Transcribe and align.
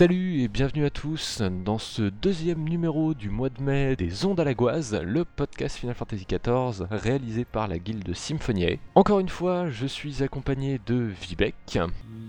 Salut 0.00 0.40
et 0.40 0.48
bienvenue 0.48 0.86
à 0.86 0.88
tous 0.88 1.42
dans 1.42 1.76
ce 1.76 2.00
deuxième 2.00 2.66
numéro 2.66 3.12
du 3.12 3.28
mois 3.28 3.50
de 3.50 3.60
mai 3.60 3.96
des 3.96 4.24
Ondes 4.24 4.40
à 4.40 4.44
la 4.44 4.54
Goise, 4.54 4.98
le 4.98 5.26
podcast 5.26 5.76
Final 5.76 5.94
Fantasy 5.94 6.24
XIV 6.26 6.86
réalisé 6.90 7.44
par 7.44 7.68
la 7.68 7.78
guilde 7.78 8.14
Symphoniae. 8.14 8.78
Encore 8.94 9.20
une 9.20 9.28
fois, 9.28 9.68
je 9.68 9.86
suis 9.86 10.22
accompagné 10.22 10.80
de 10.86 10.94
Vivek, 10.94 11.54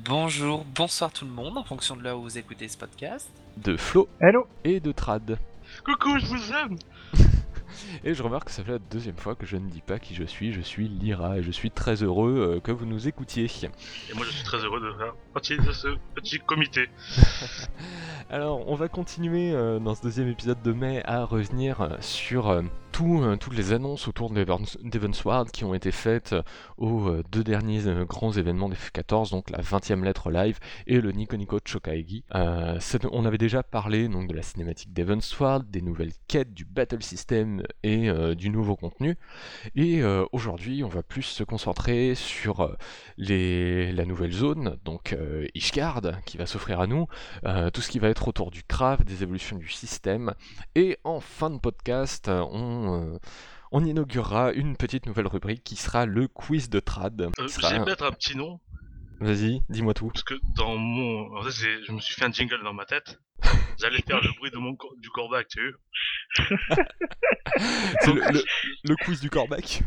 Bonjour, 0.04 0.66
bonsoir 0.76 1.14
tout 1.14 1.24
le 1.24 1.32
monde, 1.32 1.58
en 1.58 1.64
fonction 1.64 1.96
de 1.96 2.04
l'heure 2.04 2.20
où 2.20 2.24
vous 2.24 2.38
écoutez 2.38 2.68
ce 2.68 2.78
podcast. 2.78 3.30
de 3.56 3.78
Flo 3.78 4.10
Hello 4.20 4.48
et 4.66 4.82
de 4.82 4.92
Trad. 4.92 5.40
Coucou, 5.86 6.20
je 6.20 6.26
vous 6.26 6.52
aime 6.52 6.78
Et 8.04 8.14
je 8.14 8.24
remarque 8.24 8.46
que 8.46 8.52
ça 8.52 8.64
fait 8.64 8.72
la 8.72 8.80
deuxième 8.80 9.18
fois 9.18 9.36
que 9.36 9.46
je 9.46 9.58
ne 9.58 9.70
dis 9.70 9.82
pas 9.82 10.00
qui 10.00 10.16
je 10.16 10.24
suis, 10.24 10.52
je 10.54 10.62
suis 10.62 10.88
Lyra 10.88 11.38
et 11.38 11.44
je 11.44 11.52
suis 11.52 11.72
très 11.72 12.04
heureux 12.04 12.56
euh, 12.56 12.60
que 12.60 12.72
vous 12.72 12.86
nous 12.86 13.08
écoutiez. 13.08 13.46
Et 13.46 14.14
moi 14.16 14.26
je 14.26 14.32
suis 14.32 14.44
très 14.44 14.58
heureux 14.58 14.80
de 14.82 14.92
faire 14.98 15.14
partie 15.34 15.58
de 15.58 15.72
ce 15.72 15.88
petit 16.16 16.40
comité. 16.40 16.88
Alors, 18.30 18.66
on 18.70 18.76
va 18.76 18.88
continuer 18.88 19.52
euh, 19.54 19.80
dans 19.80 19.94
ce 19.94 20.02
deuxième 20.04 20.30
épisode 20.30 20.62
de 20.62 20.72
mai 20.72 21.02
à 21.06 21.26
revenir 21.26 21.82
euh, 21.82 21.90
sur 22.00 22.48
euh, 22.48 22.62
tout, 22.94 23.22
toutes 23.40 23.56
les 23.56 23.74
annonces 23.74 24.08
autour 24.08 24.30
de 24.30 24.46
d'Evansward 24.84 25.52
qui 25.52 25.64
ont 25.66 25.74
été 25.74 25.92
faites 25.92 26.36
aux 26.78 27.10
deux 27.32 27.44
derniers 27.44 27.84
grands 28.06 28.32
événements 28.32 28.70
des 28.70 28.76
F14, 28.76 29.32
donc 29.32 29.50
la 29.50 29.60
20e 29.62 30.04
lettre 30.04 30.30
live 30.30 30.60
et 30.88 31.00
le 31.00 31.12
Nico 31.12 31.38
Nico 31.38 31.58
c'est- 32.80 33.06
on 33.12 33.26
avait 33.26 33.38
déjà 33.38 33.64
parlé 33.64 34.10
donc, 34.10 34.28
de 34.28 34.34
la 34.36 34.42
cinématique 34.42 34.92
d'Evansward, 34.92 35.70
des 35.72 35.82
nouvelles 35.82 36.12
quêtes, 36.28 36.54
du 36.54 36.66
battle 36.66 37.02
system 37.02 37.61
et 37.84 38.10
euh, 38.10 38.36
du 38.36 38.50
nouveau 38.50 38.76
contenu. 38.76 39.18
Et 39.76 40.02
euh, 40.02 40.26
aujourd'hui, 40.32 40.84
on 40.84 40.88
va 40.88 41.04
plus 41.04 41.24
se 41.24 41.44
concentrer 41.44 42.16
sur 42.16 42.62
euh, 42.62 42.76
les, 43.18 43.92
la 43.92 44.06
nouvelle 44.06 44.32
zone, 44.32 44.78
donc 44.86 45.16
Ishgard, 45.56 46.02
qui 46.26 46.38
va 46.38 46.46
s'offrir 46.46 46.80
à 46.80 46.88
nous, 46.88 47.08
tout 47.74 47.82
ce 47.82 47.90
qui 47.90 48.00
va 48.00 48.10
être 48.10 48.28
autour 48.28 48.52
du 48.52 48.64
craft, 48.64 49.04
des 49.06 49.24
évolutions 49.24 49.58
du 49.58 49.70
système. 49.70 50.34
Et 50.76 50.98
en 51.04 51.20
fin 51.20 51.50
de 51.50 51.58
podcast, 51.60 52.30
on, 52.30 53.20
on 53.72 53.86
inaugurera 53.86 54.52
une 54.52 54.76
petite 54.76 55.06
nouvelle 55.06 55.28
rubrique 55.28 55.64
qui 55.64 55.76
sera 55.76 56.06
le 56.06 56.28
quiz 56.28 56.70
de 56.70 56.80
trad. 56.80 57.22
Euh, 57.22 57.48
sera- 57.48 57.70
vais 57.80 57.86
mettre 57.86 58.04
un 58.04 58.12
petit 58.12 58.36
nom, 58.38 58.60
Vas-y, 59.22 59.62
dis-moi 59.70 59.94
tout. 59.94 60.08
parce 60.08 60.24
que 60.24 60.34
dans 60.56 60.76
mon... 60.78 61.38
En 61.38 61.44
fait, 61.44 61.52
je 61.88 61.92
me 61.92 62.00
suis 62.00 62.16
fait 62.16 62.26
un 62.26 62.32
jingle 62.32 62.62
dans 62.64 62.74
ma 62.74 62.86
tête. 62.86 63.20
J'allais 63.80 64.02
faire 64.02 64.22
le 64.22 64.30
bruit 64.38 64.52
de 64.52 64.58
mon 64.58 64.76
cor- 64.76 64.94
du 64.98 65.10
corbac, 65.10 65.48
tu 65.48 65.60
sais. 66.40 66.46
C'est 68.02 68.14
le, 68.14 68.22
le- 68.32 68.44
le 68.84 68.96
quiz 68.96 69.20
du 69.22 69.30
corbac. 69.30 69.82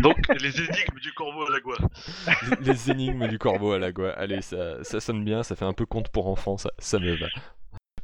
Donc, 0.00 0.16
les 0.40 0.58
énigmes 0.60 0.98
du 1.00 1.12
corbeau 1.12 1.44
à 1.46 1.50
la 1.50 1.60
les, 1.60 2.56
les 2.72 2.90
énigmes 2.90 3.28
du 3.28 3.38
corbeau 3.38 3.72
à 3.72 3.78
la. 3.78 3.90
Allez, 4.16 4.42
ça, 4.42 4.82
ça 4.84 5.00
sonne 5.00 5.24
bien, 5.24 5.42
ça 5.42 5.56
fait 5.56 5.64
un 5.64 5.72
peu 5.72 5.86
conte 5.86 6.08
pour 6.10 6.28
enfants, 6.28 6.56
ça, 6.56 6.70
ça 6.78 6.98
me 6.98 7.14
va. 7.16 7.26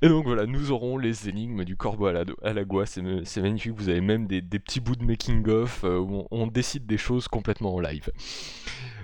Et 0.07 0.09
donc 0.09 0.25
voilà, 0.25 0.47
nous 0.47 0.71
aurons 0.71 0.99
les 0.99 1.29
énigmes 1.29 1.65
du 1.65 1.77
corbeau 1.77 2.07
à 2.07 2.12
la, 2.12 2.25
à 2.45 2.53
la 2.53 2.62
c'est 2.85 3.03
magnifique, 3.41 3.73
vous 3.73 3.89
avez 3.89 4.01
même 4.01 4.29
des, 4.29 4.41
des 4.41 4.61
petits 4.61 4.79
bouts 4.79 4.95
de 4.95 5.03
making-of 5.03 5.83
euh, 5.83 5.99
où 5.99 6.21
on, 6.31 6.43
on 6.43 6.47
décide 6.47 6.87
des 6.87 6.97
choses 6.97 7.27
complètement 7.27 7.75
en 7.75 7.81
live. 7.81 8.09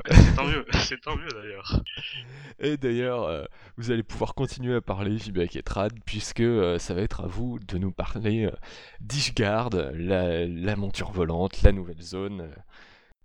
C'est 0.06 0.36
tant 0.36 0.45
mieux, 0.45 0.64
c'est 0.75 1.00
tant 1.00 1.17
mieux 1.17 1.28
d'ailleurs. 1.34 1.83
Et 2.61 2.77
d'ailleurs, 2.77 3.25
euh, 3.25 3.45
vous 3.77 3.91
allez 3.91 4.05
pouvoir 4.05 4.36
continuer 4.36 4.77
à 4.77 4.80
parler 4.80 5.17
Vibek 5.17 5.56
et 5.56 5.64
Trad, 5.64 5.92
puisque 6.06 6.39
euh, 6.39 6.78
ça 6.78 6.95
va 6.95 7.00
être 7.00 7.25
à 7.25 7.27
vous 7.27 7.58
de 7.58 7.78
nous 7.78 7.91
parler 7.91 8.45
euh, 8.45 8.53
d'Ishgard, 9.00 9.70
la, 9.73 10.47
la 10.47 10.77
monture 10.77 11.11
volante, 11.11 11.63
la 11.63 11.73
nouvelle 11.73 12.01
zone. 12.01 12.48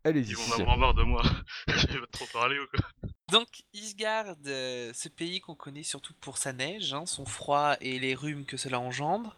Allez-y. 0.08 0.30
Ils 0.30 0.38
vont 0.38 0.54
avoir 0.54 0.78
marre 0.78 0.94
de 0.94 1.04
moi. 1.04 1.22
je 1.68 2.00
vais 2.00 2.08
trop 2.14 2.26
parler 2.32 2.58
ou 2.58 2.66
quoi 2.68 2.88
Donc 3.30 3.48
Isgard, 3.74 4.36
euh, 4.46 4.92
ce 4.94 5.10
pays 5.10 5.42
qu'on 5.42 5.54
connaît 5.54 5.84
surtout 5.84 6.14
pour 6.22 6.38
sa 6.38 6.54
neige, 6.54 6.94
hein, 6.94 7.06
son 7.06 7.26
froid 7.26 7.76
et 7.82 8.00
les 8.00 8.16
rhumes 8.16 8.46
que 8.46 8.56
cela 8.56 8.80
engendre, 8.80 9.36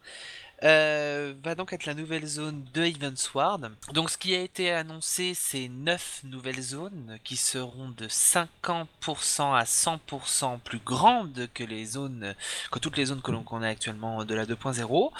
euh, 0.63 1.33
va 1.43 1.55
donc 1.55 1.73
être 1.73 1.85
la 1.85 1.93
nouvelle 1.93 2.25
zone 2.25 2.65
de 2.73 2.83
Evansward. 2.83 3.71
Donc 3.93 4.09
ce 4.09 4.17
qui 4.17 4.35
a 4.35 4.41
été 4.41 4.71
annoncé, 4.71 5.33
c'est 5.33 5.69
9 5.69 6.21
nouvelles 6.25 6.61
zones 6.61 7.17
qui 7.23 7.37
seront 7.37 7.89
de 7.89 8.07
50% 8.07 9.55
à 9.55 9.63
100% 9.63 10.59
plus 10.59 10.79
grandes 10.79 11.47
que 11.53 11.63
les 11.63 11.85
zones, 11.85 12.35
que 12.71 12.79
toutes 12.79 12.97
les 12.97 13.05
zones 13.05 13.21
que 13.21 13.31
l'on 13.31 13.43
connaît 13.43 13.69
actuellement 13.69 14.25
de 14.25 14.35
la 14.35 14.45
2.0. 14.45 15.11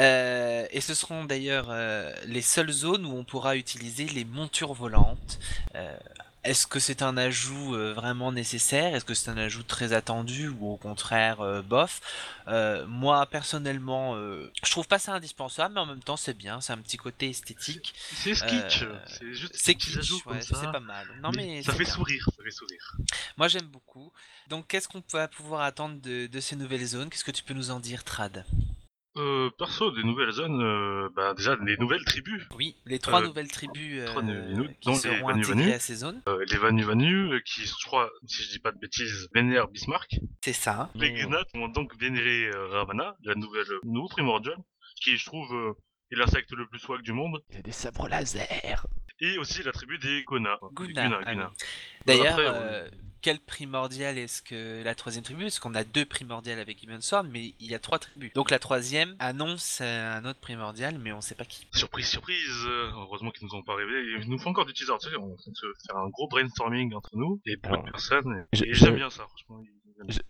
Euh, 0.00 0.66
et 0.70 0.80
ce 0.80 0.94
seront 0.94 1.24
d'ailleurs 1.24 1.68
euh, 1.70 2.12
les 2.26 2.42
seules 2.42 2.72
zones 2.72 3.06
où 3.06 3.16
on 3.16 3.24
pourra 3.24 3.56
utiliser 3.56 4.06
les 4.06 4.24
montures 4.24 4.74
volantes. 4.74 5.38
Est-ce 6.42 6.66
que 6.66 6.80
c'est 6.80 7.02
un 7.02 7.18
ajout 7.18 7.74
euh, 7.74 7.92
vraiment 7.92 8.32
nécessaire? 8.32 8.94
Est-ce 8.94 9.04
que 9.04 9.12
c'est 9.12 9.30
un 9.30 9.36
ajout 9.36 9.62
très 9.62 9.92
attendu 9.92 10.48
ou 10.48 10.72
au 10.72 10.76
contraire 10.78 11.42
euh, 11.42 11.60
bof? 11.60 12.00
Euh, 12.48 12.86
Moi 12.86 13.26
personnellement, 13.26 14.16
je 14.16 14.70
trouve 14.70 14.88
pas 14.88 14.98
ça 14.98 15.12
indispensable, 15.12 15.74
mais 15.74 15.80
en 15.80 15.86
même 15.86 16.02
temps 16.02 16.16
c'est 16.16 16.32
bien, 16.36 16.60
c'est 16.62 16.72
un 16.72 16.78
petit 16.78 16.96
côté 16.96 17.28
esthétique. 17.28 17.94
C'est 17.96 18.34
sketch, 18.34 18.82
Euh, 18.82 18.98
c'est 19.06 19.34
juste 19.34 19.54
C'est 19.54 19.74
kitsch, 19.74 20.12
ouais, 20.26 20.40
pas 20.72 20.80
mal. 20.80 21.06
Non 21.22 21.30
mais, 21.36 21.62
ça 21.62 21.72
fait 21.72 21.84
bien. 21.84 21.92
sourire, 21.92 22.24
ça 22.34 22.42
fait 22.42 22.50
sourire. 22.50 22.96
Moi 23.36 23.48
j'aime 23.48 23.66
beaucoup. 23.66 24.10
Donc 24.48 24.66
qu'est-ce 24.66 24.88
qu'on 24.88 25.02
peut 25.02 25.26
pouvoir 25.28 25.60
attendre 25.62 26.00
de, 26.00 26.26
de 26.26 26.40
ces 26.40 26.56
nouvelles 26.56 26.86
zones? 26.86 27.10
Qu'est-ce 27.10 27.24
que 27.24 27.30
tu 27.30 27.42
peux 27.42 27.54
nous 27.54 27.70
en 27.70 27.80
dire, 27.80 28.02
Trad? 28.02 28.44
Euh, 29.16 29.50
perso, 29.58 29.90
des 29.90 30.04
nouvelles 30.04 30.30
zones, 30.30 30.62
euh, 30.62 31.08
bah 31.16 31.34
déjà 31.34 31.56
des 31.56 31.76
nouvelles 31.78 32.04
tribus. 32.04 32.46
Oui, 32.56 32.76
les 32.86 33.00
trois 33.00 33.20
Euh, 33.20 33.26
nouvelles 33.26 33.48
tribus 33.50 34.04
trois 34.06 34.22
euh, 34.22 34.52
nouvelles, 34.52 34.76
qui 34.80 34.88
dont 34.88 34.94
seront 34.94 35.28
intégrées 35.30 35.72
à 35.74 35.80
ces 35.80 35.96
zones. 35.96 36.22
Les 36.48 36.56
Vanu 36.56 36.84
Vanu, 36.84 37.42
qui, 37.44 37.62
je 37.66 37.86
crois, 37.86 38.08
si 38.26 38.44
je 38.44 38.50
dis 38.50 38.58
pas 38.60 38.70
de 38.70 38.78
bêtises, 38.78 39.28
vénèrent 39.34 39.66
Bismarck. 39.68 40.14
C'est 40.44 40.52
ça. 40.52 40.90
Les 40.94 41.10
Gnats 41.12 41.44
vont 41.54 41.66
donc 41.68 41.92
vénérer 41.98 42.50
Ravana, 42.70 43.16
la 43.24 43.34
nouvelle, 43.34 43.66
le 43.68 43.80
nouveau 43.84 44.08
primordial, 44.08 44.56
qui 45.02 45.16
je 45.16 45.24
trouve 45.26 45.74
est 46.12 46.16
l'insecte 46.16 46.52
le 46.52 46.68
plus 46.68 46.78
swag 46.78 47.02
du 47.02 47.12
monde, 47.12 47.42
Il 47.50 47.56
y 47.56 47.58
a 47.58 47.62
des 47.62 47.72
sabres 47.72 48.08
laser. 48.08 48.86
et 49.20 49.38
aussi 49.38 49.62
la 49.64 49.72
tribu 49.72 49.98
des 49.98 50.24
Guna. 50.24 50.56
Guna, 50.72 51.20
Guna. 51.24 51.50
D'ailleurs, 52.06 52.36
euh, 52.38 52.88
quel 53.22 53.38
primordial 53.38 54.18
est-ce 54.18 54.42
que 54.42 54.82
la 54.82 54.94
troisième 54.94 55.24
tribu? 55.24 55.42
Parce 55.42 55.58
qu'on 55.58 55.74
a 55.74 55.84
deux 55.84 56.04
primordiales 56.04 56.58
avec 56.58 56.78
Sword, 57.00 57.24
mais 57.30 57.54
il 57.60 57.70
y 57.70 57.74
a 57.74 57.78
trois 57.78 57.98
tribus. 57.98 58.32
Donc 58.34 58.50
la 58.50 58.58
troisième 58.58 59.14
annonce 59.18 59.78
euh, 59.82 60.16
un 60.18 60.24
autre 60.24 60.40
primordial, 60.40 60.98
mais 60.98 61.12
on 61.12 61.20
sait 61.20 61.34
pas 61.34 61.44
qui. 61.44 61.66
Surprise, 61.72 62.06
surprise 62.06 62.36
Heureusement 62.94 63.30
qu'ils 63.30 63.46
nous 63.46 63.54
ont 63.58 63.62
pas 63.62 63.74
révélé. 63.74 64.18
Ils 64.22 64.28
nous 64.30 64.38
font 64.38 64.50
encore 64.50 64.66
du 64.66 64.72
teaser, 64.72 64.92
tu 65.00 65.08
sais, 65.08 65.16
on 65.16 65.36
se 65.38 65.66
faire 65.86 65.96
un 65.96 66.08
gros 66.08 66.28
brainstorming 66.28 66.94
entre 66.94 67.10
nous, 67.14 67.40
et 67.46 67.56
beaucoup 67.56 67.74
Alors, 67.74 67.84
de 67.86 67.90
personnes, 67.90 68.46
et, 68.52 68.74
j'aime 68.74 68.96
bien 68.96 69.10
ça, 69.10 69.26
franchement. 69.28 69.62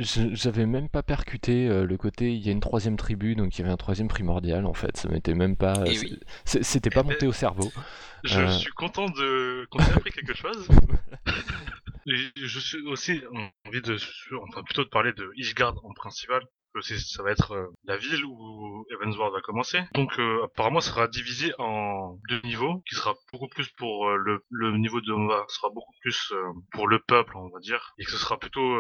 J'avais 0.01 0.67
même 0.67 0.89
pas 0.89 1.05
percuté 1.05 1.69
euh, 1.69 1.85
le 1.87 1.97
côté 1.97 2.35
il 2.35 2.45
y 2.45 2.49
a 2.49 2.53
une 2.53 2.59
troisième 2.59 2.97
tribu 2.97 3.37
donc 3.37 3.57
il 3.57 3.61
y 3.61 3.65
avait 3.65 3.73
un 3.73 3.77
troisième 3.77 4.09
primordial 4.09 4.67
en 4.67 4.75
fait 4.75 4.97
ça 4.97 5.09
m'était 5.09 5.33
même 5.35 5.55
pas 5.55 5.75
Eh 5.87 5.97
oui. 5.97 6.19
c'était 6.45 6.91
pas 6.91 7.05
monté 7.05 7.29
au 7.29 7.33
cerveau 7.33 7.71
Je 8.25 8.41
Euh. 8.41 8.51
suis 8.51 8.73
content 8.73 9.09
de 9.09 9.69
qu'on 9.71 9.79
ait 9.79 9.93
appris 9.93 10.11
quelque 10.11 10.35
chose. 10.35 10.67
Je 12.07 12.59
suis 12.59 12.83
aussi 12.87 13.21
envie 13.67 13.83
de, 13.83 13.97
enfin 14.43 14.63
plutôt 14.63 14.85
de 14.85 14.89
parler 14.89 15.13
de 15.13 15.31
Ishgard 15.37 15.75
en 15.85 15.93
principal. 15.95 16.43
que 16.75 16.81
Ça 16.83 17.23
va 17.23 17.31
être 17.33 17.53
euh, 17.53 17.67
la 17.85 17.97
ville 17.97 18.25
où 18.25 18.87
Evansward 18.91 19.33
va 19.33 19.41
commencer. 19.41 19.81
Donc 19.95 20.19
euh, 20.19 20.45
apparemment, 20.45 20.81
ça 20.81 20.91
sera 20.91 21.09
divisé 21.09 21.53
en 21.59 22.17
deux 22.29 22.41
niveaux, 22.45 22.83
qui 22.89 22.95
sera 22.95 23.15
beaucoup 23.33 23.49
plus 23.49 23.69
pour 23.71 24.09
euh, 24.09 24.17
le, 24.17 24.45
le 24.51 24.77
niveau 24.79 25.01
de 25.01 25.09
Nova 25.09 25.45
sera 25.49 25.69
beaucoup 25.71 25.93
plus 26.01 26.33
euh, 26.33 26.43
pour 26.73 26.89
le 26.89 26.99
peuple, 27.01 27.37
on 27.37 27.49
va 27.51 27.61
dire, 27.61 27.93
et 27.99 28.05
que 28.05 28.11
ce 28.11 28.19
sera 28.19 28.39
plutôt 28.39 28.77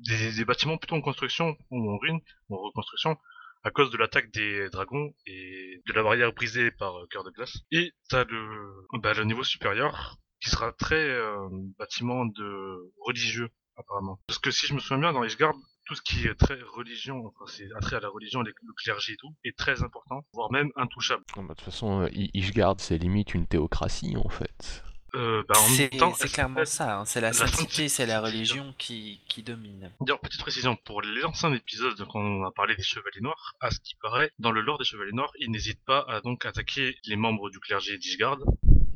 des, 0.00 0.32
des 0.32 0.44
bâtiments 0.44 0.78
plutôt 0.78 0.96
en 0.96 1.00
construction 1.00 1.56
ou 1.70 1.90
en 1.92 1.98
ruine, 1.98 2.20
ou 2.48 2.56
en 2.56 2.60
reconstruction, 2.62 3.16
à 3.64 3.70
cause 3.70 3.90
de 3.90 3.96
l'attaque 3.98 4.30
des 4.32 4.68
dragons 4.70 5.12
et 5.26 5.80
de 5.86 5.92
la 5.92 6.02
barrière 6.02 6.32
brisée 6.32 6.70
par 6.72 6.92
Cœur 7.10 7.24
de 7.24 7.30
Glace. 7.30 7.58
Et 7.72 7.92
t'as 8.08 8.24
le, 8.24 8.72
bah, 9.02 9.14
le 9.14 9.24
niveau 9.24 9.42
supérieur 9.44 10.16
qui 10.40 10.50
sera 10.50 10.72
très 10.72 10.96
euh, 11.08 11.48
bâtiment 11.78 12.24
de 12.26 12.92
religieux 13.04 13.48
apparemment. 13.76 14.18
Parce 14.26 14.38
que 14.38 14.50
si 14.50 14.66
je 14.66 14.74
me 14.74 14.80
souviens 14.80 14.98
bien 14.98 15.12
dans 15.12 15.22
Ishgard, 15.24 15.54
tout 15.86 15.94
ce 15.94 16.02
qui 16.02 16.26
est 16.26 16.34
très 16.34 16.58
religion, 16.76 17.24
enfin 17.26 17.44
c'est 17.46 17.68
attrait 17.76 17.96
à 17.96 18.00
la 18.00 18.08
religion, 18.08 18.42
les- 18.42 18.50
le 18.62 18.72
clergé 18.82 19.12
et 19.12 19.16
tout, 19.16 19.34
est 19.44 19.56
très 19.56 19.82
important, 19.82 20.24
voire 20.32 20.50
même 20.52 20.70
intouchable. 20.76 21.24
Ah 21.36 21.40
bah, 21.42 21.42
de 21.42 21.48
toute 21.54 21.60
façon 21.60 22.02
euh, 22.02 22.08
Ishgard 22.12 22.76
c'est 22.78 22.98
limite 22.98 23.34
une 23.34 23.46
théocratie 23.46 24.16
en 24.16 24.28
fait 24.28 24.82
Euh, 25.14 25.42
bah, 25.48 25.54
C'est 25.54 25.88
clairement 26.30 26.66
ça, 26.66 26.98
hein, 26.98 27.04
c'est 27.06 27.22
la 27.22 27.28
la 27.28 27.32
sainteté, 27.32 27.88
c'est 27.88 28.04
la 28.04 28.20
religion 28.20 28.74
qui, 28.76 29.22
qui 29.26 29.42
domine. 29.42 29.90
D'ailleurs, 30.02 30.20
petite 30.20 30.40
précision, 30.42 30.76
pour 30.84 31.00
les 31.00 31.24
anciens 31.24 31.50
épisodes, 31.54 31.96
quand 32.12 32.20
on 32.20 32.44
a 32.44 32.52
parlé 32.52 32.76
des 32.76 32.82
Chevaliers 32.82 33.22
Noirs, 33.22 33.54
à 33.60 33.70
ce 33.70 33.80
qui 33.80 33.94
paraît, 34.02 34.30
dans 34.38 34.52
le 34.52 34.60
lore 34.60 34.76
des 34.76 34.84
Chevaliers 34.84 35.14
Noirs, 35.14 35.32
ils 35.38 35.50
n'hésitent 35.50 35.82
pas 35.86 36.04
à 36.08 36.20
donc 36.20 36.44
attaquer 36.44 36.94
les 37.06 37.16
membres 37.16 37.48
du 37.48 37.58
clergé 37.58 37.96
d'Ishgard, 37.96 38.36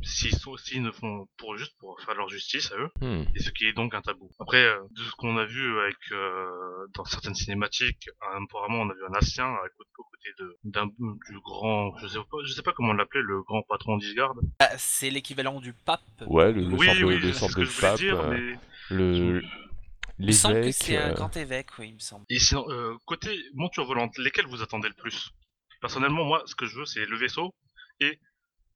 s'ils 0.02 0.34
sont, 0.36 0.56
s'ils 0.56 0.82
ne 0.82 0.90
font 0.90 1.26
pour 1.36 1.56
juste 1.56 1.74
pour 1.78 2.00
faire 2.02 2.14
leur 2.14 2.28
justice 2.28 2.70
à 2.72 2.76
eux, 2.76 2.90
Hmm. 3.00 3.24
et 3.34 3.40
ce 3.40 3.50
qui 3.50 3.66
est 3.66 3.72
donc 3.72 3.94
un 3.94 4.02
tabou. 4.02 4.30
Après, 4.40 4.64
euh, 4.64 4.78
de 4.90 5.02
ce 5.02 5.10
qu'on 5.12 5.36
a 5.38 5.44
vu 5.44 5.78
avec 5.80 5.96
euh, 6.12 6.48
dans 6.94 7.04
certaines 7.04 7.34
cinématiques, 7.34 8.08
apparemment 8.20 8.80
on 8.82 8.90
a 8.90 8.94
vu 8.94 9.04
un 9.08 9.16
ancien 9.16 9.46
à 9.46 9.62
côté, 9.96 10.28
de 10.38 10.56
d'un 10.64 10.86
du 10.86 11.40
grand, 11.42 11.96
je 11.98 12.06
sais 12.06 12.18
pas, 12.18 12.36
je 12.44 12.52
sais 12.52 12.62
pas 12.62 12.72
comment 12.72 12.90
on 12.90 12.94
l'appelait, 12.94 13.22
le 13.22 13.42
grand 13.42 13.62
patron 13.62 13.96
d'Isgard. 13.96 14.34
Ah, 14.60 14.70
c'est 14.78 15.10
l'équivalent 15.10 15.60
du 15.60 15.72
pape. 15.72 16.00
ouais 16.26 16.52
le, 16.52 16.60
le 16.62 16.74
Oui, 16.76 16.86
sorte 16.86 16.98
de, 17.00 17.04
oui, 17.04 17.18
le 17.18 17.32
sorte 17.32 17.58
de 17.58 17.80
pape 17.80 17.96
dire, 17.98 18.20
euh, 18.20 18.30
mais 18.30 18.58
le 18.90 19.42
Il 20.18 20.26
me 20.26 20.32
semble 20.32 20.60
que 20.60 20.70
c'est 20.72 20.96
un 20.96 21.12
grand 21.12 21.36
évêque, 21.36 21.76
oui, 21.78 21.88
il 21.88 21.94
me 21.94 21.98
semble. 21.98 22.24
Et 22.28 22.38
sinon, 22.38 22.64
euh, 22.70 22.94
côté 23.06 23.36
monture 23.54 23.84
volante, 23.84 24.16
lesquelles 24.18 24.46
vous 24.46 24.62
attendez 24.62 24.88
le 24.88 24.94
plus? 24.94 25.30
Personnellement, 25.80 26.24
moi, 26.24 26.42
ce 26.46 26.54
que 26.54 26.66
je 26.66 26.78
veux, 26.78 26.86
c'est 26.86 27.04
le 27.06 27.16
vaisseau 27.16 27.52
et 27.98 28.20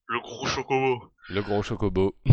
le 0.08 0.20
gros 0.20 0.46
chocobo. 0.46 1.12
Le 1.28 1.42
gros 1.42 1.62
chocobo. 1.62 2.14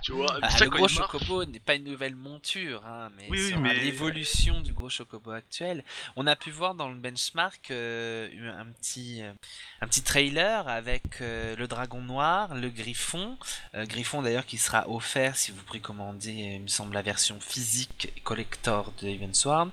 Tu 0.00 0.12
vois, 0.12 0.38
Ah, 0.42 0.50
ça, 0.50 0.64
le 0.64 0.70
gros 0.70 0.86
chocobo 0.86 1.44
n'est 1.44 1.58
pas 1.58 1.74
une 1.74 1.82
nouvelle 1.82 2.14
monture, 2.14 2.86
hein, 2.86 3.10
mais 3.16 3.26
Oui, 3.30 3.38
oui, 3.42 3.48
sera 3.50 3.60
mais- 3.60 3.74
l'évolution 3.74 4.60
du 4.60 4.72
gros 4.72 4.88
chocobo 4.88 5.32
actuel. 5.32 5.82
On 6.14 6.28
a 6.28 6.36
pu 6.36 6.52
voir 6.52 6.76
dans 6.76 6.88
le 6.88 6.94
benchmark 6.94 7.72
euh, 7.72 8.28
un, 8.56 8.66
petit, 8.66 9.22
euh, 9.24 9.32
un 9.80 9.88
petit 9.88 10.02
trailer 10.02 10.68
avec 10.68 11.20
euh, 11.20 11.56
le 11.56 11.66
dragon 11.66 12.00
noir, 12.00 12.54
le 12.54 12.70
griffon. 12.70 13.36
Euh, 13.74 13.86
griffon 13.86 14.22
d'ailleurs 14.22 14.46
qui 14.46 14.56
sera 14.56 14.88
offert 14.88 15.36
si 15.36 15.50
vous 15.50 15.64
précommandez, 15.64 16.30
il 16.32 16.62
me 16.62 16.68
semble, 16.68 16.94
la 16.94 17.02
version 17.02 17.40
physique 17.40 18.12
et 18.16 18.20
collector 18.20 18.92
de 19.02 19.08
Evansward. 19.08 19.70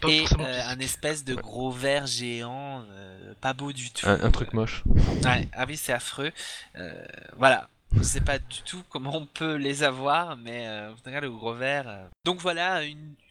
Pas 0.00 0.08
Et 0.08 0.24
euh, 0.38 0.62
un 0.68 0.78
espèce 0.78 1.24
de 1.24 1.34
Ouais. 1.34 1.42
gros 1.42 1.72
ver 1.72 2.06
géant, 2.06 2.84
euh, 2.90 3.34
pas 3.40 3.54
beau 3.54 3.72
du 3.72 3.90
tout. 3.90 4.06
Un, 4.08 4.22
un 4.22 4.30
truc 4.30 4.52
moche. 4.52 4.84
Ouais, 5.24 5.48
ah 5.52 5.64
oui, 5.66 5.76
c'est 5.76 5.92
affreux. 5.92 6.30
Euh, 6.76 7.04
voilà. 7.36 7.68
Je 7.96 8.02
sais 8.02 8.20
pas 8.20 8.38
du 8.38 8.62
tout 8.64 8.82
comment 8.90 9.16
on 9.16 9.24
peut 9.26 9.54
les 9.54 9.82
avoir, 9.82 10.36
mais 10.36 10.66
euh, 10.66 10.92
cas, 11.04 11.20
le 11.20 11.30
gros 11.30 11.54
verre. 11.54 11.88
euh. 11.88 12.04
Donc 12.24 12.40
voilà, 12.40 12.82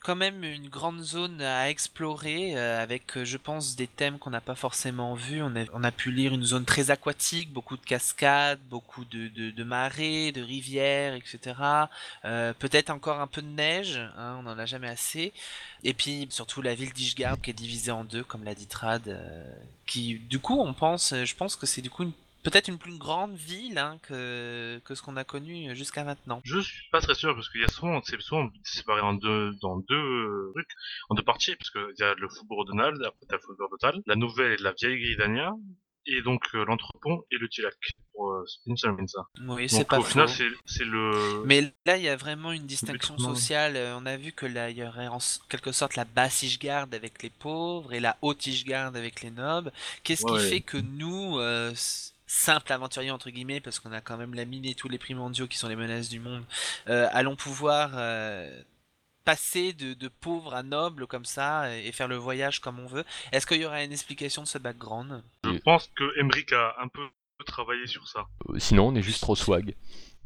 quand 0.02 0.16
même 0.16 0.44
une 0.44 0.70
grande 0.70 1.02
zone 1.02 1.42
à 1.42 1.70
explorer 1.70 2.58
euh, 2.58 2.82
avec, 2.82 3.18
euh, 3.18 3.26
je 3.26 3.38
pense, 3.38 3.76
des 3.76 3.88
thèmes 3.88 4.20
qu'on 4.20 4.30
n'a 4.30 4.42
pas 4.42 4.56
forcément 4.56 5.16
vus. 5.16 5.42
On 5.44 5.84
a, 5.84 5.92
pu 5.92 6.12
lire 6.12 6.34
une 6.34 6.44
zone 6.44 6.66
très 6.66 6.92
aquatique, 6.92 7.52
beaucoup 7.52 7.76
de 7.78 7.86
cascades, 7.86 8.60
beaucoup 8.70 9.06
de, 9.06 9.28
de, 9.28 9.52
de 9.52 9.64
marées, 9.64 10.32
de 10.32 10.42
rivières, 10.42 11.14
etc. 11.14 11.90
Peut-être 12.24 12.90
encore 12.90 13.20
un 13.20 13.28
peu 13.28 13.42
de 13.42 13.48
neige, 13.48 13.98
hein, 14.18 14.38
on 14.40 14.44
n'en 14.44 14.58
a 14.58 14.66
jamais 14.66 14.90
assez. 14.90 15.34
Et 15.84 15.94
puis 15.94 16.28
surtout 16.30 16.62
la 16.62 16.74
ville 16.74 16.94
d'Ishgard 16.94 17.40
qui 17.42 17.52
est 17.52 17.54
divisée 17.54 17.92
en 17.92 18.06
deux, 18.06 18.24
comme 18.24 18.44
l'a 18.44 18.56
dit 18.56 18.68
Trad, 18.68 19.20
qui 19.86 20.16
du 20.16 20.40
coup 20.40 20.60
on 20.60 20.74
pense, 20.74 21.14
je 21.14 21.36
pense 21.36 21.56
que 21.56 21.66
c'est 21.66 21.82
du 21.82 21.90
coup 21.90 22.04
une- 22.04 22.14
peut-être 22.44 22.68
une 22.68 22.78
plus 22.78 22.98
grande 22.98 23.36
ville 23.36 23.78
hein, 23.78 23.98
que, 24.04 24.80
que 24.86 24.96
ce 24.96 25.02
qu'on 25.02 25.18
a 25.18 25.24
connu 25.24 25.76
jusqu'à 25.76 26.04
maintenant. 26.04 26.42
Je 26.44 26.60
suis 26.60 26.90
pas 26.92 27.02
très 27.02 27.16
sûr 27.16 27.34
parce 27.36 27.50
qu'il 27.50 27.62
y 27.62 27.66
a 27.66 27.70
souvent, 27.70 28.02
c'est 28.04 28.20
souvent 28.22 28.50
séparé 28.64 29.02
en 29.02 29.14
deux, 29.14 29.52
dans 29.62 29.78
deux 29.78 30.52
trucs, 30.54 30.72
en 31.10 31.16
deux 31.16 31.24
parties, 31.24 31.56
parce 31.56 31.72
qu'il 31.72 31.96
y 32.00 32.04
a 32.04 32.14
le 32.16 32.30
faubourg 32.30 32.66
de 32.66 32.74
Nald, 32.74 33.02
après 33.04 33.26
t'as 33.28 33.36
le 33.36 33.42
faubourg 33.42 33.70
de 33.72 33.78
Tal, 33.78 34.02
la 34.06 34.16
nouvelle 34.16 34.54
et 34.54 34.64
la 34.64 34.74
vieille 34.74 35.00
Gridania, 35.00 35.54
et 36.06 36.22
donc 36.22 36.44
euh, 36.54 36.66
l'entrepont 36.66 37.24
et 37.32 37.38
le 37.38 37.48
Tilac, 37.48 37.76
pour 38.12 38.32
euh, 38.32 38.46
Mensa. 38.66 39.26
Oui, 39.48 39.70
c'est 39.70 39.88
pas 39.88 40.00
au 40.00 40.04
faux. 40.04 40.28
c'est 40.28 40.50
c'est 40.66 40.84
le... 40.84 41.44
Mais 41.46 41.62
là, 41.86 41.98
il 41.98 42.04
y 42.04 42.10
a 42.10 42.18
vraiment 42.18 42.52
une 42.52 42.66
distinction 42.66 43.18
sociale. 43.18 43.76
Euh, 43.78 43.98
On 43.98 44.06
a 44.06 44.18
vu 44.18 44.34
que 44.34 44.46
là, 44.46 44.70
il 44.70 44.78
y 44.78 44.84
aurait 44.84 45.08
en 45.08 45.20
quelque 45.50 45.72
sorte 45.72 45.96
la 45.96 46.06
basse 46.06 46.44
Ishgard 46.44 46.88
avec 46.92 47.24
les 47.24 47.30
pauvres 47.30 47.94
et 47.94 48.02
la 48.02 48.18
haute 48.22 48.46
Ishgard 48.46 48.96
avec 48.96 49.22
les 49.22 49.32
nobles. 49.32 49.72
Qu'est-ce 50.04 50.26
qui 50.26 50.40
fait 50.50 50.62
que 50.62 50.78
nous, 50.78 51.40
euh, 51.40 51.74
s- 52.34 52.40
simples 52.44 52.72
aventuriers 52.74 53.12
entre 53.12 53.30
guillemets, 53.30 53.60
parce 53.62 53.80
qu'on 53.80 53.92
a 53.92 54.02
quand 54.02 54.18
même 54.18 54.34
la 54.34 54.46
mine 54.46 54.66
et 54.66 54.76
tous 54.76 54.90
les 54.90 54.98
prix 54.98 55.14
mondiaux 55.16 55.48
qui 55.48 55.58
sont 55.58 55.68
les 55.68 55.76
menaces 55.76 56.10
du 56.10 56.20
monde, 56.20 56.44
euh, 56.90 57.08
allons 57.12 57.36
pouvoir 57.36 57.92
euh, 57.96 58.62
passer 59.26 59.74
de, 59.74 59.94
de 59.94 60.08
pauvres 60.10 60.54
à 60.54 60.64
nobles 60.64 61.08
comme 61.08 61.26
ça 61.26 61.76
et 61.78 61.92
faire 61.92 62.08
le 62.08 62.18
voyage 62.18 62.60
comme 62.60 62.80
on 62.80 62.88
veut 62.88 63.06
Est-ce 63.32 63.48
qu'il 63.48 63.62
y 63.62 63.66
aura 63.66 63.84
une 63.84 63.92
explication 63.92 64.44
de 64.44 64.48
ce 64.48 64.58
background? 64.58 65.24
Je 65.44 65.52
pense 65.60 65.90
que 65.96 66.20
Emmerich 66.20 66.52
a 66.54 66.76
un 66.82 66.88
peu 66.88 67.08
travaillé 67.46 67.88
sur 67.88 68.08
ça. 68.08 68.26
Euh, 68.50 68.60
Sinon, 68.60 68.88
on 68.88 68.96
est 68.96 69.02
juste 69.02 69.22
trop 69.22 69.36
swag. 69.36 69.76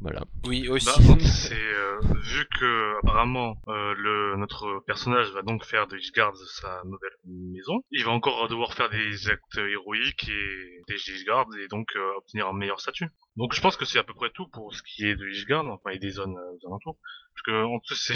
Voilà. 0.00 0.22
Oui, 0.46 0.68
aussi. 0.68 0.86
Bah, 0.86 1.16
c'est 1.20 1.54
euh, 1.54 1.98
vu 2.22 2.46
que 2.58 2.98
apparemment 3.02 3.56
euh, 3.66 3.94
le 3.96 4.36
notre 4.36 4.80
personnage 4.86 5.30
va 5.32 5.42
donc 5.42 5.64
faire 5.64 5.88
de 5.88 5.96
Ishgard 5.96 6.36
sa 6.36 6.82
nouvelle 6.84 7.16
maison, 7.24 7.82
il 7.90 8.04
va 8.04 8.12
encore 8.12 8.48
devoir 8.48 8.74
faire 8.74 8.90
des 8.90 9.28
actes 9.28 9.58
héroïques 9.58 10.28
et 10.28 10.82
des 10.86 11.10
Ishgard 11.10 11.46
et 11.60 11.66
donc 11.66 11.88
euh, 11.96 12.16
obtenir 12.16 12.46
un 12.46 12.52
meilleur 12.52 12.80
statut. 12.80 13.08
Donc 13.36 13.54
je 13.54 13.60
pense 13.60 13.76
que 13.76 13.84
c'est 13.84 13.98
à 13.98 14.04
peu 14.04 14.14
près 14.14 14.30
tout 14.30 14.46
pour 14.48 14.72
ce 14.72 14.82
qui 14.82 15.04
est 15.04 15.16
de 15.16 15.26
Ishgard, 15.28 15.66
enfin 15.66 15.90
et 15.90 15.98
des 15.98 16.10
zones 16.10 16.36
euh, 16.36 16.54
aux 16.54 16.68
alentours, 16.68 16.98
parce 17.34 17.42
que 17.42 17.64
en 17.64 17.80
plus 17.80 17.96
c'est 17.96 18.14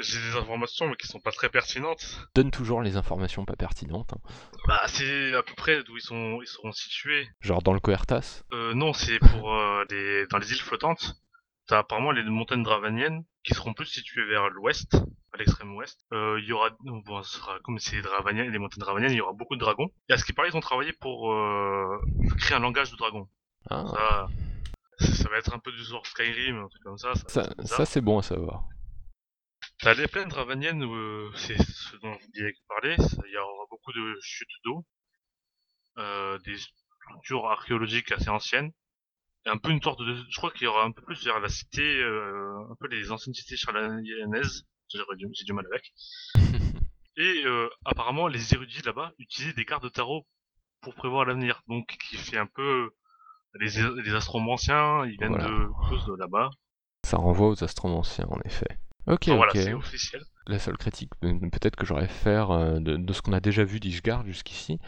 j'ai 0.00 0.18
des 0.20 0.36
informations 0.36 0.86
mais 0.88 0.96
qui 0.96 1.06
sont 1.06 1.20
pas 1.20 1.32
très 1.32 1.48
pertinentes. 1.48 2.20
Donne 2.34 2.50
toujours 2.50 2.82
les 2.82 2.96
informations 2.96 3.44
pas 3.44 3.56
pertinentes. 3.56 4.12
hein. 4.12 4.18
Bah 4.68 4.82
c'est 4.86 5.34
à 5.34 5.42
peu 5.42 5.54
près 5.56 5.82
d'où 5.84 5.96
ils 5.96 6.02
sont 6.02 6.40
ils 6.42 6.46
seront 6.46 6.72
situés. 6.72 7.28
Genre 7.40 7.62
dans 7.62 7.72
le 7.72 7.80
Coertas. 7.80 8.42
Euh, 8.52 8.74
non, 8.74 8.92
c'est 8.92 9.18
pour 9.18 9.54
euh, 9.54 9.84
les... 9.90 10.26
dans 10.28 10.38
les 10.38 10.50
îles 10.52 10.60
flottantes. 10.60 11.16
T'as 11.66 11.78
apparemment 11.78 12.10
les 12.12 12.22
montagnes 12.22 12.62
dravaniennes 12.62 13.24
qui 13.42 13.54
seront 13.54 13.72
plus 13.72 13.86
situées 13.86 14.26
vers 14.26 14.50
l'ouest, 14.50 14.94
à 15.32 15.38
l'extrême 15.38 15.74
ouest. 15.74 15.98
Euh, 16.12 16.38
Il 16.40 16.46
y 16.46 16.52
aura, 16.52 16.68
bon, 16.80 17.22
ce 17.22 17.38
sera 17.38 17.58
comme 17.64 17.78
c'est 17.78 17.96
les 17.96 18.02
dravaniennes, 18.02 18.50
les 18.50 18.58
montagnes 18.58 18.80
dravaniennes, 18.80 19.12
il 19.12 19.16
y 19.16 19.20
aura 19.22 19.32
beaucoup 19.32 19.54
de 19.54 19.60
dragons. 19.60 19.88
Et 20.10 20.12
à 20.12 20.18
ce 20.18 20.26
qui 20.26 20.34
paraît, 20.34 20.48
ils 20.50 20.56
ont 20.56 20.60
travaillé 20.60 20.92
pour 20.92 21.32
euh, 21.32 21.98
créer 22.38 22.54
un 22.56 22.60
langage 22.60 22.90
de 22.90 22.96
dragon. 22.96 23.28
Ah, 23.70 23.84
Ça, 24.98 25.06
ça 25.06 25.28
va 25.30 25.38
être 25.38 25.54
un 25.54 25.58
peu 25.58 25.72
du 25.72 25.82
genre 25.84 26.06
Skyrim, 26.06 26.58
un 26.64 26.68
truc 26.68 26.82
comme 26.82 26.98
ça. 26.98 27.12
ça, 27.28 27.48
ça, 27.64 27.86
c'est 27.86 28.02
bon 28.02 28.18
à 28.18 28.22
savoir. 28.22 28.64
T'as 29.84 29.92
les 29.92 30.08
plaines 30.08 30.28
dravaniennes, 30.30 30.82
où, 30.82 30.94
euh, 30.94 31.30
c'est 31.36 31.58
ce 31.62 31.96
dont 31.98 32.14
je 32.18 32.26
voulais 32.40 32.54
parler. 32.68 32.96
Il 33.26 33.32
y 33.32 33.36
aura 33.36 33.66
beaucoup 33.68 33.92
de 33.92 34.16
chutes 34.22 34.48
d'eau, 34.64 34.82
euh, 35.98 36.38
des 36.38 36.56
structures 36.56 37.44
archéologiques 37.50 38.10
assez 38.12 38.30
anciennes, 38.30 38.72
et 39.44 39.50
un 39.50 39.58
peu 39.58 39.68
une 39.70 39.82
sorte 39.82 40.00
de. 40.00 40.14
Je 40.30 40.36
crois 40.38 40.50
qu'il 40.52 40.62
y 40.62 40.66
aura 40.68 40.84
un 40.84 40.90
peu 40.90 41.02
plus 41.02 41.22
vers 41.26 41.38
la 41.38 41.50
cité, 41.50 41.82
euh, 42.00 42.56
un 42.70 42.74
peu 42.80 42.88
les 42.88 43.12
anciennes 43.12 43.34
cités 43.34 43.56
du- 45.16 45.28
J'ai 45.34 45.44
du 45.44 45.52
mal 45.52 45.66
avec. 45.66 45.92
Et 47.18 47.42
euh, 47.44 47.68
apparemment, 47.84 48.26
les 48.26 48.54
érudits 48.54 48.82
là-bas 48.86 49.12
utilisent 49.18 49.54
des 49.54 49.66
cartes 49.66 49.84
de 49.84 49.90
tarot 49.90 50.26
pour 50.80 50.94
prévoir 50.94 51.26
l'avenir, 51.26 51.60
donc 51.68 51.86
qui 52.08 52.16
fait 52.16 52.38
un 52.38 52.46
peu 52.46 52.90
les, 53.60 53.68
les 54.02 54.14
astromanciens, 54.14 55.04
ils 55.04 55.18
viennent 55.18 55.36
Voilà. 55.36 55.46
de 55.48 56.06
de 56.06 56.16
là-bas. 56.18 56.48
Ça 57.04 57.18
renvoie 57.18 57.48
aux 57.48 57.62
astromanciens, 57.62 58.26
en 58.30 58.40
effet. 58.46 58.78
Ok, 59.06 59.28
Enfin, 59.28 59.36
voilà, 59.36 59.52
ok. 59.52 59.56
c'est 59.56 59.72
officiel. 59.74 60.22
La 60.46 60.58
seule 60.58 60.76
critique 60.76 61.10
euh, 61.24 61.38
peut-être 61.50 61.76
que 61.76 61.86
j'aurais 61.86 62.04
à 62.04 62.08
faire 62.08 62.50
euh, 62.50 62.78
de, 62.80 62.96
de 62.96 63.12
ce 63.14 63.22
qu'on 63.22 63.32
a 63.32 63.40
déjà 63.40 63.64
vu 63.64 63.80
d'Ishgard 63.80 64.26
jusqu'ici, 64.26 64.78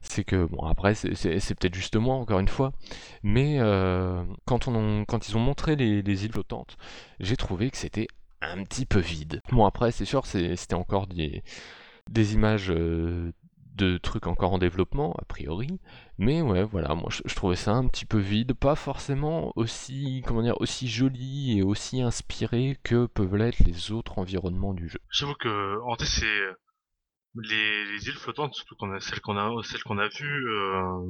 c'est 0.00 0.24
que, 0.24 0.46
bon 0.46 0.64
après 0.66 0.94
c'est- 0.94 1.14
peut-être 1.56 1.74
juste 1.74 1.96
moi 1.96 2.16
encore 2.16 2.40
une 2.40 2.48
fois, 2.48 2.72
mais 3.22 3.58
euh, 3.60 4.24
quand, 4.46 4.68
on 4.68 4.74
en- 5.02 5.04
quand 5.04 5.28
ils 5.28 5.36
ont 5.36 5.40
montré 5.40 5.76
les, 5.76 6.02
les 6.02 6.24
îles 6.26 6.32
flottantes, 6.32 6.76
j'ai 7.20 7.36
trouvé 7.36 7.70
que 7.70 7.76
c'était 7.78 8.08
un 8.42 8.64
petit 8.64 8.86
peu 8.86 9.00
vide. 9.00 9.42
Bon 9.52 9.64
après 9.66 9.92
c'est 9.92 10.04
sûr 10.06 10.26
c'était 10.26 10.74
encore 10.74 11.06
des, 11.08 11.42
des 12.10 12.34
images 12.34 12.70
euh, 12.70 13.32
de 13.74 13.98
trucs 13.98 14.26
encore 14.26 14.52
en 14.52 14.58
développement 14.58 15.14
a 15.20 15.24
priori, 15.24 15.80
mais 16.18 16.42
ouais 16.42 16.62
voilà 16.64 16.94
moi 16.94 17.08
je, 17.10 17.22
je 17.26 17.34
trouvais 17.34 17.56
ça 17.56 17.72
un 17.72 17.86
petit 17.88 18.06
peu 18.06 18.18
vide, 18.18 18.54
pas 18.54 18.74
forcément 18.76 19.52
aussi 19.56 20.22
comment 20.26 20.42
dire 20.42 20.60
aussi 20.60 20.88
joli 20.88 21.58
et 21.58 21.62
aussi 21.62 22.02
inspiré 22.02 22.78
que 22.82 23.06
peuvent 23.06 23.36
l'être 23.36 23.60
les 23.60 23.92
autres 23.92 24.18
environnements 24.18 24.74
du 24.74 24.88
jeu. 24.88 24.98
J'avoue 25.10 25.34
que 25.34 25.80
en 25.86 25.96
fait 25.96 26.04
c'est 26.04 26.42
les, 27.36 27.84
les 27.84 28.08
îles 28.08 28.16
flottantes, 28.18 28.54
surtout 28.54 28.74
qu'on 28.76 28.92
a 28.92 29.00
celles 29.00 29.20
qu'on 29.20 29.36
a 29.38 29.62
celles 29.62 29.82
qu'on 29.84 29.98
a 29.98 30.08
vues, 30.08 30.48
euh, 30.50 31.00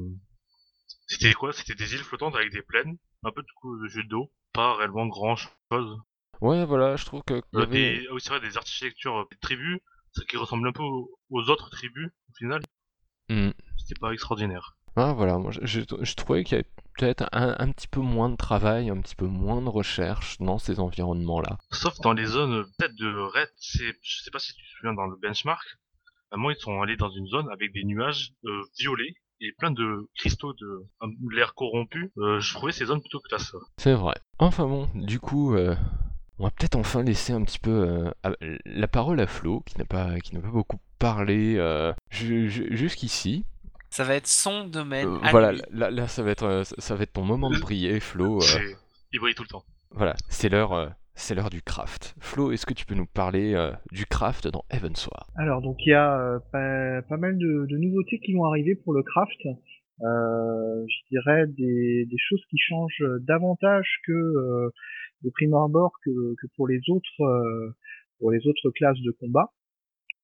c'était 1.07 1.33
quoi? 1.33 1.51
C'était 1.51 1.73
des 1.73 1.95
îles 1.95 2.03
flottantes 2.03 2.35
avec 2.35 2.51
des 2.51 2.61
plaines, 2.61 2.99
un 3.23 3.31
peu 3.31 3.41
de, 3.41 3.47
coup, 3.59 3.75
de 3.81 3.87
jeu 3.87 4.03
d'eau, 4.03 4.31
pas 4.53 4.75
réellement 4.75 5.07
grand 5.07 5.35
chose. 5.35 5.97
Ouais, 6.39 6.63
voilà, 6.65 6.95
je 6.95 7.03
trouve 7.05 7.23
que 7.23 7.41
il 7.53 7.59
y 7.59 7.61
Euh, 7.61 7.63
avait- 7.63 7.99
des, 7.99 8.05
ah 8.09 8.13
oui, 8.13 8.21
c'est 8.21 8.29
vrai, 8.29 8.39
des 8.39 8.55
architectures 8.57 9.17
euh, 9.17 9.23
de 9.31 9.37
tribus, 9.41 9.79
qui 10.23 10.37
ressemble 10.37 10.67
un 10.67 10.71
peu 10.71 10.83
aux, 10.83 11.49
autres 11.49 11.69
tribus 11.69 12.09
au 12.29 12.33
final. 12.37 12.61
Hmm. 13.29 13.51
C'était 13.77 13.99
pas 13.99 14.11
extraordinaire. 14.13 14.77
Ah, 14.95 15.13
voilà, 15.13 15.37
moi, 15.37 15.51
je, 15.51 16.15
trouvais 16.15 16.43
qu'il 16.43 16.57
y 16.57 16.59
avait 16.59 16.69
peut-être 16.97 17.27
un, 17.33 17.55
un 17.59 17.71
petit 17.71 17.87
peu 17.87 17.99
moins 17.99 18.29
de 18.29 18.37
travail, 18.37 18.89
un 18.89 19.01
petit 19.01 19.15
peu 19.15 19.25
moins 19.25 19.61
de 19.61 19.67
recherche 19.67 20.37
dans 20.39 20.57
ces 20.57 20.79
environnements-là. 20.79 21.57
Sauf 21.71 21.99
dans 21.99 22.13
les 22.13 22.25
zones 22.25 22.53
euh, 22.53 22.63
peut-être 22.77 22.95
de 22.95 23.13
c'est, 23.57 23.93
je 24.01 24.23
sais 24.23 24.31
pas 24.31 24.39
si 24.39 24.53
tu 24.53 24.63
te 24.63 24.69
souviens 24.77 24.93
dans 24.93 25.07
le 25.07 25.17
benchmark, 25.17 25.65
à 26.31 26.37
moment 26.37 26.51
ils 26.51 26.61
sont 26.61 26.81
allés 26.81 26.95
dans 26.95 27.09
une 27.09 27.27
zone 27.27 27.49
avec 27.51 27.73
des 27.73 27.83
nuages 27.83 28.31
euh, 28.45 28.61
violets 28.79 29.15
et 29.41 29.51
plein 29.57 29.71
de 29.71 30.09
cristaux 30.15 30.53
de 30.53 30.85
un- 31.01 31.11
l'air 31.31 31.55
corrompu. 31.55 32.11
Euh, 32.17 32.39
je 32.39 32.53
trouvais 32.53 32.71
ces 32.71 32.85
zones 32.85 33.01
plutôt 33.01 33.19
classe. 33.19 33.53
C'est 33.77 33.93
vrai. 33.93 34.15
Enfin 34.39 34.65
bon, 34.65 34.89
du 34.93 35.19
coup, 35.19 35.55
euh, 35.55 35.75
on 36.39 36.45
va 36.45 36.51
peut-être 36.51 36.75
enfin 36.75 37.03
laisser 37.03 37.33
un 37.33 37.43
petit 37.43 37.59
peu 37.59 38.11
euh, 38.25 38.37
la 38.65 38.87
parole 38.87 39.19
à 39.19 39.27
Flo, 39.27 39.61
qui 39.65 39.77
n'a 39.77 39.85
pas, 39.85 40.19
qui 40.19 40.35
n'a 40.35 40.41
pas 40.41 40.49
beaucoup 40.51 40.77
parlé 40.99 41.55
euh, 41.57 41.93
ju- 42.09 42.49
ju- 42.49 42.67
jusqu'ici. 42.75 43.45
Ça 43.89 44.03
va 44.03 44.15
être 44.15 44.27
son 44.27 44.65
domaine. 44.67 45.07
Euh, 45.07 45.17
voilà, 45.31 45.53
là, 45.71 45.89
là, 45.89 46.07
ça 46.07 46.21
va 46.23 46.31
être, 46.31 46.63
ça 46.65 46.95
va 46.95 47.03
être 47.03 47.13
ton 47.13 47.23
moment 47.23 47.49
de 47.49 47.59
briller, 47.59 47.99
Flo. 47.99 48.41
euh, 48.41 48.73
il 49.13 49.19
brille 49.19 49.35
tout 49.35 49.43
le 49.43 49.47
temps. 49.49 49.63
voilà, 49.91 50.15
c'est 50.27 50.49
l'heure, 50.49 50.73
euh, 50.73 50.87
c'est 51.13 51.33
l'heure 51.35 51.49
du 51.49 51.61
craft. 51.61 52.13
Flo, 52.19 52.51
est-ce 52.51 52.65
que 52.65 52.73
tu 52.73 52.85
peux 52.85 52.95
nous 52.95 53.05
parler 53.05 53.53
euh, 53.53 53.71
du 53.93 54.05
craft 54.05 54.47
dans 54.49 54.65
Evansward 54.69 55.27
Alors 55.37 55.61
donc 55.61 55.77
il 55.85 55.91
y 55.91 55.93
a 55.93 56.19
euh, 56.19 56.39
pas, 56.51 57.01
pas 57.07 57.15
mal 57.17 57.37
de, 57.37 57.65
de 57.69 57.77
nouveautés 57.77 58.19
qui 58.19 58.33
vont 58.33 58.43
arriver 58.43 58.75
pour 58.75 58.93
le 58.93 59.01
craft. 59.03 59.39
Euh, 60.01 60.85
je 60.87 61.09
dirais 61.09 61.45
des, 61.47 62.05
des 62.05 62.17
choses 62.17 62.41
qui 62.49 62.57
changent 62.57 63.05
davantage 63.21 63.87
que 64.05 64.11
euh, 64.11 64.69
de 65.23 65.29
prime 65.29 65.53
abord 65.53 65.93
que, 66.03 66.35
que 66.41 66.47
pour 66.55 66.67
les 66.67 66.81
autres 66.89 67.21
euh, 67.21 67.71
pour 68.19 68.31
les 68.31 68.47
autres 68.47 68.71
classes 68.71 69.01
de 69.01 69.11
combat. 69.11 69.51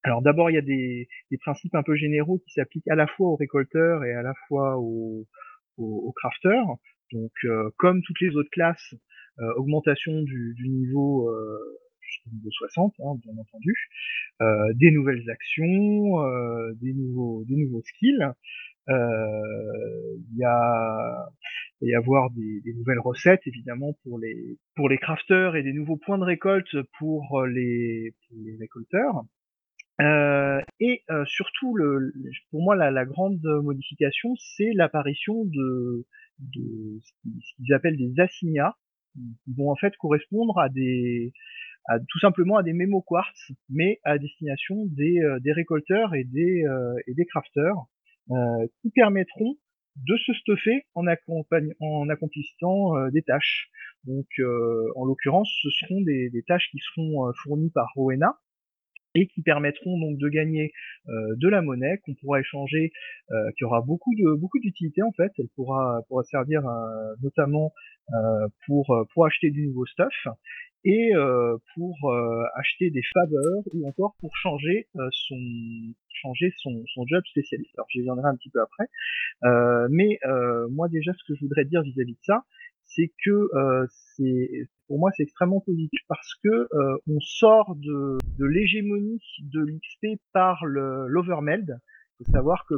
Alors 0.03 0.21
d'abord, 0.21 0.50
il 0.50 0.53
y 0.55 0.57
a 0.57 0.62
des, 0.62 1.07
des, 1.29 1.38
principes 1.38 1.75
un 1.75 1.83
peu 1.83 1.95
généraux 1.95 2.39
qui 2.39 2.53
s'appliquent 2.53 2.88
à 2.88 2.95
la 2.95 3.05
fois 3.05 3.27
aux 3.27 3.36
récolteurs 3.36 4.03
et 4.03 4.13
à 4.13 4.24
la 4.24 4.33
fois 4.48 4.77
aux, 4.79 5.27
aux, 5.77 6.12
crafters. 6.15 6.65
Donc, 7.12 7.31
euh, 7.43 7.69
comme 7.77 8.01
toutes 8.01 8.19
les 8.21 8.36
autres 8.36 8.50
classes, 8.51 8.95
euh, 9.39 9.53
augmentation 9.55 10.21
du, 10.24 10.53
du 10.55 10.69
niveau 10.69 11.29
euh, 11.29 11.57
jusqu'au 12.01 12.29
niveau 12.31 12.51
60, 12.51 12.93
hein, 13.00 13.15
bien 13.24 13.33
entendu, 13.38 13.74
euh, 14.41 14.74
des 14.75 14.91
nouvelles 14.91 15.29
actions, 15.29 16.21
des 16.81 16.93
nouveaux, 16.93 17.43
des 17.45 17.55
nouveaux 17.55 17.81
skills. 17.81 18.27
Il 18.88 20.38
y 20.38 20.43
a 20.43 21.97
avoir 21.97 22.29
des, 22.31 22.61
nouvelles 22.75 23.00
recettes 23.00 23.41
évidemment 23.45 23.93
pour 24.03 24.19
les 24.19 24.57
pour 24.75 24.89
les 24.89 24.97
crafters 24.97 25.55
et 25.55 25.63
des 25.63 25.73
nouveaux 25.73 25.97
points 25.97 26.17
de 26.17 26.23
récolte 26.23 26.75
pour 27.00 27.43
les, 27.45 28.13
pour 28.27 28.38
les 28.43 28.57
récolteurs. 28.57 29.23
Euh, 30.01 30.61
et 30.79 31.03
euh, 31.11 31.25
surtout, 31.25 31.77
pour 32.50 32.63
moi, 32.63 32.75
la, 32.75 33.05
grande 33.05 33.41
modification, 33.63 34.35
c'est 34.55 34.71
l'apparition 34.73 35.45
de, 35.45 36.05
ce 37.01 37.11
qu'ils 37.55 37.73
appellent 37.73 37.97
des 37.97 38.19
assignats, 38.19 38.75
qui 39.13 39.53
vont 39.55 39.69
en 39.69 39.75
fait 39.75 39.95
correspondre 39.97 40.57
à 40.59 40.69
des, 40.69 41.33
à, 41.85 42.00
tout 42.00 42.19
simplement 42.19 42.57
à 42.57 42.63
des 42.63 42.73
mémo 42.73 43.01
quartz, 43.01 43.51
mais 43.69 44.00
à 44.03 44.17
destination 44.17 44.85
des, 44.88 45.19
euh, 45.19 45.39
des 45.39 45.51
récolteurs 45.51 46.15
et 46.15 46.23
des, 46.23 46.63
euh, 46.65 46.93
et 47.07 47.13
des 47.13 47.25
crafters, 47.25 47.77
euh, 47.77 47.83
qui 48.81 48.89
permettront 48.91 49.57
de 50.07 50.17
se 50.17 50.33
stuffer 50.33 50.85
en, 50.95 51.05
en 51.05 52.09
accomplissant 52.09 53.09
des 53.09 53.21
tâches. 53.21 53.69
Donc, 54.05 54.27
en 54.95 55.05
l'occurrence, 55.05 55.51
ce 55.61 55.69
seront 55.69 56.01
des, 56.01 56.29
des, 56.29 56.43
tâches 56.43 56.69
qui 56.71 56.79
seront 56.79 57.31
fournies 57.43 57.71
par 57.71 57.88
Rowena, 57.95 58.38
et 59.15 59.27
qui 59.27 59.41
permettront 59.41 60.00
donc 60.00 60.17
de 60.17 60.29
gagner 60.29 60.71
euh, 61.07 61.35
de 61.38 61.50
la 61.50 61.61
monnaie 61.61 62.00
qu'on 62.03 62.13
pourra 62.15 62.39
échanger, 62.39 62.91
euh, 63.31 63.51
qui 63.57 63.63
aura 63.65 63.81
beaucoup 63.81 64.13
de 64.15 64.35
beaucoup 64.35 64.59
d'utilité 64.59 65.01
en 65.01 65.11
fait. 65.11 65.31
Elle 65.38 65.50
pourra 65.55 66.01
pourra 66.07 66.23
servir 66.23 66.65
euh, 66.65 67.15
notamment 67.21 67.73
euh, 68.13 68.47
pour 68.65 68.95
pour 69.13 69.25
acheter 69.25 69.51
du 69.51 69.67
nouveau 69.67 69.85
stuff 69.85 70.27
et 70.83 71.11
pour 71.75 72.13
acheter 72.55 72.89
des 72.89 73.03
faveurs 73.13 73.63
ou 73.73 73.88
encore 73.88 74.15
pour 74.19 74.35
changer 74.35 74.88
son 75.11 75.38
changer 76.09 76.53
son, 76.57 76.83
son 76.93 77.05
job 77.07 77.23
spécialiste. 77.29 77.71
Alors 77.77 77.88
j'y 77.89 78.00
reviendrai 78.00 78.29
un 78.29 78.35
petit 78.35 78.50
peu 78.50 78.61
après, 78.61 78.85
mais 79.89 80.19
moi 80.69 80.88
déjà 80.89 81.13
ce 81.13 81.23
que 81.27 81.35
je 81.35 81.41
voudrais 81.41 81.65
dire 81.65 81.81
vis-à-vis 81.81 82.13
-vis 82.13 82.15
de 82.15 82.23
ça, 82.23 82.45
c'est 82.85 83.11
que 83.23 83.50
c'est 84.15 84.67
pour 84.91 85.00
moi 85.00 85.09
c'est 85.15 85.23
extrêmement 85.23 85.61
positif 85.61 86.01
parce 86.09 86.35
que 86.43 86.50
euh, 86.50 86.97
on 87.07 87.19
sort 87.21 87.75
de, 87.77 88.17
de 88.38 88.45
l'hégémonie 88.45 89.21
de 89.39 89.61
l'XP 89.61 90.21
par 90.33 90.65
l'overmeld. 90.65 91.79
Faut 92.25 92.31
savoir 92.31 92.65
que 92.67 92.75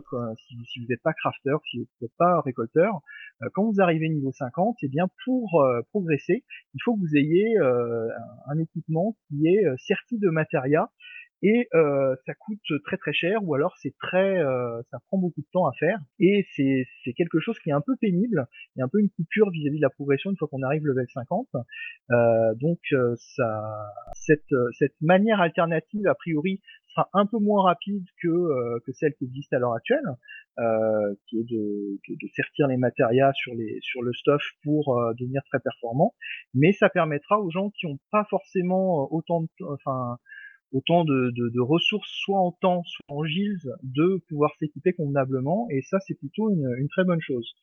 si, 0.48 0.80
vous 0.80 0.86
n'êtes 0.90 1.02
pas 1.02 1.14
crafter, 1.14 1.56
si 1.70 1.80
vous 1.80 1.88
n'êtes 2.02 2.16
pas 2.18 2.40
récolteur, 2.42 3.02
euh, 3.42 3.50
quand 3.54 3.70
vous 3.70 3.82
arrivez 3.82 4.08
niveau 4.10 4.32
50, 4.32 4.78
et 4.82 4.86
eh 4.86 4.90
bien 4.90 5.08
pour 5.26 5.62
euh, 5.62 5.82
progresser, 5.90 6.44
il 6.74 6.80
faut 6.84 6.96
que 6.96 7.02
vous 7.02 7.18
ayez 7.18 7.58
un 7.58 8.60
équipement 8.60 9.18
qui 9.28 9.48
est 9.48 9.66
serti 9.78 10.18
de 10.18 10.30
matérias 10.30 10.90
et 11.44 11.68
euh, 11.76 12.16
ça 12.26 12.34
coûte 12.34 12.72
très 12.86 12.96
très 12.98 13.12
cher 13.12 13.44
ou 13.44 13.54
alors 13.54 13.76
c'est 13.78 13.94
très 14.00 14.40
euh, 14.40 14.82
ça 14.90 15.00
prend 15.08 15.18
beaucoup 15.18 15.42
de 15.42 15.48
temps 15.52 15.68
à 15.68 15.74
faire 15.74 16.00
et 16.20 16.48
c'est 16.56 17.14
quelque 17.14 17.40
chose 17.40 17.60
qui 17.60 17.70
est 17.70 17.74
un 17.74 17.82
peu 17.82 17.96
pénible 18.00 18.48
a 18.80 18.84
un 18.84 18.88
peu 18.88 19.00
une 19.00 19.10
coupure 19.10 19.50
vis-à-vis 19.52 19.78
de 19.78 19.82
la 19.82 19.90
progression 19.90 20.32
une 20.32 20.38
fois 20.38 20.48
qu'on 20.48 20.64
arrive 20.64 20.86
level 20.86 21.06
50 21.14 21.50
euh, 22.12 22.56
donc 22.56 22.80
euh, 22.94 23.16
cette 24.14 25.02
manière 25.02 25.42
alternative 25.42 26.08
a 26.08 26.16
priori 26.16 26.62
sera 26.94 27.10
un 27.14 27.26
peu 27.26 27.38
moins 27.40 27.64
rapide 27.64 28.06
que 28.22 28.28
euh, 28.28 28.80
que 28.86 28.92
celle 28.94 29.14
qui 29.16 29.26
existe 29.26 29.54
à 29.54 29.60
l'heure 29.60 29.74
actuelle 29.74 30.06
euh, 30.60 31.16
qui 31.28 31.40
est 31.40 31.44
de, 31.44 32.00
de, 32.08 32.28
sertir 32.36 32.68
les 32.68 32.78
matérias 32.78 33.32
sur 33.34 33.54
le 34.02 34.14
stuff 34.14 34.42
pour 34.64 34.96
devenir 35.18 35.42
très 35.50 35.60
performant 35.60 36.14
mais 36.54 36.74
ça 36.74 36.90
permettra 36.90 37.40
aux 37.40 37.50
gens 37.50 37.72
qui 37.72 37.88
n'ont 37.88 38.00
pas 38.12 38.26
forcément 38.30 39.08
autant 39.12 39.46
de 41.06 41.60
ressources, 41.60 42.10
soit 42.10 42.40
en 42.40 42.52
temps, 42.52 42.84
soit 42.86 43.06
en 43.08 43.24
gilles, 43.24 43.58
de 43.84 44.22
pouvoir 44.28 44.52
s'équiper 44.60 44.94
convenablement. 44.94 45.68
Et 45.72 45.82
ça, 45.82 46.00
c'est 46.02 46.16
plutôt 46.16 46.50
une, 46.50 46.88
très 46.90 47.04
bonne 47.04 47.22
chose. 47.22 47.54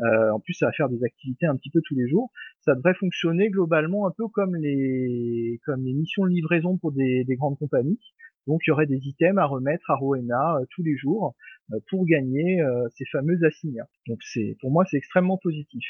Euh, 0.00 0.30
en 0.30 0.40
plus, 0.40 0.54
ça 0.54 0.66
va 0.66 0.72
faire 0.72 0.88
des 0.88 1.04
activités 1.04 1.46
un 1.46 1.56
petit 1.56 1.70
peu 1.70 1.80
tous 1.84 1.94
les 1.94 2.08
jours. 2.08 2.30
Ça 2.60 2.74
devrait 2.74 2.94
fonctionner 2.94 3.50
globalement 3.50 4.06
un 4.06 4.12
peu 4.16 4.28
comme 4.28 4.56
les, 4.56 5.60
missions 5.78 6.24
de 6.24 6.30
livraison 6.30 6.78
pour 6.78 6.92
des 6.92 7.24
grandes 7.36 7.58
compagnies. 7.58 8.00
Donc, 8.46 8.60
il 8.66 8.70
y 8.70 8.72
aurait 8.72 8.86
des 8.86 9.06
items 9.06 9.38
à 9.38 9.46
remettre 9.46 9.90
à 9.90 9.94
Rowena 9.94 10.56
euh, 10.56 10.64
tous 10.70 10.82
les 10.82 10.96
jours 10.96 11.34
euh, 11.72 11.78
pour 11.88 12.04
gagner 12.06 12.60
euh, 12.60 12.88
ces 12.96 13.04
fameux 13.06 13.38
assignats. 13.44 13.88
Donc, 14.08 14.18
c'est, 14.22 14.56
pour 14.60 14.70
moi, 14.70 14.84
c'est 14.90 14.96
extrêmement 14.96 15.38
positif. 15.38 15.84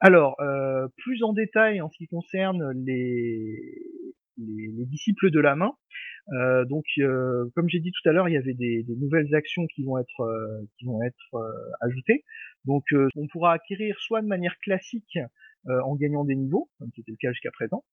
Alors, 0.00 0.36
plus 0.98 1.22
en 1.22 1.32
détail 1.32 1.80
en 1.80 1.88
ce 1.90 1.96
qui 1.96 2.06
concerne 2.06 2.72
les, 2.84 3.56
les, 4.36 4.68
les, 4.76 4.84
disciples 4.86 5.30
de 5.30 5.40
la 5.40 5.56
main. 5.56 5.72
Donc, 6.68 6.84
comme 7.54 7.68
j'ai 7.68 7.80
dit 7.80 7.92
tout 7.92 8.08
à 8.08 8.12
l'heure, 8.12 8.28
il 8.28 8.34
y 8.34 8.36
avait 8.36 8.54
des, 8.54 8.84
nouvelles 8.88 9.34
actions 9.34 9.66
qui 9.74 9.84
vont 9.84 9.98
être 9.98 10.62
qui 10.78 10.84
vont 10.84 11.02
être 11.02 11.36
ajoutées. 11.80 12.24
Donc, 12.66 12.84
on 13.16 13.26
pourra 13.28 13.54
acquérir 13.54 13.98
soit 13.98 14.20
de 14.20 14.26
manière 14.26 14.58
classique 14.58 15.18
en 15.84 15.96
gagnant 15.96 16.24
des 16.24 16.36
niveaux, 16.36 16.68
comme 16.78 16.90
c'était 16.94 17.10
le 17.10 17.16
cas 17.20 17.32
jusqu'à 17.32 17.50
présent. 17.50 17.84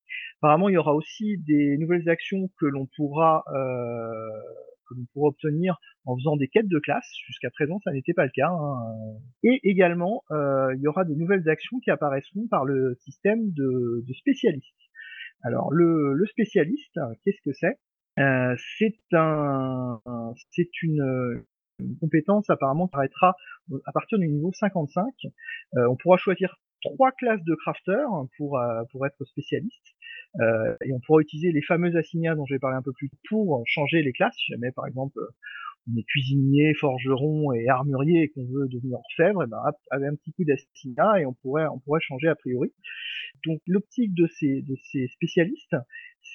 Apparemment, 0.41 0.69
il 0.69 0.73
y 0.73 0.77
aura 0.77 0.93
aussi 0.93 1.37
des 1.39 1.77
nouvelles 1.77 2.09
actions 2.09 2.49
que 2.59 2.65
l'on 2.65 2.87
pourra 2.95 3.43
que 3.47 4.95
l'on 4.95 5.05
pourra 5.13 5.29
obtenir 5.29 5.79
en 6.05 6.17
faisant 6.17 6.35
des 6.35 6.47
quêtes 6.47 6.67
de 6.67 6.79
classe. 6.79 7.09
Jusqu'à 7.25 7.49
présent, 7.49 7.79
ça 7.83 7.91
n'était 7.91 8.13
pas 8.13 8.25
le 8.25 8.31
cas. 8.31 8.49
Hein. 8.49 8.77
Et 9.43 9.59
également, 9.63 10.23
il 10.31 10.79
y 10.81 10.87
aura 10.87 11.05
des 11.05 11.15
nouvelles 11.15 11.47
actions 11.49 11.79
qui 11.79 11.89
apparaîtront 11.89 12.47
par 12.47 12.65
le 12.65 12.95
système 13.01 13.51
de, 13.51 14.03
de 14.05 14.13
spécialistes. 14.13 14.83
Alors 15.43 15.71
le, 15.71 16.25
spécialiste, 16.27 16.99
qu'est-ce 17.23 17.41
que 17.43 17.53
c'est? 17.53 17.77
Euh, 18.19 18.55
C'est 18.77 18.97
un, 19.11 19.99
c'est 20.51 20.81
une, 20.81 21.43
compétence 21.99 22.49
apparemment 22.49 22.87
qui 22.87 22.95
arrêtera 22.95 23.35
à 23.85 23.91
partir 23.91 24.17
du 24.19 24.27
niveau 24.27 24.51
55. 24.53 25.05
Euh, 25.75 25.87
on 25.89 25.97
pourra 25.97 26.17
choisir 26.17 26.55
trois 26.91 27.11
classes 27.11 27.43
de 27.43 27.55
crafter 27.55 28.03
pour 28.37 28.59
euh, 28.59 28.83
pour 28.91 29.05
être 29.05 29.23
spécialiste 29.25 29.95
euh, 30.41 30.75
et 30.83 30.93
on 30.93 30.99
pourra 30.99 31.21
utiliser 31.21 31.51
les 31.51 31.61
fameux 31.61 31.95
assignats 31.95 32.35
dont 32.35 32.45
je 32.45 32.55
vais 32.55 32.59
parler 32.59 32.77
un 32.77 32.81
peu 32.81 32.93
plus 32.93 33.09
pour 33.29 33.63
changer 33.65 34.01
les 34.01 34.13
classes. 34.13 34.35
Si 34.35 34.51
jamais 34.51 34.71
par 34.71 34.87
exemple 34.87 35.19
on 35.87 35.97
est 35.97 36.03
cuisinier, 36.03 36.73
forgeron 36.75 37.51
et 37.53 37.67
armurier 37.67 38.23
et 38.23 38.29
qu'on 38.29 38.45
veut 38.45 38.67
devenir 38.69 38.97
orfèvre, 38.97 39.43
et 39.43 39.47
ben, 39.47 39.61
avec 39.91 40.09
un 40.09 40.15
petit 40.15 40.31
coup 40.31 40.45
d'assignat 40.45 41.19
et 41.19 41.25
on 41.25 41.33
pourrait, 41.33 41.67
on 41.67 41.79
pourrait 41.79 41.99
changer 42.01 42.27
a 42.27 42.35
priori. 42.35 42.71
Donc 43.45 43.59
l'optique 43.67 44.13
de 44.13 44.27
ces, 44.27 44.61
de 44.61 44.75
ces 44.91 45.07
spécialistes, 45.07 45.75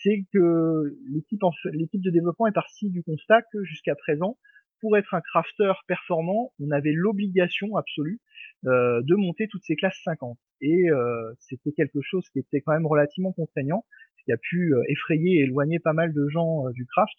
c'est 0.03 0.27
que 0.33 0.97
l'équipe, 1.11 1.41
l'équipe 1.73 2.03
de 2.03 2.11
développement 2.11 2.47
est 2.47 2.53
partie 2.53 2.91
du 2.91 3.03
constat 3.03 3.43
que 3.53 3.65
jusqu'à 3.65 3.95
présent, 3.95 4.37
pour 4.81 4.97
être 4.97 5.15
un 5.15 5.21
crafter 5.21 5.73
performant, 5.87 6.53
on 6.61 6.71
avait 6.71 6.93
l'obligation 6.93 7.77
absolue 7.77 8.21
euh, 8.67 9.03
de 9.03 9.15
monter 9.15 9.47
toutes 9.49 9.65
ces 9.65 9.77
classes 9.77 10.01
50. 10.05 10.39
Et 10.61 10.91
euh, 10.91 11.33
c'était 11.39 11.73
quelque 11.73 12.01
chose 12.03 12.29
qui 12.31 12.41
était 12.41 12.61
quand 12.61 12.73
même 12.73 12.87
relativement 12.87 13.33
contraignant, 13.33 13.85
qui 14.29 14.33
a 14.33 14.37
pu 14.37 14.75
euh, 14.75 14.83
effrayer 14.89 15.41
et 15.41 15.45
éloigner 15.45 15.79
pas 15.79 15.95
mal 15.95 16.13
de 16.13 16.29
gens 16.29 16.67
euh, 16.67 16.73
du 16.73 16.85
craft, 16.85 17.17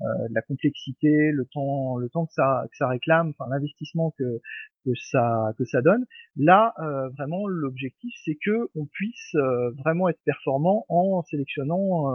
euh, 0.00 0.06
la 0.30 0.42
complexité, 0.42 1.30
le 1.30 1.44
temps, 1.44 1.96
le 1.96 2.08
temps 2.08 2.26
que 2.26 2.32
ça, 2.32 2.64
que 2.70 2.76
ça 2.76 2.88
réclame, 2.88 3.30
enfin 3.30 3.48
l'investissement 3.48 4.12
que, 4.18 4.40
que 4.84 4.90
ça 4.96 5.52
que 5.56 5.64
ça 5.64 5.82
donne. 5.82 6.04
Là, 6.36 6.74
vraiment, 7.16 7.46
l'objectif, 7.46 8.12
c'est 8.24 8.36
que 8.44 8.68
on 8.76 8.86
puisse 8.86 9.34
vraiment 9.76 10.08
être 10.08 10.20
performant 10.24 10.86
en 10.88 11.22
sélectionnant 11.22 12.12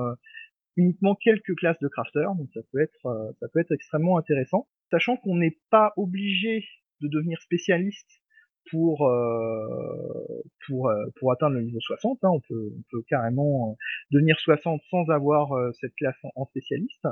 uniquement 0.77 1.15
quelques 1.15 1.55
classes 1.55 1.79
de 1.81 1.89
crafters, 1.89 2.33
donc 2.35 2.47
ça 2.53 2.61
peut 2.71 2.79
être 2.79 3.35
ça 3.41 3.47
peut 3.51 3.59
être 3.59 3.73
extrêmement 3.73 4.17
intéressant, 4.17 4.67
sachant 4.89 5.17
qu'on 5.17 5.35
n'est 5.35 5.57
pas 5.69 5.91
obligé 5.97 6.65
de 7.01 7.09
devenir 7.09 7.41
spécialiste 7.41 8.22
pour 8.69 9.07
euh, 9.07 10.41
pour 10.67 10.89
euh, 10.89 11.05
pour 11.19 11.31
atteindre 11.31 11.55
le 11.55 11.63
niveau 11.63 11.79
60. 11.79 12.19
Hein, 12.23 12.29
on 12.29 12.39
peut 12.39 12.71
on 12.77 12.81
peut 12.91 13.03
carrément 13.07 13.71
euh, 13.71 13.73
devenir 14.11 14.39
60 14.39 14.81
sans 14.89 15.09
avoir 15.09 15.51
cette 15.79 15.95
classe 15.95 16.17
en, 16.35 16.45
spécialiste. 16.45 17.07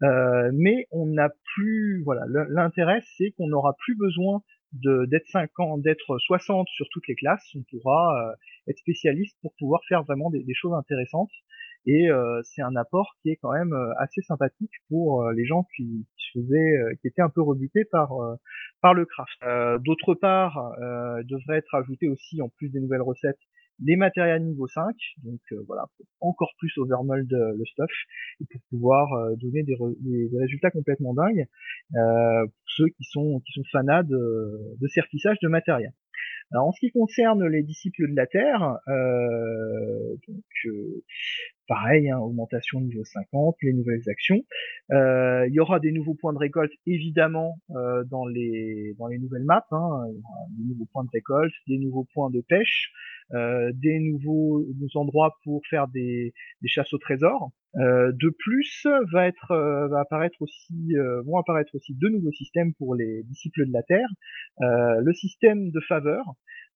mais 0.00 0.86
on 0.90 1.06
n'a 1.06 1.30
plus 1.54 2.02
voilà 2.04 2.24
l'intérêt 2.48 3.00
c'est 3.16 3.32
qu'on 3.32 3.48
n'aura 3.48 3.74
plus 3.78 3.96
besoin 3.96 4.42
de 4.72 5.06
d'être 5.06 5.28
50 5.28 5.82
d'être 5.82 6.18
60 6.18 6.68
sur 6.68 6.86
toutes 6.90 7.08
les 7.08 7.14
classes. 7.14 7.54
On 7.54 7.62
pourra 7.70 8.34
être 8.68 8.78
spécialiste 8.78 9.36
pour 9.42 9.54
pouvoir 9.58 9.80
faire 9.88 10.02
vraiment 10.04 10.30
des, 10.30 10.42
des 10.42 10.54
choses 10.54 10.74
intéressantes 10.74 11.30
et 11.88 12.10
euh, 12.10 12.42
c'est 12.44 12.60
un 12.60 12.76
apport 12.76 13.16
qui 13.22 13.30
est 13.30 13.36
quand 13.36 13.52
même 13.52 13.72
euh, 13.72 13.94
assez 13.98 14.20
sympathique 14.20 14.72
pour 14.90 15.22
euh, 15.22 15.32
les 15.32 15.46
gens 15.46 15.66
qui, 15.74 16.06
qui 16.18 16.38
faisaient, 16.38 16.74
qui 17.00 17.08
étaient 17.08 17.22
un 17.22 17.30
peu 17.30 17.40
rebutés 17.40 17.86
par 17.86 18.10
par 18.82 18.92
le 18.92 19.06
craft. 19.06 19.82
D'autre 19.82 20.14
part, 20.14 20.72
devrait 21.24 21.56
être 21.56 21.74
ajouté 21.74 22.08
aussi 22.08 22.42
en 22.42 22.50
plus 22.50 22.68
des 22.68 22.80
nouvelles 22.80 23.02
recettes 23.02 23.40
des 23.78 23.96
matériels 23.96 24.44
niveau 24.44 24.66
5, 24.66 24.94
donc 25.22 25.40
voilà, 25.66 25.86
encore 26.20 26.52
plus 26.58 26.76
overmold 26.78 27.30
le 27.30 27.64
stuff, 27.64 27.90
et 28.40 28.44
pour 28.50 28.60
pouvoir 28.70 29.08
donner 29.36 29.62
des, 29.62 29.76
résultats 30.38 30.70
complètement 30.70 31.14
dingues 31.14 31.46
pour 31.92 32.70
ceux 32.76 32.88
qui 32.88 33.04
sont, 33.04 33.40
qui 33.46 33.52
sont 33.52 33.64
fanades 33.72 34.08
de, 34.08 34.76
de 34.78 34.86
sertissage 34.88 35.38
de 35.40 35.48
matériel. 35.48 35.92
Alors, 36.52 36.68
en 36.68 36.72
ce 36.72 36.80
qui 36.80 36.90
concerne 36.90 37.46
les 37.46 37.62
disciples 37.62 38.10
de 38.10 38.16
la 38.16 38.26
Terre, 38.26 38.78
euh, 38.88 40.16
donc 40.26 40.44
euh, 40.66 41.04
pareil, 41.66 42.10
hein, 42.10 42.18
augmentation 42.18 42.80
niveau 42.80 43.04
50, 43.04 43.56
les 43.62 43.74
nouvelles 43.74 44.08
actions. 44.08 44.42
Euh, 44.90 45.46
il 45.46 45.54
y 45.54 45.60
aura 45.60 45.78
des 45.78 45.92
nouveaux 45.92 46.14
points 46.14 46.32
de 46.32 46.38
récolte 46.38 46.72
évidemment 46.86 47.58
euh, 47.76 48.02
dans 48.04 48.26
les 48.26 48.94
dans 48.98 49.06
les 49.08 49.18
nouvelles 49.18 49.44
maps. 49.44 49.66
Hein, 49.70 50.06
il 50.08 50.16
y 50.16 50.20
aura 50.24 50.46
des 50.56 50.64
nouveaux 50.64 50.88
points 50.90 51.04
de 51.04 51.10
récolte, 51.12 51.54
des 51.66 51.78
nouveaux 51.78 52.06
points 52.14 52.30
de 52.30 52.40
pêche, 52.40 52.92
des 53.30 53.98
nouveaux, 54.00 54.64
endroits 54.94 55.36
pour 55.44 55.60
faire 55.68 55.88
des, 55.88 56.32
des 56.62 56.68
chasses 56.68 56.92
au 56.92 56.98
trésor. 56.98 57.50
Euh, 57.76 58.12
de 58.12 58.30
plus, 58.30 58.86
va 59.12 59.26
être 59.26 59.54
va 59.90 60.00
apparaître 60.00 60.40
aussi 60.40 60.94
vont 61.26 61.38
apparaître 61.38 61.74
aussi 61.74 61.94
deux 61.94 62.08
nouveaux 62.08 62.32
systèmes 62.32 62.72
pour 62.74 62.94
les 62.94 63.22
disciples 63.24 63.66
de 63.66 63.72
la 63.72 63.82
Terre. 63.82 64.08
le 64.60 65.12
système 65.12 65.70
de 65.70 65.80
faveur. 65.80 66.24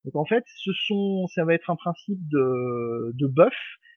Donc 0.05 0.15
en 0.15 0.25
fait, 0.25 0.43
ce 0.47 0.71
sont 0.73 1.27
ça 1.27 1.45
va 1.45 1.53
être 1.53 1.69
un 1.69 1.75
principe 1.75 2.19
de 2.29 3.11
de 3.13 3.27
buff 3.27 3.55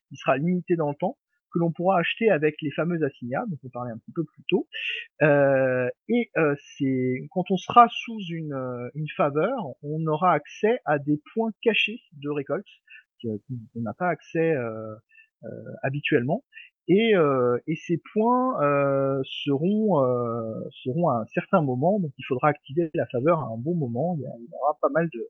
qui 0.08 0.16
sera 0.16 0.36
limité 0.38 0.76
dans 0.76 0.90
le 0.90 0.94
temps, 0.94 1.18
que 1.52 1.58
l'on 1.58 1.72
pourra 1.72 1.98
acheter 1.98 2.30
avec 2.30 2.56
les 2.62 2.70
fameuses 2.70 3.02
assignats, 3.02 3.44
dont 3.48 3.58
on 3.64 3.68
parlait 3.68 3.92
un 3.92 3.98
petit 3.98 4.12
peu 4.12 4.24
plus 4.24 4.42
tôt. 4.48 4.68
Euh, 5.22 5.88
et 6.08 6.30
euh, 6.36 6.54
c'est 6.76 7.26
quand 7.30 7.50
on 7.50 7.56
sera 7.56 7.88
sous 7.90 8.18
une, 8.30 8.52
euh, 8.52 8.88
une 8.94 9.08
faveur, 9.16 9.54
on 9.82 10.06
aura 10.06 10.32
accès 10.32 10.80
à 10.84 10.98
des 10.98 11.20
points 11.34 11.50
cachés 11.62 12.00
de 12.12 12.30
récolte 12.30 12.66
qu'on 13.22 13.80
n'a 13.80 13.94
pas 13.94 14.08
accès 14.08 14.52
euh, 14.52 14.94
euh, 15.44 15.48
habituellement. 15.82 16.44
Et, 16.88 17.14
et, 17.66 17.74
ces 17.74 18.00
points 18.12 18.54
seront 19.24 19.96
seront 20.70 21.08
à 21.08 21.22
un 21.22 21.24
certain 21.34 21.60
moment, 21.60 21.98
donc 21.98 22.12
il 22.16 22.24
faudra 22.24 22.46
activer 22.46 22.90
la 22.94 23.06
faveur 23.06 23.40
à 23.40 23.46
un 23.46 23.56
bon 23.56 23.74
moment. 23.74 24.14
Il 24.16 24.22
y, 24.22 24.54
aura 24.54 24.78
pas 24.80 24.88
mal 24.90 25.08
de, 25.12 25.28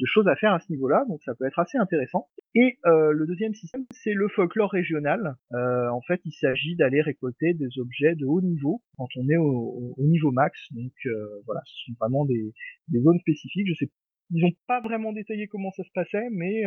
de 0.00 0.06
choses 0.06 0.26
à 0.28 0.36
faire 0.36 0.52
à 0.52 0.60
ce 0.60 0.70
niveau-là, 0.72 1.04
donc 1.08 1.22
ça 1.22 1.34
peut 1.34 1.46
être 1.46 1.58
assez 1.58 1.78
intéressant. 1.78 2.28
Et 2.54 2.78
euh, 2.86 3.12
le 3.12 3.26
deuxième 3.26 3.54
système, 3.54 3.84
c'est 3.90 4.12
le 4.12 4.28
folklore 4.28 4.70
régional. 4.70 5.36
Euh, 5.52 5.88
en 5.88 6.00
fait, 6.02 6.20
il 6.24 6.32
s'agit 6.32 6.74
d'aller 6.76 7.00
récolter 7.00 7.54
des 7.54 7.78
objets 7.78 8.14
de 8.16 8.26
haut 8.26 8.40
niveau 8.40 8.82
quand 8.96 9.08
on 9.16 9.28
est 9.28 9.36
au, 9.36 9.94
au 9.96 10.04
niveau 10.04 10.32
max. 10.32 10.58
Donc 10.72 10.92
euh, 11.06 11.26
voilà, 11.46 11.60
ce 11.66 11.86
sont 11.86 11.96
vraiment 12.00 12.24
des, 12.24 12.52
zones 12.92 13.20
spécifiques. 13.20 13.68
Je 13.68 13.74
sais, 13.74 13.90
ils 14.30 14.42
n'ont 14.42 14.52
pas 14.66 14.80
vraiment 14.80 15.12
détaillé 15.12 15.46
comment 15.46 15.70
ça 15.72 15.84
se 15.84 15.90
passait, 15.94 16.28
mais 16.32 16.62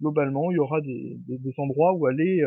globalement, 0.00 0.50
il 0.50 0.56
y 0.56 0.58
aura 0.58 0.80
des, 0.80 1.54
endroits 1.56 1.94
où 1.94 2.06
aller 2.06 2.42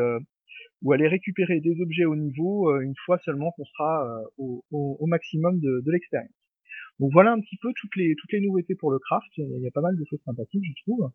où 0.82 0.92
aller 0.92 1.08
récupérer 1.08 1.62
des 1.62 1.80
objets 1.80 2.06
au 2.06 2.18
niveau 2.18 2.78
une 2.82 2.94
fois 3.06 3.18
seulement 3.20 3.52
qu'on 3.54 3.64
sera 3.64 4.22
au, 4.38 4.64
au, 4.72 5.06
maximum 5.08 5.60
de 5.62 5.92
l'expérience. 5.92 6.41
Donc 7.02 7.10
voilà 7.14 7.32
un 7.32 7.42
petit 7.42 7.58
peu 7.58 7.70
toutes 7.76 7.96
les 7.96 8.16
toutes 8.16 8.32
les 8.32 8.42
nouveautés 8.42 8.76
pour 8.76 8.92
le 8.92 9.00
craft. 9.00 9.28
Il 9.38 9.60
y 9.60 9.68
a 9.68 9.72
pas 9.72 9.82
mal 9.82 9.98
de 9.98 10.06
choses 10.08 10.22
sympathiques, 10.24 10.64
je 10.64 10.84
trouve. 10.84 11.10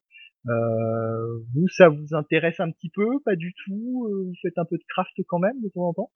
Euh, 0.48 1.38
vous, 1.54 1.68
ça 1.68 1.88
vous 1.88 2.14
intéresse 2.14 2.60
un 2.60 2.70
petit 2.70 2.90
peu 2.90 3.20
Pas 3.24 3.36
du 3.36 3.54
tout 3.64 4.06
euh, 4.08 4.24
Vous 4.26 4.34
faites 4.42 4.58
un 4.58 4.64
peu 4.64 4.76
de 4.76 4.84
craft 4.88 5.14
quand 5.28 5.38
même 5.38 5.60
de 5.62 5.68
temps 5.68 5.88
en 5.88 5.94
temps? 5.94 6.10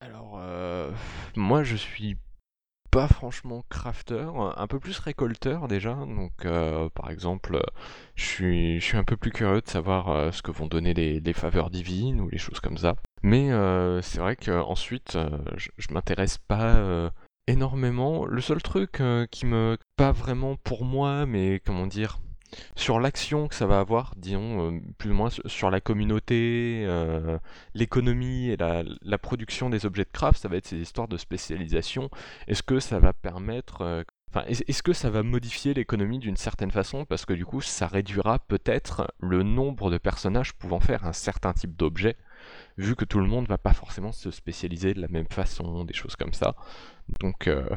Alors, 0.00 0.40
euh, 0.40 0.90
moi, 1.36 1.62
je 1.62 1.76
suis 1.76 2.16
pas 2.90 3.06
franchement 3.06 3.62
crafter, 3.68 4.26
un 4.56 4.66
peu 4.66 4.80
plus 4.80 4.98
récolteur 4.98 5.68
déjà. 5.68 5.94
Donc, 5.94 6.32
par 6.92 7.10
exemple, 7.10 7.60
je 8.16 8.24
suis, 8.80 8.96
un 8.96 9.04
peu 9.04 9.16
plus 9.16 9.30
curieux 9.30 9.60
de 9.60 9.68
savoir 9.68 10.34
ce 10.34 10.42
que 10.42 10.50
vont 10.50 10.66
donner 10.66 10.92
les, 10.92 11.20
les, 11.20 11.32
faveurs 11.32 11.70
divines 11.70 12.20
ou 12.20 12.28
les 12.28 12.38
choses 12.38 12.58
comme 12.58 12.78
ça. 12.78 12.96
Mais 13.22 13.50
c'est 14.02 14.18
vrai 14.18 14.34
qu'ensuite, 14.34 15.16
je, 15.56 15.68
je 15.78 15.94
m'intéresse 15.94 16.38
pas 16.38 17.12
énormément. 17.50 18.26
Le 18.26 18.40
seul 18.40 18.62
truc 18.62 19.00
euh, 19.00 19.26
qui 19.26 19.46
me... 19.46 19.76
pas 19.96 20.12
vraiment 20.12 20.56
pour 20.56 20.84
moi, 20.84 21.26
mais 21.26 21.60
comment 21.64 21.86
dire 21.86 22.18
sur 22.74 22.98
l'action 22.98 23.46
que 23.46 23.54
ça 23.54 23.66
va 23.66 23.78
avoir, 23.78 24.14
disons, 24.16 24.72
euh, 24.72 24.80
plus 24.98 25.12
ou 25.12 25.14
moins 25.14 25.28
sur 25.46 25.70
la 25.70 25.80
communauté, 25.80 26.82
euh, 26.84 27.38
l'économie 27.74 28.48
et 28.48 28.56
la, 28.56 28.82
la, 29.02 29.18
production 29.18 29.70
des 29.70 29.86
objets 29.86 30.02
de 30.02 30.10
craft, 30.10 30.42
ça 30.42 30.48
va 30.48 30.56
être 30.56 30.66
ces 30.66 30.78
histoires 30.78 31.06
de 31.06 31.16
spécialisation. 31.16 32.10
Est-ce 32.48 32.64
que 32.64 32.80
ça 32.80 32.98
va 32.98 33.12
permettre... 33.12 34.04
Enfin, 34.32 34.44
est-ce 34.48 34.82
que 34.82 34.92
ça 34.92 35.10
va 35.10 35.22
modifier 35.22 35.74
l'économie 35.74 36.18
d'une 36.18 36.36
certaine 36.36 36.72
façon? 36.72 37.04
Parce 37.04 37.24
que 37.24 37.32
du 37.32 37.44
coup, 37.44 37.60
ça 37.60 37.86
réduira 37.86 38.40
peut-être 38.40 39.12
le 39.20 39.44
nombre 39.44 39.90
de 39.90 39.98
personnages 39.98 40.52
pouvant 40.54 40.80
faire 40.80 41.04
un 41.04 41.12
certain 41.12 41.52
type 41.52 41.76
d'objet 41.76 42.16
vu 42.76 42.96
que 42.96 43.04
tout 43.04 43.18
le 43.18 43.26
monde 43.26 43.46
va 43.46 43.58
pas 43.58 43.72
forcément 43.72 44.12
se 44.12 44.30
spécialiser 44.30 44.94
de 44.94 45.00
la 45.00 45.08
même 45.08 45.26
façon, 45.30 45.84
des 45.84 45.94
choses 45.94 46.16
comme 46.16 46.32
ça. 46.32 46.54
Donc, 47.20 47.46
euh, 47.48 47.68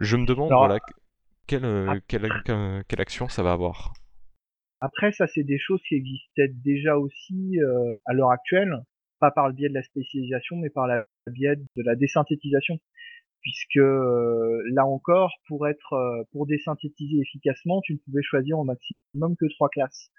je 0.00 0.16
me 0.16 0.26
demande, 0.26 0.50
voilà, 0.50 0.78
quelle, 1.46 1.64
euh, 1.64 2.00
quelle, 2.08 2.28
quelle, 2.88 3.00
action 3.00 3.28
ça 3.28 3.42
va 3.42 3.52
avoir? 3.52 3.92
Après, 4.80 5.12
ça, 5.12 5.26
c'est 5.26 5.42
des 5.42 5.58
choses 5.58 5.80
qui 5.88 5.96
existaient 5.96 6.48
déjà 6.48 6.96
aussi 6.96 7.58
euh, 7.60 7.96
à 8.06 8.12
l'heure 8.12 8.30
actuelle, 8.30 8.72
pas 9.18 9.30
par 9.30 9.48
le 9.48 9.54
biais 9.54 9.68
de 9.68 9.74
la 9.74 9.82
spécialisation, 9.82 10.56
mais 10.56 10.70
par 10.70 10.86
le 10.86 11.04
biais 11.32 11.56
de 11.56 11.82
la 11.82 11.96
désynthétisation. 11.96 12.78
Puisque 13.40 13.76
là 13.76 14.84
encore, 14.84 15.32
pour 15.46 15.68
être, 15.68 16.26
pour 16.32 16.46
désynthétiser 16.46 17.20
efficacement, 17.20 17.80
tu 17.82 17.94
ne 17.94 17.98
pouvais 17.98 18.22
choisir 18.22 18.58
au 18.58 18.64
maximum 18.64 19.36
que 19.38 19.46
trois 19.54 19.68
classes. 19.68 20.10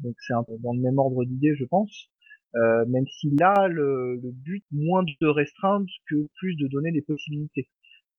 Donc 0.00 0.14
c'est 0.18 0.32
un 0.32 0.42
peu 0.42 0.54
dans 0.58 0.72
le 0.72 0.80
même 0.80 0.98
ordre 0.98 1.24
d'idée, 1.24 1.54
je 1.54 1.64
pense. 1.64 2.10
Euh, 2.56 2.84
même 2.86 3.06
si 3.08 3.30
là, 3.38 3.68
le, 3.68 4.20
le, 4.22 4.30
but, 4.30 4.64
moins 4.70 5.02
de 5.02 5.26
restreindre 5.26 5.86
que 6.08 6.28
plus 6.38 6.56
de 6.56 6.68
donner 6.68 6.92
des 6.92 7.02
possibilités. 7.02 7.68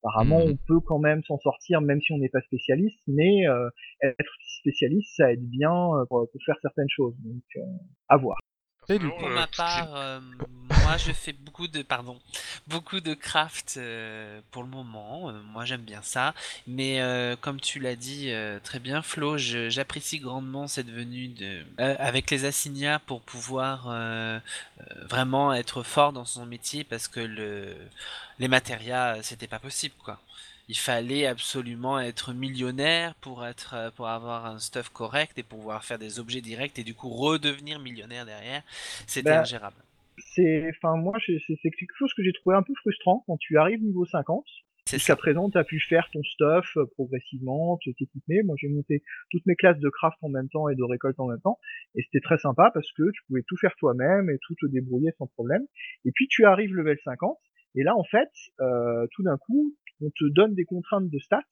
Apparemment, 0.02 0.38
mmh. 0.38 0.50
on 0.50 0.56
peut 0.68 0.80
quand 0.80 0.98
même 0.98 1.22
s'en 1.24 1.38
sortir, 1.38 1.80
même 1.80 2.00
si 2.00 2.12
on 2.12 2.18
n'est 2.18 2.28
pas 2.28 2.42
spécialiste, 2.42 3.00
mais 3.08 3.48
euh, 3.48 3.68
être 4.02 4.32
spécialiste, 4.58 5.16
ça 5.16 5.32
aide 5.32 5.48
bien 5.48 5.72
euh, 5.72 6.04
pour, 6.08 6.28
pour 6.30 6.40
faire 6.44 6.56
certaines 6.62 6.88
choses. 6.88 7.14
Donc, 7.24 7.42
euh, 7.56 7.60
à 8.08 8.16
voir. 8.16 8.38
Pour 8.86 9.28
ma 9.30 9.48
part, 9.48 9.96
euh, 9.96 10.20
moi 10.84 10.96
je 10.96 11.10
fais 11.10 11.32
beaucoup 11.32 11.66
de 11.66 11.82
pardon, 11.82 12.20
beaucoup 12.68 13.00
de 13.00 13.14
craft 13.14 13.74
euh, 13.78 14.40
pour 14.52 14.62
le 14.62 14.68
moment. 14.68 15.28
Euh, 15.28 15.32
moi 15.42 15.64
j'aime 15.64 15.80
bien 15.80 16.02
ça, 16.02 16.34
mais 16.68 17.00
comme 17.40 17.60
tu 17.60 17.80
l'as 17.80 17.96
dit 17.96 18.30
très 18.62 18.78
bien, 18.78 19.02
Flo, 19.02 19.38
j'apprécie 19.38 20.20
grandement 20.20 20.68
cette 20.68 20.90
venue 20.90 21.28
de 21.28 21.64
avec 21.78 22.30
les 22.30 22.44
assignats 22.44 23.00
pour 23.00 23.22
pouvoir 23.22 23.92
vraiment 25.08 25.52
être 25.52 25.82
fort 25.82 26.12
dans 26.12 26.24
son 26.24 26.46
métier 26.46 26.84
parce 26.84 27.08
que 27.08 27.20
le 27.20 27.74
les 28.38 28.48
matérias 28.48 29.22
c'était 29.22 29.48
pas 29.48 29.58
possible 29.58 29.94
quoi 30.04 30.20
il 30.68 30.76
fallait 30.76 31.26
absolument 31.26 32.00
être 32.00 32.32
millionnaire 32.32 33.14
pour 33.16 33.46
être 33.46 33.74
euh, 33.74 33.90
pour 33.90 34.08
avoir 34.08 34.46
un 34.46 34.58
stuff 34.58 34.88
correct 34.88 35.38
et 35.38 35.42
pouvoir 35.42 35.84
faire 35.84 35.98
des 35.98 36.18
objets 36.18 36.40
directs 36.40 36.78
et 36.78 36.84
du 36.84 36.94
coup 36.94 37.08
redevenir 37.08 37.78
millionnaire 37.78 38.26
derrière 38.26 38.62
c'était 39.06 39.30
bah, 39.30 39.40
ingérable 39.40 39.76
c'est 40.18 40.70
enfin 40.76 40.96
moi 40.96 41.16
c'est 41.24 41.56
quelque 41.70 41.94
chose 41.98 42.12
que 42.14 42.22
j'ai 42.22 42.32
trouvé 42.32 42.56
un 42.56 42.62
peu 42.62 42.74
frustrant 42.80 43.24
quand 43.26 43.36
tu 43.38 43.58
arrives 43.58 43.82
niveau 43.82 44.06
50 44.06 44.44
Jusqu'à 44.92 45.16
présent, 45.16 45.50
tu 45.50 45.58
as 45.58 45.64
pu 45.64 45.80
faire 45.80 46.08
ton 46.12 46.22
stuff 46.22 46.76
euh, 46.76 46.86
progressivement, 46.94 47.76
t'équiper. 47.84 48.44
Moi, 48.44 48.54
j'ai 48.56 48.68
monté 48.68 49.02
toutes 49.30 49.44
mes 49.46 49.56
classes 49.56 49.80
de 49.80 49.88
craft 49.88 50.16
en 50.22 50.28
même 50.28 50.48
temps 50.48 50.68
et 50.68 50.76
de 50.76 50.82
récolte 50.84 51.18
en 51.18 51.26
même 51.26 51.40
temps. 51.40 51.58
Et 51.96 52.02
c'était 52.02 52.20
très 52.20 52.38
sympa 52.38 52.70
parce 52.72 52.92
que 52.92 53.10
tu 53.10 53.20
pouvais 53.26 53.42
tout 53.48 53.56
faire 53.56 53.74
toi-même 53.80 54.30
et 54.30 54.38
tout 54.46 54.54
te 54.54 54.66
débrouiller 54.66 55.10
sans 55.18 55.26
problème. 55.26 55.66
Et 56.04 56.12
puis, 56.12 56.28
tu 56.28 56.44
arrives 56.44 56.72
level 56.72 56.96
50. 57.02 57.36
Et 57.74 57.82
là, 57.82 57.96
en 57.96 58.04
fait, 58.04 58.30
euh, 58.60 59.08
tout 59.10 59.24
d'un 59.24 59.36
coup, 59.38 59.74
on 60.00 60.10
te 60.10 60.24
donne 60.32 60.54
des 60.54 60.64
contraintes 60.64 61.08
de 61.08 61.18
stats 61.18 61.42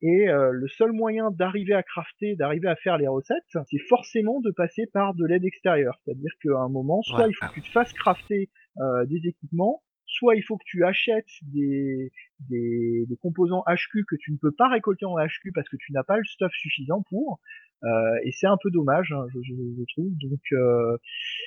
et 0.00 0.28
euh, 0.28 0.50
le 0.52 0.68
seul 0.68 0.92
moyen 0.92 1.30
d'arriver 1.30 1.74
à 1.74 1.82
crafter, 1.82 2.36
d'arriver 2.36 2.68
à 2.68 2.76
faire 2.76 2.98
les 2.98 3.08
recettes, 3.08 3.44
c'est 3.48 3.78
forcément 3.88 4.40
de 4.40 4.50
passer 4.52 4.86
par 4.86 5.14
de 5.14 5.26
l'aide 5.26 5.44
extérieure. 5.44 5.98
C'est-à-dire 6.04 6.30
qu'à 6.42 6.58
un 6.58 6.68
moment, 6.68 7.02
soit 7.02 7.26
il 7.26 7.34
faut 7.34 7.46
que 7.46 7.54
tu 7.54 7.62
te 7.62 7.68
fasses 7.68 7.92
crafter 7.92 8.48
euh, 8.78 9.04
des 9.06 9.26
équipements, 9.26 9.82
soit 10.06 10.36
il 10.36 10.42
faut 10.42 10.56
que 10.56 10.64
tu 10.66 10.84
achètes 10.84 11.26
des, 11.42 12.12
des, 12.48 13.04
des, 13.08 13.16
composants 13.16 13.62
HQ 13.66 14.04
que 14.08 14.16
tu 14.20 14.32
ne 14.32 14.38
peux 14.38 14.52
pas 14.52 14.68
récolter 14.68 15.04
en 15.04 15.16
HQ 15.16 15.52
parce 15.54 15.68
que 15.68 15.76
tu 15.76 15.92
n'as 15.92 16.04
pas 16.04 16.16
le 16.16 16.24
stuff 16.24 16.52
suffisant 16.52 17.02
pour. 17.08 17.40
Euh, 17.84 18.18
et 18.24 18.32
c'est 18.32 18.46
un 18.46 18.56
peu 18.60 18.70
dommage, 18.70 19.12
hein, 19.12 19.26
je, 19.32 19.38
je, 19.42 19.54
je, 19.54 19.84
trouve. 19.94 20.10
Donc, 20.18 20.40
euh, 20.52 20.96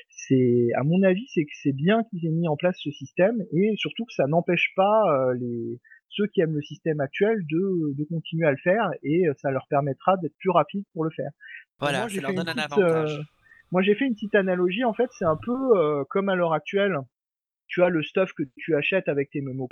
c'est, 0.09 0.69
à 0.75 0.83
mon 0.83 1.03
avis, 1.03 1.27
c'est 1.33 1.43
que 1.43 1.51
c'est 1.61 1.73
bien 1.73 2.03
qu'ils 2.05 2.25
aient 2.25 2.31
mis 2.31 2.47
en 2.47 2.55
place 2.55 2.77
ce 2.79 2.91
système 2.91 3.43
et 3.51 3.73
surtout 3.75 4.05
que 4.05 4.13
ça 4.13 4.27
n'empêche 4.27 4.73
pas 4.75 5.29
euh, 5.29 5.33
les 5.33 5.79
ceux 6.12 6.28
qui 6.28 6.41
aiment 6.41 6.56
le 6.56 6.62
système 6.62 7.00
actuel 7.00 7.39
de, 7.50 7.95
de 7.97 8.04
continuer 8.06 8.47
à 8.47 8.52
le 8.52 8.58
faire 8.58 8.89
et 9.04 9.28
euh, 9.28 9.34
ça 9.38 9.52
leur 9.52 9.67
permettra 9.69 10.17
d'être 10.17 10.36
plus 10.38 10.52
rapide 10.52 10.86
pour 10.93 11.04
le 11.04 11.10
faire. 11.12 11.32
Voilà, 11.80 12.08
ça 12.10 12.21
leur 12.21 12.34
donne 12.34 12.50
un 12.50 12.58
avantage. 12.58 13.17
Euh, 13.17 13.24
moi, 13.71 13.82
j'ai 13.82 13.95
fait 13.95 14.06
une 14.06 14.13
petite 14.13 14.36
analogie. 14.36 14.84
En 14.84 14.93
fait, 14.93 15.10
c'est 15.17 15.26
un 15.26 15.38
peu 15.38 15.78
euh, 15.78 16.04
comme 16.10 16.30
à 16.30 16.36
l'heure 16.36 16.54
actuelle, 16.54 16.97
tu 17.67 17.82
as 17.84 17.89
le 17.89 18.04
stuff 18.04 18.34
que 18.34 18.43
tu 18.58 18.76
achètes 18.76 19.08
avec 19.08 19.30
tes 19.32 19.41
mémos. 19.41 19.69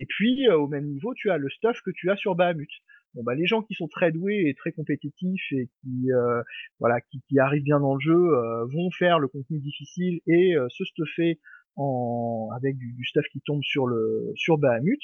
Et 0.00 0.06
puis, 0.06 0.48
au 0.48 0.66
même 0.66 0.86
niveau, 0.86 1.12
tu 1.14 1.30
as 1.30 1.36
le 1.36 1.50
stuff 1.50 1.80
que 1.84 1.90
tu 1.94 2.10
as 2.10 2.16
sur 2.16 2.34
Bahamut. 2.34 2.70
bon 3.14 3.22
bah 3.22 3.34
les 3.34 3.46
gens 3.46 3.62
qui 3.62 3.74
sont 3.74 3.86
très 3.86 4.10
doués 4.10 4.44
et 4.46 4.54
très 4.54 4.72
compétitifs 4.72 5.52
et 5.52 5.68
qui 5.80 6.12
euh, 6.12 6.42
voilà 6.78 7.02
qui, 7.02 7.20
qui, 7.28 7.38
arrivent 7.38 7.64
bien 7.64 7.80
dans 7.80 7.94
le 7.94 8.00
jeu 8.00 8.14
euh, 8.14 8.64
vont 8.66 8.90
faire 8.90 9.18
le 9.18 9.28
contenu 9.28 9.58
difficile 9.60 10.20
et 10.26 10.56
euh, 10.56 10.66
se 10.70 10.84
stuffer 10.84 11.38
en 11.76 12.48
avec 12.56 12.76
du, 12.76 12.92
du, 12.92 13.04
stuff 13.04 13.24
qui 13.32 13.40
tombe 13.40 13.62
sur 13.62 13.86
le 13.86 14.32
sur 14.34 14.58
Bahamut 14.58 15.00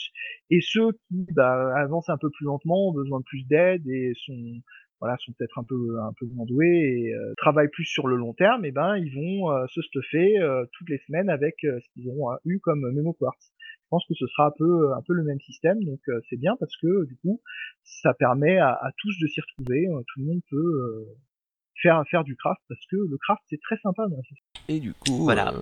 et 0.51 0.61
ceux 0.61 0.93
qui 1.09 1.27
bah, 1.33 1.75
avancent 1.77 2.09
un 2.09 2.19
peu 2.19 2.31
plus 2.31 2.45
lentement 2.45 2.89
ont 2.89 2.93
besoin 2.93 3.21
de 3.21 3.25
plus 3.25 3.45
d'aide 3.47 3.87
et 3.89 4.13
sont 4.27 4.61
voilà, 5.01 5.17
sont 5.19 5.33
peut-être 5.33 5.59
un 5.59 5.65
peu 5.65 5.99
un 6.01 6.13
peu 6.19 6.27
moins 6.27 6.47
doués 6.47 6.67
et 6.67 7.15
euh, 7.15 7.35
travaillent 7.37 7.69
plus 7.69 7.85
sur 7.85 8.07
le 8.07 8.17
long 8.17 8.33
terme, 8.33 8.65
et 8.65 8.73
ben 8.73 8.97
ils 8.97 9.15
vont 9.15 9.51
euh, 9.51 9.67
se 9.69 9.83
stuffer 9.83 10.39
euh, 10.39 10.65
toutes 10.73 10.89
les 10.89 10.99
semaines 11.07 11.29
avec 11.29 11.57
ce 11.61 11.89
qu'ils 11.93 12.09
auront 12.09 12.37
eu 12.45 12.59
comme 12.61 12.81
Memo 12.93 13.13
Quartz. 13.13 13.53
Je 13.85 13.89
pense 13.91 14.05
que 14.09 14.15
ce 14.15 14.27
sera 14.27 14.47
un 14.47 14.53
peu 14.57 14.93
un 14.95 15.03
peu 15.07 15.13
le 15.13 15.23
même 15.23 15.41
système, 15.41 15.83
donc 15.85 16.01
c'est 16.29 16.39
bien 16.39 16.57
parce 16.59 16.77
que 16.77 17.07
du 17.07 17.17
coup 17.17 17.41
ça 17.85 18.15
permet 18.15 18.59
à, 18.59 18.71
à 18.71 18.91
tous 18.99 19.17
de 19.21 19.27
s'y 19.29 19.41
retrouver. 19.41 19.87
tout 19.87 20.21
le 20.21 20.27
monde 20.27 20.41
peut 20.51 21.07
faire 21.81 22.03
faire 22.11 22.25
du 22.25 22.35
craft 22.37 22.61
parce 22.69 22.85
que 22.91 22.97
le 22.97 23.17
craft 23.19 23.43
c'est 23.49 23.61
très 23.61 23.77
sympa. 23.79 24.07
Et 24.69 24.81
du 24.81 24.93
coup, 24.95 25.23
voilà. 25.23 25.53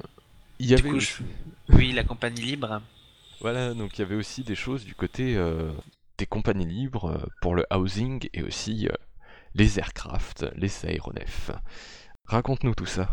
Il 0.59 0.67
y 0.67 0.75
avait 0.75 0.91
aussi... 0.91 1.23
oui 1.71 1.93
la 1.93 2.05
compagnie 2.05 2.41
libre. 2.41 2.83
Voilà, 3.41 3.75
donc 3.75 3.99
il 3.99 4.03
y 4.03 4.05
avait 4.05 4.15
aussi 4.15 4.43
des 4.43 4.55
choses 4.55 4.85
du 4.85 4.95
côté 4.95 5.37
des 6.17 6.27
compagnies 6.27 6.67
libres 6.67 7.29
pour 7.43 7.55
le 7.55 7.65
housing 7.73 8.29
et 8.33 8.43
aussi 8.43 8.89
les 9.55 9.79
aircraft, 9.79 10.47
les 10.57 10.87
aéronefs. 10.87 11.51
Raconte-nous 12.25 12.75
tout 12.75 12.87
ça. 12.87 13.09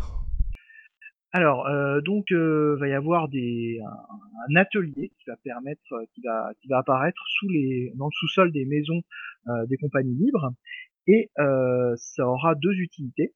Alors, 1.34 1.66
euh, 1.66 2.02
donc, 2.02 2.30
euh, 2.30 2.76
va 2.78 2.88
y 2.88 2.92
avoir 2.92 3.28
des, 3.28 3.80
un, 4.50 4.56
atelier 4.56 5.12
qui 5.18 5.24
va 5.26 5.36
permettre, 5.42 5.80
euh, 5.92 6.04
qui 6.14 6.20
va, 6.20 6.50
qui 6.60 6.68
va 6.68 6.78
apparaître 6.78 7.22
sous 7.26 7.48
les, 7.48 7.90
dans 7.96 8.06
le 8.06 8.12
sous-sol 8.12 8.52
des 8.52 8.66
maisons 8.66 9.00
euh, 9.48 9.64
des 9.66 9.78
compagnies 9.78 10.14
libres, 10.14 10.52
et 11.06 11.30
euh, 11.38 11.94
ça 11.96 12.26
aura 12.26 12.54
deux 12.54 12.74
utilités. 12.74 13.34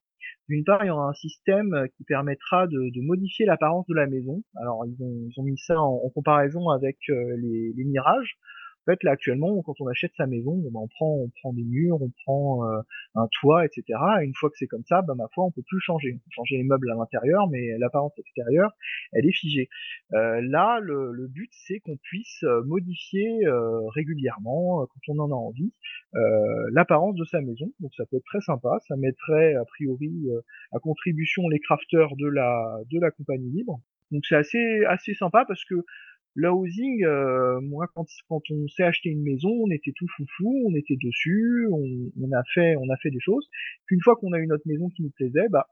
D'une 0.49 0.65
part, 0.65 0.85
il 0.85 0.89
y 0.89 0.91
aura 0.91 1.09
un 1.09 1.15
système 1.15 1.87
qui 1.97 2.05
permettra 2.05 2.67
de, 2.67 3.01
modifier 3.03 3.47
l'apparence 3.47 3.87
de 3.89 3.95
la 3.95 4.07
maison. 4.07 4.43
Alors, 4.57 4.85
ils 4.87 4.97
ont, 5.03 5.43
mis 5.43 5.59
ça 5.59 5.81
en, 5.81 6.09
comparaison 6.11 6.69
avec 6.71 6.99
les, 7.09 7.73
les 7.77 7.85
mirages. 7.85 8.39
En 8.87 8.93
fait, 8.93 9.03
là 9.03 9.13
actuellement, 9.13 9.63
quand 9.63 9.75
on 9.81 9.87
achète 9.89 10.13
sa 10.17 10.27
maison, 10.27 10.57
ben, 10.57 10.71
on 10.75 10.89
prend, 10.89 11.15
on 11.15 11.31
prend 11.41 11.53
des 11.53 11.65
murs, 11.65 12.01
on 12.01 12.11
prend 12.25 12.69
euh, 12.69 12.81
un 13.15 13.27
toit, 13.41 13.65
etc. 13.65 13.83
Et 14.23 14.25
une 14.25 14.35
fois 14.35 14.51
que 14.51 14.57
c'est 14.59 14.67
comme 14.67 14.85
ça, 14.85 15.03
ben, 15.03 15.15
ma 15.15 15.27
foi, 15.35 15.45
on 15.45 15.51
peut 15.51 15.65
plus 15.67 15.81
changer. 15.81 16.15
On 16.15 16.19
peut 16.19 16.31
changer 16.31 16.57
les 16.57 16.65
meubles 16.65 16.91
à 16.91 16.95
l'intérieur, 16.95 17.49
mais 17.51 17.77
l'apparence 17.79 18.13
extérieure, 18.19 18.73
elle 19.13 19.27
est 19.27 19.33
figée. 19.33 19.69
Euh, 20.15 20.41
là, 20.43 20.79
le, 20.81 21.13
le 21.13 21.27
but, 21.27 21.51
c'est 21.53 21.81
qu'on 21.81 21.97
puisse 21.97 22.45
euh, 22.45 22.63
modifier 22.65 23.47
euh, 23.47 23.87
régulièrement, 23.95 24.83
euh, 24.83 24.87
quand 24.87 25.15
on 25.15 25.19
en 25.21 25.31
a 25.31 25.35
envie, 25.35 25.73
l'apparence 26.73 27.15
de 27.17 27.25
sa 27.25 27.41
maison. 27.41 27.71
Donc 27.81 27.93
ça 27.95 28.05
peut 28.07 28.17
être 28.17 28.25
très 28.25 28.41
sympa. 28.41 28.79
Ça 28.89 28.97
mettrait 28.97 29.55
a 29.55 29.65
priori 29.65 30.29
à 30.73 30.79
contribution 30.79 31.49
les 31.49 31.61
crafters 31.61 32.17
de 32.17 32.27
la 32.27 32.79
de 32.91 32.99
la 32.99 33.11
compagnie 33.11 33.51
libre. 33.51 33.81
Donc 34.11 34.25
c'est 34.27 34.37
assez 34.37 34.85
assez 34.87 35.15
sympa 35.15 35.45
parce 35.47 35.65
que 35.65 35.75
le 36.37 36.51
housing, 36.51 37.03
euh, 37.05 37.61
moi, 37.63 37.87
quand, 37.95 38.07
quand 38.29 38.43
on 38.51 38.69
s'est 38.69 38.85
acheté 38.85 39.09
une 39.09 39.23
maison, 39.23 39.49
on 39.49 39.71
était 39.71 39.93
tout 39.97 40.07
foufou, 40.17 40.65
on 40.67 40.75
était 40.75 40.97
dessus, 41.03 41.67
on, 41.73 42.11
on, 42.21 42.33
a 42.33 42.43
fait, 42.53 42.77
on 42.77 42.91
a 42.91 42.97
fait 42.99 43.11
des 43.11 43.21
choses. 43.21 43.49
Puis 43.87 43.97
une 43.97 44.03
fois 44.03 44.17
qu'on 44.17 44.33
a 44.33 44.39
eu 44.39 44.47
notre 44.47 44.69
maison 44.69 44.91
qui 44.91 45.03
nous 45.03 45.11
plaisait, 45.11 45.49
bah, 45.49 45.67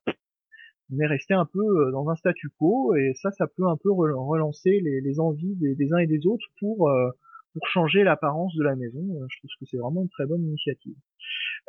on 0.90 0.98
est 0.98 1.06
resté 1.06 1.34
un 1.34 1.44
peu 1.44 1.60
euh, 1.60 1.90
dans 1.92 2.08
un 2.08 2.16
statu 2.16 2.48
quo, 2.58 2.94
et 2.96 3.12
ça, 3.14 3.30
ça 3.32 3.46
peut 3.46 3.66
un 3.66 3.76
peu 3.76 3.90
relancer 3.92 4.80
les, 4.80 5.02
les 5.02 5.20
envies 5.20 5.54
des, 5.56 5.74
des, 5.74 5.92
uns 5.92 5.98
et 5.98 6.06
des 6.06 6.26
autres 6.26 6.46
pour 6.58 6.88
euh, 6.88 7.10
pour 7.54 7.66
changer 7.68 8.02
l'apparence 8.02 8.54
de 8.56 8.64
la 8.64 8.74
maison. 8.74 9.00
Euh, 9.00 9.26
je 9.30 9.38
trouve 9.38 9.50
que 9.60 9.66
c'est 9.66 9.76
vraiment 9.76 10.02
une 10.02 10.08
très 10.08 10.26
bonne 10.26 10.42
initiative. 10.42 10.96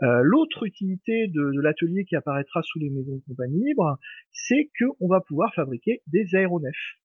Euh, 0.03 0.21
L'autre 0.23 0.65
utilité 0.65 1.27
de, 1.27 1.51
de 1.53 1.61
l'atelier 1.61 2.05
qui 2.05 2.15
apparaîtra 2.15 2.61
sous 2.63 2.79
les 2.79 2.89
maisons 2.89 3.17
de 3.17 3.23
compagnie 3.27 3.63
libre, 3.63 3.97
c'est 4.31 4.69
qu'on 4.79 5.07
va 5.07 5.21
pouvoir 5.21 5.53
fabriquer 5.53 6.01
des 6.07 6.25
aéronefs. 6.33 6.97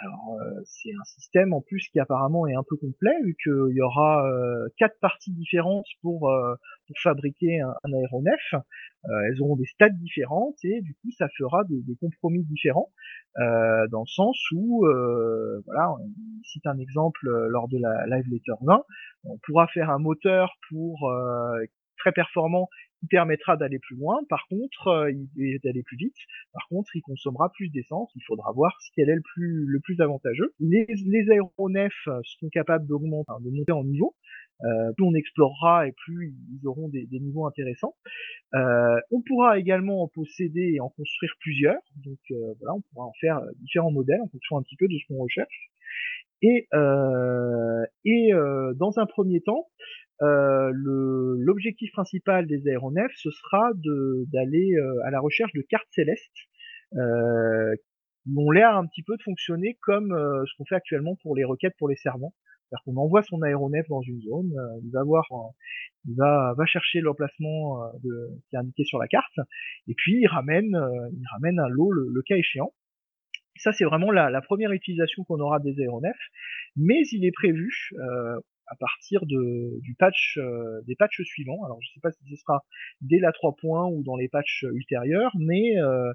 Alors 0.00 0.38
euh, 0.40 0.60
c'est 0.64 0.90
un 0.90 1.04
système 1.04 1.52
en 1.52 1.60
plus 1.60 1.88
qui 1.92 2.00
apparemment 2.00 2.46
est 2.46 2.54
un 2.54 2.62
peu 2.66 2.76
complet 2.76 3.12
vu 3.24 3.36
qu'il 3.42 3.74
y 3.76 3.82
aura 3.82 4.26
euh, 4.26 4.68
quatre 4.78 4.98
parties 5.00 5.32
différentes 5.32 5.86
pour, 6.00 6.30
euh, 6.30 6.54
fabriquer 7.02 7.60
un, 7.60 7.92
aéronef. 7.92 8.54
elles 9.04 9.40
auront 9.40 9.56
des 9.56 9.64
stades 9.64 9.96
différentes 9.98 10.56
et 10.62 10.82
du 10.82 10.94
coup 10.94 11.10
ça 11.16 11.26
fera 11.38 11.64
des, 11.64 11.80
des 11.82 11.96
compromis 11.96 12.44
différents 12.44 12.90
dans 13.38 14.02
le 14.02 14.10
sens 14.10 14.38
où 14.54 14.84
voilà 15.64 15.92
on 15.92 16.12
cite 16.44 16.66
un 16.66 16.78
exemple 16.78 17.30
lors 17.48 17.66
de 17.68 17.78
la 17.78 18.06
Live 18.14 18.26
Letter 18.30 18.52
20 18.60 18.84
on 19.24 19.38
pourra 19.38 19.68
faire 19.68 19.88
un 19.88 19.98
moteur 19.98 20.52
pour 20.68 21.10
très 21.96 22.12
performant 22.12 22.68
qui 23.02 23.08
permettra 23.08 23.56
d'aller 23.56 23.80
plus 23.80 23.96
loin. 23.96 24.20
Par 24.28 24.46
contre, 24.48 24.86
euh, 24.88 25.12
d'aller 25.64 25.82
plus 25.82 25.96
vite. 25.96 26.14
Par 26.52 26.68
contre, 26.68 26.94
il 26.94 27.02
consommera 27.02 27.50
plus 27.50 27.68
d'essence. 27.68 28.12
Il 28.14 28.22
faudra 28.22 28.52
voir 28.52 28.78
ce 28.80 28.90
qu'elle 28.94 29.10
est 29.10 29.16
le 29.16 29.80
plus, 29.80 30.00
avantageux. 30.00 30.54
Les, 30.60 30.86
aéronefs 31.30 32.08
sont 32.22 32.48
capables 32.50 32.86
d'augmenter, 32.86 33.32
de 33.40 33.50
monter 33.50 33.72
en 33.72 33.82
niveau. 33.82 34.14
Euh, 34.64 34.92
plus 34.92 35.04
on 35.04 35.14
explorera 35.14 35.88
et 35.88 35.92
plus 35.92 36.34
ils 36.52 36.68
auront 36.68 36.88
des, 36.88 37.08
niveaux 37.10 37.46
intéressants. 37.46 37.96
Euh, 38.54 39.00
on 39.10 39.20
pourra 39.20 39.58
également 39.58 40.02
en 40.02 40.08
posséder 40.08 40.74
et 40.74 40.80
en 40.80 40.88
construire 40.88 41.34
plusieurs. 41.40 41.80
Donc 42.04 42.18
euh, 42.30 42.54
voilà, 42.60 42.74
on 42.74 42.80
pourra 42.92 43.06
en 43.06 43.12
faire 43.20 43.40
différents 43.60 43.90
modèles 43.90 44.20
en 44.20 44.28
fonction 44.28 44.58
un 44.58 44.62
petit 44.62 44.76
peu 44.76 44.86
de 44.86 44.96
ce 44.96 45.06
qu'on 45.08 45.20
recherche. 45.20 45.70
Et, 46.44 46.66
et 48.04 48.32
dans 48.74 48.98
un 48.98 49.06
premier 49.06 49.40
temps, 49.42 49.68
euh, 50.22 50.70
l'objectif 50.74 51.90
principal 51.92 52.46
des 52.46 52.68
aéronefs, 52.68 53.16
ce 53.16 53.30
sera 53.30 53.70
d'aller 53.76 54.74
euh, 54.76 55.04
à 55.04 55.10
la 55.10 55.20
recherche 55.20 55.52
de 55.52 55.62
cartes 55.62 55.88
célestes 55.90 56.48
euh, 56.94 57.74
qui 58.24 58.30
ont 58.36 58.50
l'air 58.50 58.76
un 58.76 58.86
petit 58.86 59.02
peu 59.02 59.16
de 59.16 59.22
fonctionner 59.22 59.78
comme 59.82 60.12
euh, 60.12 60.44
ce 60.46 60.56
qu'on 60.56 60.64
fait 60.64 60.76
actuellement 60.76 61.16
pour 61.22 61.34
les 61.34 61.44
requêtes 61.44 61.74
pour 61.78 61.88
les 61.88 61.96
servants. 61.96 62.34
C'est-à-dire 62.68 62.84
qu'on 62.84 62.96
envoie 62.96 63.22
son 63.22 63.42
aéronef 63.42 63.86
dans 63.88 64.00
une 64.00 64.20
zone, 64.22 64.50
il 64.82 64.90
va 64.92 65.02
voir, 65.02 65.26
il 66.08 66.16
va, 66.16 66.54
va 66.56 66.64
chercher 66.64 67.00
l'emplacement 67.02 67.82
qui 68.00 68.56
est 68.56 68.58
indiqué 68.58 68.84
sur 68.84 68.98
la 68.98 69.08
carte, 69.08 69.40
et 69.88 69.94
puis 69.94 70.20
il 70.22 70.26
ramène, 70.26 70.74
il 71.12 71.24
ramène 71.34 71.58
un 71.58 71.68
lot 71.68 71.92
le, 71.92 72.08
le 72.10 72.22
cas 72.22 72.36
échéant. 72.36 72.72
Ça, 73.56 73.72
c'est 73.72 73.84
vraiment 73.84 74.10
la, 74.10 74.30
la, 74.30 74.40
première 74.40 74.72
utilisation 74.72 75.24
qu'on 75.24 75.38
aura 75.38 75.60
des 75.60 75.78
aéronefs, 75.80 76.16
mais 76.76 77.02
il 77.12 77.24
est 77.24 77.32
prévu, 77.32 77.90
euh, 77.92 78.40
à 78.72 78.76
partir 78.76 79.26
de, 79.26 79.78
du 79.82 79.94
patch, 79.94 80.38
euh, 80.38 80.80
des 80.86 80.96
patchs 80.96 81.22
suivants. 81.22 81.62
Alors 81.64 81.78
je 81.82 81.90
ne 81.90 81.94
sais 81.94 82.00
pas 82.00 82.10
si 82.10 82.24
ce 82.30 82.36
sera 82.36 82.64
dès 83.02 83.18
la 83.18 83.32
3 83.32 83.54
points 83.56 83.86
ou 83.86 84.02
dans 84.02 84.16
les 84.16 84.28
patchs 84.28 84.64
ultérieurs, 84.72 85.32
mais 85.38 85.78
euh, 85.78 86.12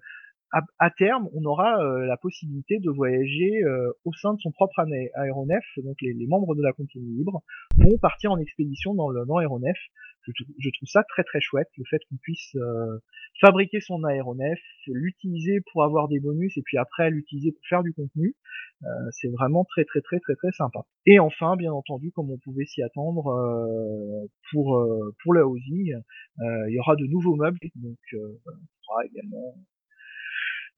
à, 0.52 0.62
à, 0.80 0.90
terme, 0.92 1.30
on 1.34 1.44
aura 1.44 1.82
euh, 1.82 2.06
la 2.06 2.18
possibilité 2.18 2.80
de 2.80 2.90
voyager 2.90 3.64
euh, 3.64 3.92
au 4.06 4.14
sein 4.14 4.34
de 4.34 4.40
son 4.40 4.52
propre 4.52 4.80
aéronef. 5.16 5.64
Donc 5.84 5.98
les, 6.02 6.14
les, 6.14 6.28
membres 6.28 6.56
de 6.56 6.62
la 6.62 6.72
compagnie 6.72 7.18
libre 7.18 7.44
vont 7.78 7.98
partir 7.98 8.32
en 8.32 8.38
expédition 8.38 8.94
dans 8.94 9.10
l'aéronef. 9.10 9.78
Je, 10.26 10.44
je, 10.60 10.70
trouve 10.72 10.90
ça 10.90 11.04
très 11.04 11.24
très 11.24 11.40
chouette, 11.40 11.70
le 11.78 11.86
fait 11.90 12.00
qu'on 12.10 12.18
puisse 12.18 12.56
euh, 12.56 13.00
fabriquer 13.40 13.80
son 13.80 14.04
aéronef, 14.04 14.60
l'utiliser 14.88 15.62
pour 15.72 15.84
avoir 15.84 16.10
des 16.10 16.20
bonus 16.20 16.58
et 16.58 16.62
puis 16.64 16.78
après 16.78 17.10
l'utiliser 17.10 17.54
pour 17.54 17.66
faire 17.70 17.84
du 17.84 17.94
contenu. 17.94 18.36
Euh, 18.84 18.88
c'est 19.12 19.30
vraiment 19.30 19.64
très 19.64 19.86
très 19.86 20.02
très 20.02 20.20
très 20.20 20.36
très 20.36 20.52
sympa. 20.52 20.80
Et 21.06 21.20
enfin, 21.20 21.56
bien 21.56 21.72
entendu, 21.72 22.12
comme 22.12 22.30
on 22.30 22.38
pouvait 22.38 22.66
s'y 22.66 22.84
attendre, 22.84 23.28
euh, 23.30 24.28
pour 24.52 24.86
pour 25.24 25.34
le 25.34 25.46
housing, 25.46 25.96
il 26.40 26.74
y 26.74 26.80
aura 26.80 26.96
de 26.96 27.06
nouveaux 27.06 27.36
meubles, 27.36 27.60
donc 27.76 27.98
on 28.14 28.52
pourra 28.86 29.06
également 29.06 29.56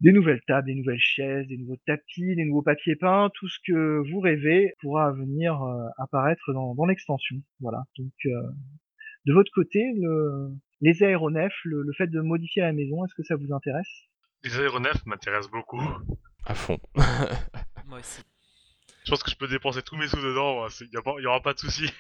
des 0.02 0.12
nouvelles 0.12 0.42
tables, 0.48 0.68
des 0.68 0.76
nouvelles 0.76 1.00
chaises, 1.00 1.48
des 1.48 1.58
nouveaux 1.58 1.78
tapis, 1.86 2.36
des 2.36 2.46
nouveaux 2.46 2.62
papiers 2.62 2.96
peints, 2.96 3.30
tout 3.34 3.48
ce 3.48 3.58
que 3.66 4.02
vous 4.10 4.20
rêvez 4.20 4.74
pourra 4.80 5.12
venir 5.12 5.62
euh, 5.62 5.88
apparaître 5.98 6.54
dans, 6.54 6.74
dans 6.76 6.86
l'extension. 6.86 7.36
Voilà. 7.60 7.84
Donc, 7.98 8.14
euh, 8.26 8.42
de 9.26 9.34
votre 9.34 9.52
côté, 9.52 9.84
le, 9.98 10.52
les 10.82 11.04
aéronefs, 11.04 11.60
le, 11.66 11.82
le, 11.82 11.94
fait 11.94 12.08
de 12.08 12.22
modifier 12.22 12.62
la 12.62 12.72
maison, 12.72 13.04
est-ce 13.04 13.16
que 13.16 13.24
ça 13.24 13.36
vous 13.36 13.54
intéresse? 13.54 13.90
Les 14.44 14.58
aéronefs 14.60 15.06
m'intéressent 15.06 15.52
beaucoup. 15.52 15.82
À 16.46 16.56
fond. 16.56 16.80
Moi 17.88 18.00
aussi. 18.00 18.22
Je 19.06 19.12
pense 19.12 19.24
que 19.24 19.32
je 19.32 19.36
peux 19.36 19.48
dépenser 19.48 19.82
tous 19.82 19.98
mes 19.98 20.08
sous 20.08 20.18
dedans, 20.18 20.68
il 20.82 21.22
n'y 21.22 21.26
aura 21.26 21.42
pas 21.42 21.54
de 21.54 21.60
souci. 21.60 21.92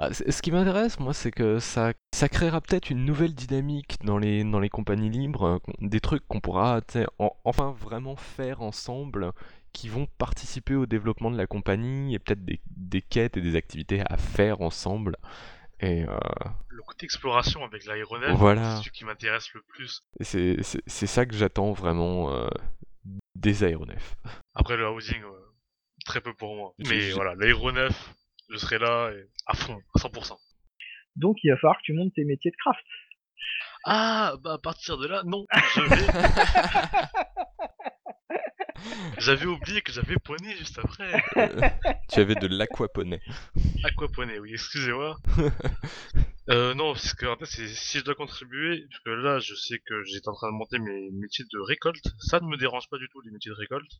Ah, 0.00 0.12
ce 0.12 0.42
qui 0.42 0.52
m'intéresse, 0.52 1.00
moi, 1.00 1.12
c'est 1.12 1.32
que 1.32 1.58
ça, 1.58 1.92
ça 2.14 2.28
créera 2.28 2.60
peut-être 2.60 2.88
une 2.88 3.04
nouvelle 3.04 3.34
dynamique 3.34 3.96
dans 4.04 4.16
les, 4.16 4.44
dans 4.44 4.60
les 4.60 4.68
compagnies 4.68 5.10
libres, 5.10 5.44
euh, 5.44 5.72
des 5.80 5.98
trucs 5.98 6.24
qu'on 6.28 6.38
pourra 6.38 6.80
en, 7.18 7.36
enfin 7.44 7.72
vraiment 7.72 8.14
faire 8.14 8.62
ensemble, 8.62 9.32
qui 9.72 9.88
vont 9.88 10.06
participer 10.18 10.76
au 10.76 10.86
développement 10.86 11.32
de 11.32 11.36
la 11.36 11.48
compagnie, 11.48 12.14
et 12.14 12.20
peut-être 12.20 12.44
des, 12.44 12.60
des, 12.68 13.02
quêtes 13.02 13.36
et 13.36 13.40
des 13.40 13.56
activités 13.56 14.00
à 14.06 14.16
faire 14.16 14.60
ensemble. 14.60 15.16
Et 15.80 16.04
euh... 16.04 16.16
Le 16.68 16.82
côté 16.82 17.04
exploration 17.04 17.64
avec 17.64 17.84
l'aéronef, 17.84 18.36
voilà. 18.36 18.76
c'est 18.76 18.84
ce 18.84 18.90
qui 18.92 19.04
m'intéresse 19.04 19.52
le 19.52 19.62
plus. 19.62 20.04
C'est 20.20 20.62
ça 20.86 21.26
que 21.26 21.34
j'attends 21.34 21.72
vraiment 21.72 22.32
euh, 22.32 22.48
des 23.34 23.64
aéronefs. 23.64 24.14
Après 24.54 24.76
le 24.76 24.88
housing, 24.88 25.22
euh, 25.22 25.52
très 26.04 26.20
peu 26.20 26.34
pour 26.34 26.54
moi. 26.54 26.72
Mais 26.78 27.10
voilà, 27.10 27.34
l'aéronef, 27.34 28.14
je 28.48 28.56
serai 28.56 28.78
là 28.78 29.10
et 29.12 29.26
à 29.46 29.54
fond, 29.54 29.80
à 29.94 29.98
100%. 29.98 30.36
Donc 31.16 31.38
il 31.42 31.50
va 31.50 31.56
falloir 31.56 31.78
que 31.78 31.82
tu 31.84 31.92
montes 31.92 32.14
tes 32.14 32.24
métiers 32.24 32.50
de 32.50 32.56
craft. 32.56 32.84
Ah, 33.84 34.34
bah 34.42 34.54
à 34.54 34.58
partir 34.58 34.98
de 34.98 35.06
là, 35.06 35.22
non, 35.24 35.46
je 35.74 35.80
vais... 35.82 36.06
J'avais 39.18 39.46
oublié 39.46 39.82
que 39.82 39.92
j'avais 39.92 40.16
poney 40.16 40.54
juste 40.56 40.78
après. 40.78 41.22
Euh, 41.36 41.68
tu 42.10 42.20
avais 42.20 42.34
de 42.36 42.46
l'aquaponais. 42.46 43.20
Aquaponey, 43.84 44.38
oui, 44.38 44.52
excusez-moi. 44.54 45.16
euh, 46.50 46.74
non, 46.74 46.92
parce 46.92 47.12
que 47.14 47.26
en 47.26 47.36
fait, 47.36 47.46
c'est- 47.46 47.66
si 47.68 47.98
je 47.98 48.04
dois 48.04 48.14
contribuer, 48.14 48.86
parce 48.88 49.02
que 49.02 49.10
là, 49.10 49.38
je 49.40 49.54
sais 49.54 49.80
que 49.80 50.04
j'étais 50.04 50.28
en 50.28 50.34
train 50.34 50.48
de 50.48 50.56
monter 50.56 50.78
mes 50.78 51.10
métiers 51.10 51.44
de 51.52 51.58
récolte, 51.58 52.06
ça 52.20 52.38
ne 52.40 52.46
me 52.46 52.56
dérange 52.56 52.88
pas 52.88 52.98
du 52.98 53.08
tout, 53.08 53.20
les 53.22 53.30
métiers 53.32 53.50
de 53.50 53.56
récolte. 53.56 53.90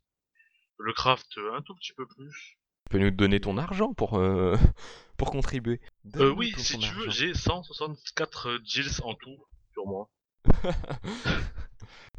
Le 0.79 0.93
craft, 0.93 1.37
euh, 1.39 1.55
un 1.57 1.63
tout 1.63 1.75
petit 1.75 1.93
peu 1.93 2.07
plus. 2.07 2.57
Tu 2.89 2.97
peux 2.97 3.05
nous 3.05 3.11
donner 3.11 3.39
ton 3.39 3.59
argent 3.59 3.93
pour, 3.93 4.19
euh, 4.19 4.57
pour 5.19 5.31
contribuer. 5.31 5.79
Euh, 6.17 6.31
oui, 6.31 6.55
si 6.57 6.79
tu 6.79 6.95
veux, 6.95 7.11
j'ai 7.11 7.35
164 7.35 8.61
gills 8.65 9.03
en 9.05 9.13
tout, 9.15 9.37
sur 9.75 9.87
moi. 9.87 10.09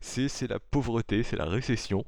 C'est- 0.00 0.46
la 0.48 0.60
pauvreté, 0.60 1.24
c'est 1.24 1.34
la 1.36 1.46
récession. 1.46 2.04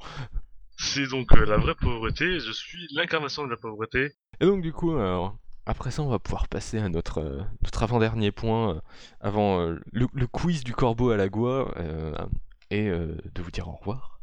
C'est 0.77 1.09
donc 1.09 1.33
euh, 1.37 1.45
la 1.45 1.57
vraie 1.57 1.75
pauvreté, 1.75 2.39
je 2.39 2.53
suis 2.53 2.87
l'incarnation 2.93 3.45
de 3.45 3.51
la 3.51 3.57
pauvreté. 3.57 4.13
Et 4.41 4.47
donc 4.47 4.63
du 4.63 4.73
coup, 4.73 4.93
alors, 4.93 5.37
après 5.67 5.91
ça, 5.91 6.03
on 6.03 6.09
va 6.09 6.21
pouvoir 6.21 6.47
passer 6.47 6.79
à 6.79 6.89
notre, 6.89 7.19
euh, 7.19 7.43
notre 7.63 7.83
avant-dernier 7.83 8.31
point, 8.31 8.77
euh, 8.77 8.81
avant 9.21 9.61
euh, 9.61 9.81
le, 9.93 10.07
le 10.13 10.27
quiz 10.29 10.63
du 10.63 10.73
corbeau 10.73 11.11
à 11.11 11.17
la 11.17 11.29
goie, 11.29 11.75
euh, 11.79 12.15
et 12.71 12.89
euh, 12.89 13.17
de 13.35 13.43
vous 13.43 13.51
dire 13.51 13.67
au 13.69 13.73
revoir. 13.73 14.18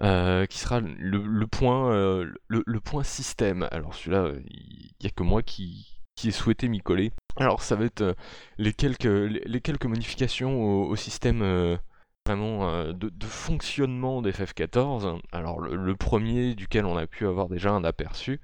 Euh, 0.00 0.46
qui 0.46 0.58
sera 0.58 0.80
le, 0.80 1.46
point, 1.46 1.92
euh, 1.92 2.32
le, 2.48 2.80
point 2.80 3.02
système. 3.02 3.68
Alors 3.70 3.94
celui-là, 3.94 4.32
il 4.48 4.90
n'y 5.00 5.06
a 5.06 5.10
que 5.10 5.22
moi 5.22 5.42
qui, 5.42 6.00
qui 6.14 6.28
ai 6.28 6.30
souhaité 6.30 6.68
m'y 6.68 6.80
coller. 6.80 7.12
Alors 7.36 7.62
ça 7.62 7.76
va 7.76 7.84
être 7.84 8.00
euh, 8.02 8.14
les, 8.58 8.72
quelques, 8.72 9.84
modifications 9.84 10.62
au, 10.62 10.96
système 10.96 11.78
vraiment 12.26 12.68
euh, 12.68 12.92
de, 12.92 13.08
de 13.08 13.26
fonctionnement 13.26 14.22
d'FF14. 14.22 15.20
Alors 15.32 15.60
le, 15.60 15.96
premier 15.96 16.54
duquel 16.54 16.84
on 16.84 16.96
a 16.96 17.06
pu 17.06 17.26
avoir 17.26 17.48
déjà 17.48 17.70
un 17.70 17.84
aperçu 17.84 18.40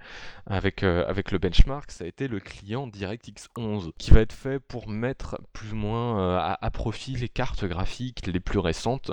avec, 0.47 0.83
euh, 0.83 1.05
avec 1.07 1.31
le 1.31 1.38
benchmark, 1.38 1.91
ça 1.91 2.05
a 2.05 2.07
été 2.07 2.29
le 2.29 2.41
client 2.41 2.87
DirectX 2.87 3.49
11 3.57 3.93
qui 3.99 4.11
va 4.11 4.21
être 4.21 4.33
fait 4.33 4.59
pour 4.59 4.88
mettre 4.88 5.41
plus 5.53 5.73
ou 5.73 5.77
moins 5.77 6.21
euh, 6.21 6.57
à, 6.61 6.71
profit 6.71 7.17
les 7.17 7.29
cartes 7.29 7.64
graphiques 7.64 8.27
les 8.27 8.41
plus 8.41 8.59
récentes 8.59 9.11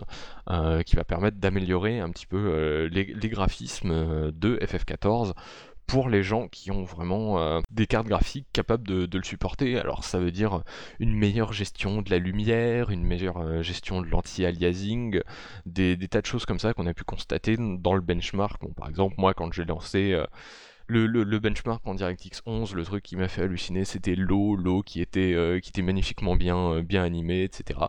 qui 0.85 0.95
va 0.95 1.03
permettre 1.03 1.37
d'améliorer 1.37 1.99
un 1.99 2.09
petit 2.09 2.27
peu 2.27 2.85
les, 2.91 3.29
graphismes 3.29 4.31
de 4.31 4.57
FF14 4.57 5.33
pour 5.87 6.09
les 6.09 6.23
gens 6.23 6.47
qui 6.47 6.71
ont 6.71 6.83
vraiment 6.83 7.39
euh, 7.39 7.61
des 7.71 7.87
cartes 7.87 8.07
graphiques 8.07 8.47
capables 8.53 8.87
de, 8.87 9.17
le 9.17 9.23
supporter. 9.23 9.77
Alors 9.77 10.03
ça 10.03 10.19
veut 10.19 10.31
dire 10.31 10.63
une 10.99 11.15
meilleure 11.15 11.53
gestion 11.53 12.01
de 12.01 12.09
la 12.09 12.17
lumière, 12.17 12.89
une 12.89 13.03
meilleure 13.03 13.37
euh, 13.37 13.61
gestion 13.61 14.01
de 14.01 14.07
l'anti-aliasing, 14.07 15.21
des, 15.65 15.95
des 15.95 16.07
tas 16.07 16.21
de 16.21 16.25
choses 16.25 16.45
comme 16.45 16.59
ça 16.59 16.73
qu'on 16.73 16.87
a 16.87 16.93
pu 16.93 17.03
constater 17.03 17.57
dans 17.57 17.93
le 17.93 18.01
benchmark. 18.01 18.61
Bon, 18.61 18.73
par 18.73 18.89
exemple, 18.89 19.15
moi 19.17 19.33
quand 19.33 19.51
j'ai 19.53 19.65
lancé 19.65 20.13
euh, 20.13 20.25
le, 20.87 21.39
benchmark 21.39 21.85
en 21.85 21.95
DirectX 21.95 22.41
11, 22.45 22.75
le 22.75 22.83
truc 22.83 23.03
qui 23.03 23.15
m'a 23.15 23.27
fait 23.27 23.43
halluciner, 23.43 23.85
c'était 23.85 24.15
l'eau, 24.15 24.55
l'eau 24.55 24.81
qui 24.81 25.01
était 25.01 25.33
euh, 25.33 25.59
qui 25.59 25.69
était 25.69 25.81
magnifiquement 25.81 26.35
bien 26.35 26.57
euh, 26.57 26.81
bien 26.81 27.03
animée, 27.03 27.43
etc. 27.43 27.79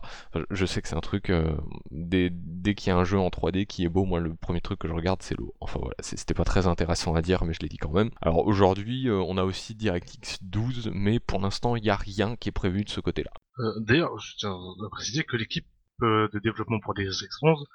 Je 0.51 0.65
sais 0.65 0.81
que 0.81 0.87
c'est 0.87 0.95
un 0.95 1.01
truc 1.01 1.29
euh, 1.29 1.55
dès, 1.91 2.29
dès 2.31 2.75
qu'il 2.75 2.89
y 2.89 2.91
a 2.91 2.97
un 2.97 3.03
jeu 3.03 3.19
en 3.19 3.29
3D 3.29 3.65
qui 3.65 3.83
est 3.83 3.89
beau, 3.89 4.05
moi 4.05 4.19
le 4.19 4.35
premier 4.35 4.61
truc 4.61 4.79
que 4.79 4.87
je 4.87 4.93
regarde 4.93 5.21
c'est 5.21 5.37
l'eau. 5.37 5.53
Enfin 5.59 5.79
voilà, 5.79 5.95
c'était 5.99 6.33
pas 6.33 6.45
très 6.45 6.67
intéressant 6.67 7.15
à 7.15 7.21
dire, 7.21 7.43
mais 7.45 7.53
je 7.53 7.59
l'ai 7.61 7.69
dit 7.69 7.77
quand 7.77 7.91
même. 7.91 8.09
Alors 8.21 8.45
aujourd'hui, 8.45 9.09
on 9.09 9.37
a 9.37 9.43
aussi 9.43 9.75
DirectX 9.75 10.39
12, 10.41 10.91
mais 10.93 11.19
pour 11.19 11.39
l'instant 11.39 11.75
il 11.75 11.83
n'y 11.83 11.89
a 11.89 11.95
rien 11.95 12.35
qui 12.35 12.49
est 12.49 12.53
prévu 12.53 12.83
de 12.83 12.89
ce 12.89 12.99
côté-là. 12.99 13.31
D'ailleurs, 13.79 14.17
je 14.19 14.35
tiens 14.37 14.51
à 14.53 14.89
préciser 14.89 15.23
que 15.23 15.35
l'équipe 15.35 15.65
de 16.01 16.39
développement 16.43 16.79
pour 16.79 16.93
des 16.93 17.07
X11, 17.07 17.65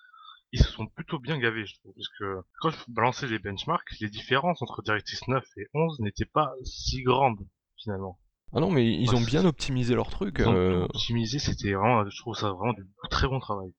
ils 0.53 0.62
se 0.62 0.71
sont 0.71 0.87
plutôt 0.87 1.19
bien 1.19 1.38
gavés, 1.38 1.67
je 1.67 1.75
trouve, 1.77 1.93
parce 1.95 2.09
que 2.19 2.43
quand 2.61 2.71
je 2.71 2.77
balançais 2.88 3.27
les 3.27 3.38
benchmarks, 3.38 3.88
les 4.01 4.09
différences 4.09 4.62
entre 4.62 4.83
DirectX 4.83 5.27
9 5.29 5.45
et 5.57 5.67
11 5.75 6.01
n'étaient 6.01 6.25
pas 6.27 6.53
si 6.65 7.03
grandes, 7.03 7.47
finalement. 7.77 8.19
Ah 8.55 8.61
non, 8.61 8.71
mais 8.71 8.87
ils 8.87 9.09
Ouais, 9.09 9.17
ont 9.17 9.21
bien 9.23 9.45
optimisé 9.47 9.95
leur 9.95 10.11
truc. 10.11 10.37
Ils 10.38 10.49
ont 10.49 10.55
euh, 10.55 10.85
optimisé, 10.85 11.38
c'était 11.38 11.73
vraiment, 11.73 12.09
je 12.09 12.17
trouve 12.21 12.35
ça 12.37 12.53
vraiment 12.53 12.75
du 12.75 12.87
très 13.11 13.27
bon 13.29 13.41
travail. 13.41 13.73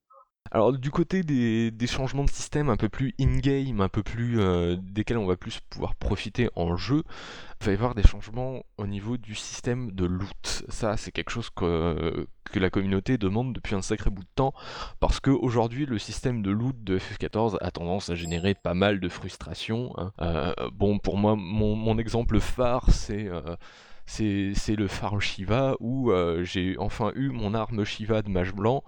Alors 0.53 0.71
du 0.71 0.91
côté 0.91 1.23
des, 1.23 1.87
changements 1.87 2.23
de 2.23 2.29
système 2.29 2.69
un 2.69 2.77
peu 2.77 2.87
plus 2.87 3.15
in-game, 3.19 3.81
un 3.81 3.89
peu 3.89 4.03
plus 4.03 4.39
euh, 4.39 4.77
desquels 4.79 5.17
on 5.17 5.25
va 5.25 5.35
plus 5.35 5.59
pouvoir 5.67 5.95
profiter 5.95 6.47
en 6.55 6.77
jeu, 6.77 7.03
il 7.59 7.65
va 7.65 7.71
y 7.71 7.75
avoir 7.75 7.95
des 7.95 8.03
changements 8.03 8.63
au 8.77 8.85
niveau 8.85 9.17
du 9.17 9.33
système 9.33 9.91
de 9.91 10.05
loot. 10.05 10.63
Ça 10.69 10.95
c'est 10.95 11.11
quelque 11.11 11.31
chose 11.31 11.49
que, 11.49 12.27
que 12.43 12.59
la 12.59 12.69
communauté 12.69 13.17
demande 13.17 13.51
depuis 13.53 13.73
un 13.73 13.81
sacré 13.81 14.11
bout 14.11 14.21
de 14.21 14.29
temps, 14.35 14.53
parce 14.99 15.19
qu'aujourd'hui 15.19 15.87
le 15.87 15.97
système 15.97 16.43
de 16.43 16.51
loot 16.51 16.75
de 16.83 16.99
FF14 16.99 17.57
a 17.59 17.71
tendance 17.71 18.11
à 18.11 18.15
générer 18.15 18.53
pas 18.53 18.75
mal 18.75 18.99
de 18.99 19.09
frustration. 19.09 19.91
hein. 19.97 20.11
Euh, 20.21 20.53
bon 20.71 20.99
pour 20.99 21.17
moi 21.17 21.35
mon, 21.35 21.97
exemple 21.97 22.39
phare 22.39 22.91
c'est... 22.91 23.27
euh, 23.27 23.55
c'est 24.05 24.51
c'est 24.53 24.75
le 24.75 24.87
phare 24.87 25.19
Shiva 25.21 25.75
où 25.79 26.11
j'ai 26.41 26.75
enfin 26.77 27.13
eu 27.15 27.29
mon 27.29 27.53
arme 27.53 27.85
Shiva 27.85 28.21
de 28.21 28.29
mage 28.29 28.53
blanc 28.53 28.83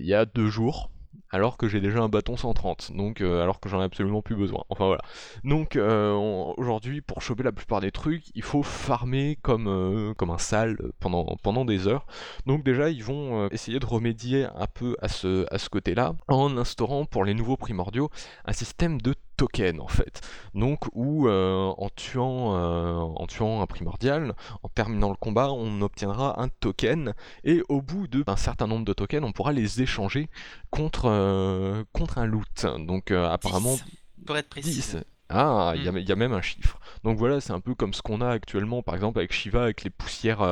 il 0.00 0.06
y 0.06 0.14
a 0.14 0.24
deux 0.24 0.48
jours 0.48 0.90
alors 1.34 1.56
que 1.56 1.66
j'ai 1.66 1.80
déjà 1.80 1.98
un 1.98 2.08
bâton 2.08 2.36
130, 2.36 2.92
donc 2.94 3.20
euh, 3.20 3.42
alors 3.42 3.58
que 3.58 3.68
j'en 3.68 3.80
ai 3.80 3.84
absolument 3.84 4.22
plus 4.22 4.36
besoin. 4.36 4.62
Enfin 4.68 4.86
voilà. 4.86 5.02
Donc 5.42 5.74
euh, 5.74 6.12
aujourd'hui, 6.12 7.00
pour 7.00 7.22
choper 7.22 7.42
la 7.42 7.50
plupart 7.50 7.80
des 7.80 7.90
trucs, 7.90 8.22
il 8.36 8.42
faut 8.42 8.62
farmer 8.62 9.36
comme, 9.42 9.66
euh, 9.66 10.14
comme 10.14 10.30
un 10.30 10.38
sale 10.38 10.78
pendant, 11.00 11.64
des 11.64 11.88
heures. 11.88 12.06
Donc 12.46 12.62
déjà, 12.62 12.88
ils 12.88 13.02
vont 13.02 13.48
essayer 13.48 13.80
de 13.80 13.86
remédier 13.86 14.46
un 14.54 14.68
peu 14.72 14.96
à 15.02 15.08
ce, 15.08 15.44
à 15.52 15.58
ce 15.58 15.68
côté-là 15.68 16.14
en 16.28 16.56
instaurant 16.56 17.04
pour 17.04 17.24
les 17.24 17.34
nouveaux 17.34 17.56
primordiaux 17.56 18.10
un 18.44 18.52
système 18.52 19.02
de 19.02 19.14
token 19.36 19.80
en 19.80 19.88
fait. 19.88 20.20
Donc 20.54 20.80
où 20.92 21.28
euh, 21.28 21.72
en, 21.78 21.88
tuant, 21.90 22.54
euh, 22.56 22.94
en 22.98 23.26
tuant 23.26 23.60
un 23.60 23.66
primordial, 23.66 24.34
en 24.62 24.68
terminant 24.68 25.10
le 25.10 25.16
combat, 25.16 25.50
on 25.52 25.80
obtiendra 25.82 26.40
un 26.40 26.48
token 26.48 27.14
et 27.44 27.62
au 27.68 27.82
bout 27.82 28.06
d'un 28.08 28.36
certain 28.36 28.66
nombre 28.66 28.84
de 28.84 28.92
tokens, 28.92 29.24
on 29.24 29.32
pourra 29.32 29.52
les 29.52 29.82
échanger 29.82 30.28
contre, 30.70 31.06
euh, 31.06 31.84
contre 31.92 32.18
un 32.18 32.26
loot. 32.26 32.66
Donc 32.80 33.10
apparemment 33.10 33.74
10, 33.74 33.84
pour 34.26 34.36
être 34.36 34.48
précis. 34.48 34.70
10. 34.70 34.96
Ah, 35.30 35.72
il 35.74 35.82
y, 35.82 35.88
a- 35.88 35.92
Mm. 35.92 35.98
il 35.98 36.08
y 36.08 36.12
a 36.12 36.16
même 36.16 36.32
un 36.34 36.42
chiffre. 36.42 36.78
Donc 37.02 37.16
voilà, 37.16 37.40
c'est 37.40 37.52
un 37.52 37.60
peu 37.60 37.74
comme 37.74 37.94
ce 37.94 38.02
qu'on 38.02 38.20
a 38.20 38.28
actuellement, 38.28 38.82
par 38.82 38.94
exemple 38.94 39.18
avec 39.18 39.32
Shiva, 39.32 39.62
avec 39.62 39.82
les 39.82 39.90
poussières. 39.90 40.42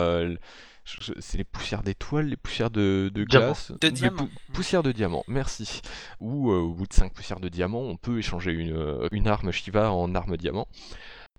C'est 0.85 1.38
les 1.38 1.45
poussières 1.45 1.83
d'étoiles, 1.83 2.27
les 2.27 2.37
poussières 2.37 2.71
de, 2.71 3.11
de 3.14 3.25
glace. 3.25 3.71
De 3.73 3.79
Les 3.87 3.90
diamant. 3.92 4.16
pou- 4.16 4.29
poussières 4.53 4.83
de 4.83 4.92
diamant, 4.92 5.25
merci. 5.29 5.81
Ou 6.21 6.51
euh, 6.51 6.57
au 6.59 6.73
bout 6.75 6.87
de 6.87 6.92
5 6.92 7.12
poussières 7.14 7.40
de 7.40 7.49
diamant, 7.49 7.81
on 7.83 7.97
peut 7.97 8.18
échanger 8.18 8.53
une, 8.53 8.77
euh, 8.77 9.09
une 9.12 9.29
arme 9.29 9.51
Shiva 9.53 9.92
en 9.92 10.14
arme 10.14 10.37
diamant. 10.37 10.66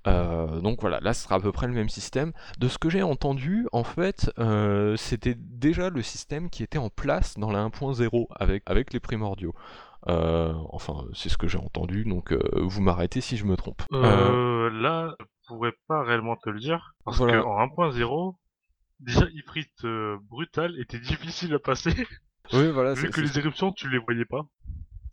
Euh, 0.06 0.60
donc 0.60 0.82
voilà, 0.82 1.00
là 1.00 1.14
ce 1.14 1.24
sera 1.24 1.36
à 1.36 1.40
peu 1.40 1.52
près 1.54 1.68
le 1.68 1.74
même 1.74 1.88
système. 1.90 2.34
De 2.60 2.68
ce 2.68 2.78
que 2.78 2.90
j'ai 2.90 3.04
entendu, 3.04 3.68
en 3.72 3.84
fait, 3.86 4.32
euh, 4.40 4.96
c'était 4.98 5.36
déjà 5.38 5.90
le 5.90 6.02
système 6.02 6.50
qui 6.50 6.62
était 6.64 6.78
en 6.78 6.90
place 6.90 7.38
dans 7.38 7.52
la 7.52 7.64
1.0 7.64 8.28
avec, 8.36 8.64
avec 8.66 8.92
les 8.94 9.00
primordiaux. 9.00 9.54
Euh, 10.10 10.54
enfin, 10.72 11.06
c'est 11.14 11.30
ce 11.30 11.38
que 11.38 11.48
j'ai 11.48 11.58
entendu, 11.58 12.04
donc 12.04 12.34
euh, 12.34 12.42
vous 12.56 12.82
m'arrêtez 12.82 13.22
si 13.22 13.38
je 13.38 13.46
me 13.46 13.56
trompe. 13.56 13.82
Euh, 13.94 14.04
Euh, 14.66 14.70
là, 14.70 15.16
je 15.20 15.26
pourrais 15.48 15.72
pas 15.88 16.04
réellement 16.04 16.36
te 16.36 16.50
le 16.50 16.60
dire, 16.60 16.94
parce 17.06 17.18
Voilà. 17.18 17.34
que 17.42 17.46
en 17.46 17.58
1.0, 17.68 18.36
déjà 19.04 19.28
Ifrit 19.34 19.68
euh, 19.84 20.18
brutal 20.30 20.80
était 20.80 21.00
difficile 21.00 21.54
à 21.54 21.60
passer, 21.60 21.94
oui, 22.52 22.70
voilà, 22.72 22.94
vu 22.94 23.10
que 23.10 23.22
les 23.22 23.40
éruptions 23.40 23.72
tu 23.72 23.90
les 23.90 24.00
voyais 24.00 24.26
pas. 24.26 24.46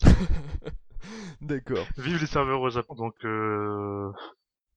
D'accord. 1.41 1.87
Vive 1.97 2.21
les 2.21 2.27
serveurs 2.27 2.61
au 2.61 2.71
Japon, 2.71 2.95
donc 2.95 3.15
euh... 3.25 4.11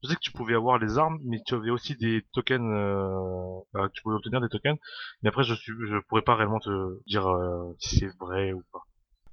je 0.04 0.10
sais 0.10 0.16
que 0.16 0.22
tu 0.22 0.32
pouvais 0.32 0.54
avoir 0.54 0.78
les 0.78 0.98
armes, 0.98 1.20
mais 1.26 1.42
tu 1.46 1.56
avais 1.56 1.72
aussi 1.72 1.96
des 1.96 2.24
tokens, 2.32 2.62
euh... 2.62 3.60
bah, 3.74 3.90
tu 3.94 4.02
pouvais 4.04 4.16
obtenir 4.16 4.40
des 4.40 4.50
tokens, 4.50 4.78
mais 5.22 5.30
après 5.30 5.44
je 5.44 5.54
suis, 5.56 5.74
je 5.88 5.98
pourrais 6.08 6.22
pas 6.22 6.36
réellement 6.36 6.60
te 6.60 7.00
dire 7.08 7.28
euh, 7.28 7.76
si 7.80 7.98
c'est 7.98 8.18
vrai 8.20 8.54
ou 8.54 8.64
pas. 8.72 8.84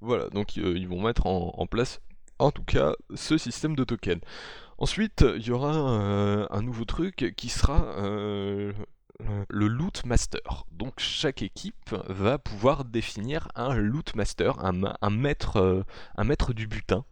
Voilà, 0.01 0.29
donc 0.29 0.57
euh, 0.57 0.73
ils 0.75 0.87
vont 0.87 1.01
mettre 1.01 1.27
en, 1.27 1.53
en 1.55 1.67
place, 1.67 2.01
en 2.39 2.51
tout 2.51 2.63
cas, 2.63 2.93
ce 3.13 3.37
système 3.37 3.75
de 3.75 3.83
token. 3.83 4.19
Ensuite, 4.79 5.23
il 5.35 5.45
y 5.45 5.51
aura 5.51 5.73
un 6.49 6.61
nouveau 6.63 6.85
truc 6.85 7.35
qui 7.37 7.49
sera 7.49 7.93
le 9.49 9.67
loot 9.67 10.05
master. 10.05 10.65
Donc 10.71 10.93
chaque 10.97 11.41
équipe 11.41 11.95
va 12.07 12.37
pouvoir 12.37 12.85
définir 12.85 13.47
un 13.55 13.75
loot 13.75 14.15
master, 14.15 14.63
un, 14.63 14.73
euh, 14.83 15.83
maître 16.23 16.53
du 16.53 16.67
butin, 16.67 17.05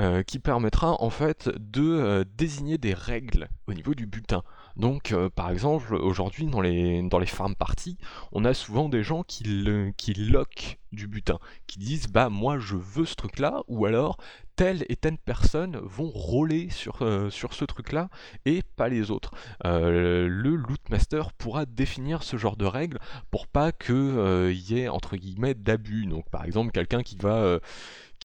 euh, 0.00 0.22
qui 0.22 0.38
permettra 0.38 1.00
en 1.02 1.10
fait 1.10 1.48
de 1.58 1.82
euh, 1.82 2.24
désigner 2.36 2.78
des 2.78 2.94
règles 2.94 3.48
au 3.66 3.74
niveau 3.74 3.94
du 3.94 4.06
butin. 4.06 4.42
Donc, 4.78 5.12
euh, 5.12 5.28
par 5.28 5.50
exemple, 5.50 5.94
aujourd'hui, 5.94 6.46
dans 6.46 6.60
les, 6.60 7.02
dans 7.02 7.24
farm 7.26 7.54
parties, 7.54 7.98
on 8.32 8.44
a 8.44 8.54
souvent 8.54 8.88
des 8.88 9.02
gens 9.02 9.24
qui, 9.24 9.44
le, 9.44 9.92
loquent 10.16 10.78
du 10.92 11.08
butin, 11.08 11.38
qui 11.66 11.78
disent 11.78 12.06
bah 12.06 12.30
moi 12.30 12.58
je 12.58 12.76
veux 12.76 13.04
ce 13.04 13.14
truc-là, 13.14 13.62
ou 13.66 13.84
alors 13.84 14.16
telle 14.56 14.84
et 14.88 14.96
telle 14.96 15.18
personne 15.18 15.76
vont 15.82 16.10
rouler 16.10 16.70
sur, 16.70 17.02
euh, 17.02 17.28
ce 17.30 17.64
truc-là 17.64 18.08
et 18.44 18.62
pas 18.76 18.88
les 18.88 19.10
autres. 19.10 19.32
Euh, 19.64 20.26
le 20.28 20.56
lootmaster 20.56 21.32
pourra 21.32 21.66
définir 21.66 22.22
ce 22.22 22.36
genre 22.36 22.56
de 22.56 22.64
règles 22.64 22.98
pour 23.30 23.46
pas 23.46 23.72
qu'il 23.72 24.52
y 24.52 24.78
ait 24.78 24.88
entre 24.88 25.16
guillemets 25.16 25.54
d'abus. 25.54 26.06
Donc, 26.06 26.28
par 26.30 26.44
exemple, 26.44 26.72
quelqu'un 26.72 27.02
qui 27.02 27.16
va 27.16 27.58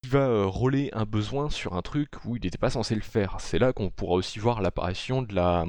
qui 0.04 0.10
va 0.10 0.28
euh, 0.28 0.46
rouler 0.46 0.90
un 0.94 1.06
besoin 1.06 1.50
sur 1.50 1.76
un 1.76 1.82
truc 1.82 2.26
où 2.26 2.36
il 2.36 2.44
n'était 2.44 2.58
pas 2.58 2.70
censé 2.70 2.96
le 2.96 3.02
faire. 3.02 3.38
C'est 3.40 3.60
là 3.60 3.74
qu'on 3.74 3.90
pourra 3.90 4.16
aussi 4.16 4.40
voir 4.40 4.62
l'apparition 4.62 5.22
de 5.22 5.34
la, 5.34 5.66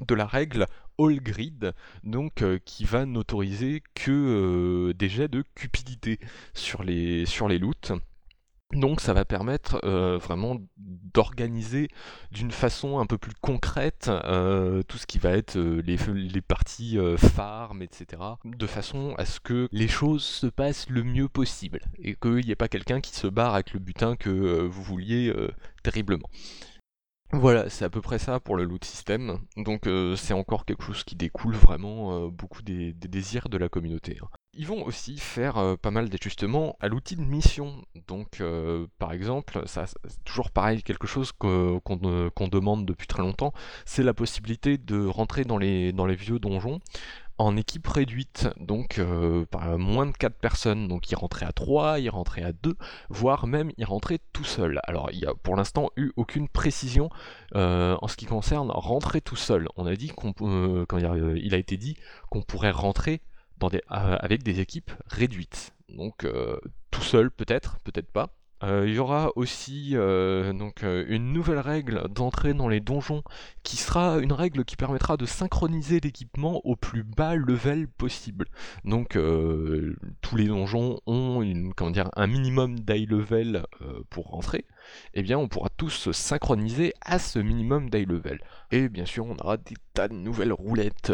de 0.00 0.14
la 0.14 0.26
règle 0.26 0.66
All 0.98 1.20
Grid, 1.20 1.74
donc 2.04 2.42
euh, 2.42 2.58
qui 2.64 2.84
va 2.84 3.06
n'autoriser 3.06 3.82
que 3.94 4.10
euh, 4.10 4.94
des 4.94 5.08
jets 5.08 5.28
de 5.28 5.44
cupidité 5.54 6.18
sur 6.54 6.82
les, 6.82 7.26
sur 7.26 7.48
loots. 7.48 7.92
Donc 8.72 9.00
ça 9.00 9.12
va 9.12 9.24
permettre 9.24 9.80
euh, 9.84 10.18
vraiment 10.18 10.56
d'organiser 10.76 11.86
d'une 12.32 12.50
façon 12.50 12.98
un 12.98 13.06
peu 13.06 13.16
plus 13.16 13.32
concrète 13.40 14.10
tout 14.88 14.98
ce 14.98 15.06
qui 15.06 15.18
va 15.20 15.30
être 15.30 15.56
les, 15.56 15.96
les, 15.96 16.40
parties 16.40 16.98
farm, 17.16 17.80
etc. 17.80 18.20
De 18.44 18.66
façon 18.66 19.14
à 19.18 19.24
ce 19.24 19.38
que 19.38 19.68
les 19.70 19.86
choses 19.86 20.24
se 20.24 20.48
passent 20.48 20.90
le 20.90 21.04
mieux 21.04 21.28
possible 21.28 21.78
et 21.98 22.16
qu'il 22.16 22.44
n'y 22.44 22.50
ait 22.50 22.56
pas 22.56 22.68
quelqu'un 22.68 23.00
qui 23.00 23.14
se 23.14 23.28
barre 23.28 23.54
avec 23.54 23.72
le 23.72 23.78
butin 23.78 24.16
que 24.16 24.66
vous 24.66 24.82
vouliez 24.82 25.32
terriblement. 25.84 26.28
Voilà, 27.32 27.68
c'est 27.68 27.84
à 27.84 27.90
peu 27.90 28.00
près 28.00 28.18
ça 28.18 28.40
pour 28.40 28.56
le 28.56 28.64
loot 28.64 28.84
system. 28.84 29.40
Donc 29.56 29.88
c'est 30.16 30.34
encore 30.34 30.64
quelque 30.64 30.82
chose 30.82 31.04
qui 31.04 31.16
découle 31.16 31.54
vraiment 31.54 32.28
beaucoup 32.28 32.62
des, 32.62 32.92
désirs 32.92 33.48
de 33.48 33.58
la 33.58 33.68
communauté. 33.68 34.18
Hein. 34.22 34.28
Ils 34.58 34.66
vont 34.66 34.86
aussi 34.86 35.18
faire 35.18 35.58
euh, 35.58 35.76
pas 35.76 35.90
mal 35.90 36.08
d'ajustements 36.08 36.76
à 36.80 36.88
l'outil 36.88 37.14
de 37.14 37.20
mission. 37.20 37.84
Donc, 38.08 38.40
euh, 38.40 38.86
par 38.98 39.12
exemple, 39.12 39.62
ça, 39.66 39.84
c'est 39.86 40.24
toujours 40.24 40.50
pareil, 40.50 40.82
quelque 40.82 41.06
chose 41.06 41.30
qu'on 41.32 41.80
demande 42.50 42.86
depuis 42.86 43.06
très 43.06 43.22
longtemps, 43.22 43.52
c'est 43.84 44.02
la 44.02 44.14
possibilité 44.14 44.78
de 44.78 45.04
rentrer 45.04 45.44
dans 45.44 45.58
les 45.58 45.92
vieux 46.14 46.38
donjons 46.38 46.80
en 47.38 47.56
équipe 47.56 47.86
réduite, 47.86 48.48
donc 48.58 48.98
euh, 48.98 49.44
moins 49.78 50.06
de 50.06 50.16
4 50.16 50.34
personnes. 50.34 50.88
Donc, 50.88 51.10
il 51.10 51.16
rentrait 51.16 51.46
à 51.46 51.52
3, 51.52 52.00
il 52.00 52.08
rentrait 52.10 52.42
à 52.42 52.52
2, 52.52 52.76
voire 53.08 53.46
même 53.46 53.70
il 53.76 53.84
rentrait 53.84 54.20
tout 54.32 54.44
seul. 54.44 54.80
Alors, 54.84 55.10
il 55.12 55.20
n'y 55.20 55.26
a 55.26 55.34
pour 55.34 55.56
l'instant 55.56 55.90
eu 55.96 56.12
aucune 56.16 56.48
précision 56.48 57.10
en 57.54 58.08
ce 58.08 58.16
qui 58.16 58.26
concerne 58.26 58.70
rentrer 58.70 59.20
tout 59.20 59.36
seul. 59.36 59.68
On 59.76 59.86
a 59.86 59.94
dit 59.96 60.12
quand 60.14 60.98
il 60.98 61.54
a 61.54 61.58
été 61.58 61.76
dit 61.76 61.96
qu'on 62.30 62.42
pourrait 62.42 62.70
rentrer 62.70 63.20
euh, 63.64 64.16
avec 64.20 64.42
des 64.42 64.60
équipes 64.60 64.90
réduites. 65.06 65.72
Donc 65.88 66.24
euh, 66.24 66.58
tout 66.90 67.00
seul 67.00 67.30
peut-être, 67.30 67.78
peut-être 67.84 68.10
pas. 68.10 68.34
Euh, 68.62 68.84
il 68.86 68.94
y 68.94 68.98
aura 68.98 69.32
aussi 69.36 69.94
donc, 69.94 70.82
une 70.82 71.32
nouvelle 71.32 71.58
règle 71.58 72.08
d'entrée 72.08 72.54
dans 72.54 72.68
les 72.68 72.80
donjons 72.80 73.22
qui 73.62 73.76
sera 73.76 74.18
une 74.18 74.32
règle 74.32 74.64
qui 74.64 74.76
permettra 74.76 75.16
de 75.16 75.26
synchroniser 75.26 76.00
l'équipement 76.00 76.60
au 76.64 76.76
plus 76.76 77.02
bas 77.02 77.34
level 77.34 77.88
possible. 77.88 78.46
Donc 78.84 79.18
tous 80.20 80.36
les 80.36 80.46
donjons 80.46 81.00
ont 81.06 81.42
un 81.42 82.26
minimum 82.26 82.78
d'high 82.80 83.10
level 83.10 83.66
pour 84.10 84.28
rentrer. 84.28 84.64
Et 85.14 85.20
eh 85.20 85.22
bien 85.22 85.38
on 85.38 85.48
pourra 85.48 85.68
tous 85.76 85.90
se 85.90 86.12
synchroniser 86.12 86.92
à 87.00 87.18
ce 87.18 87.38
minimum 87.38 87.90
d'high 87.90 88.08
level. 88.08 88.40
Et 88.70 88.88
bien 88.88 89.04
sûr 89.04 89.26
on 89.26 89.36
aura 89.36 89.56
des 89.56 89.74
tas 89.94 90.08
de 90.08 90.14
nouvelles 90.14 90.52
roulettes 90.52 91.12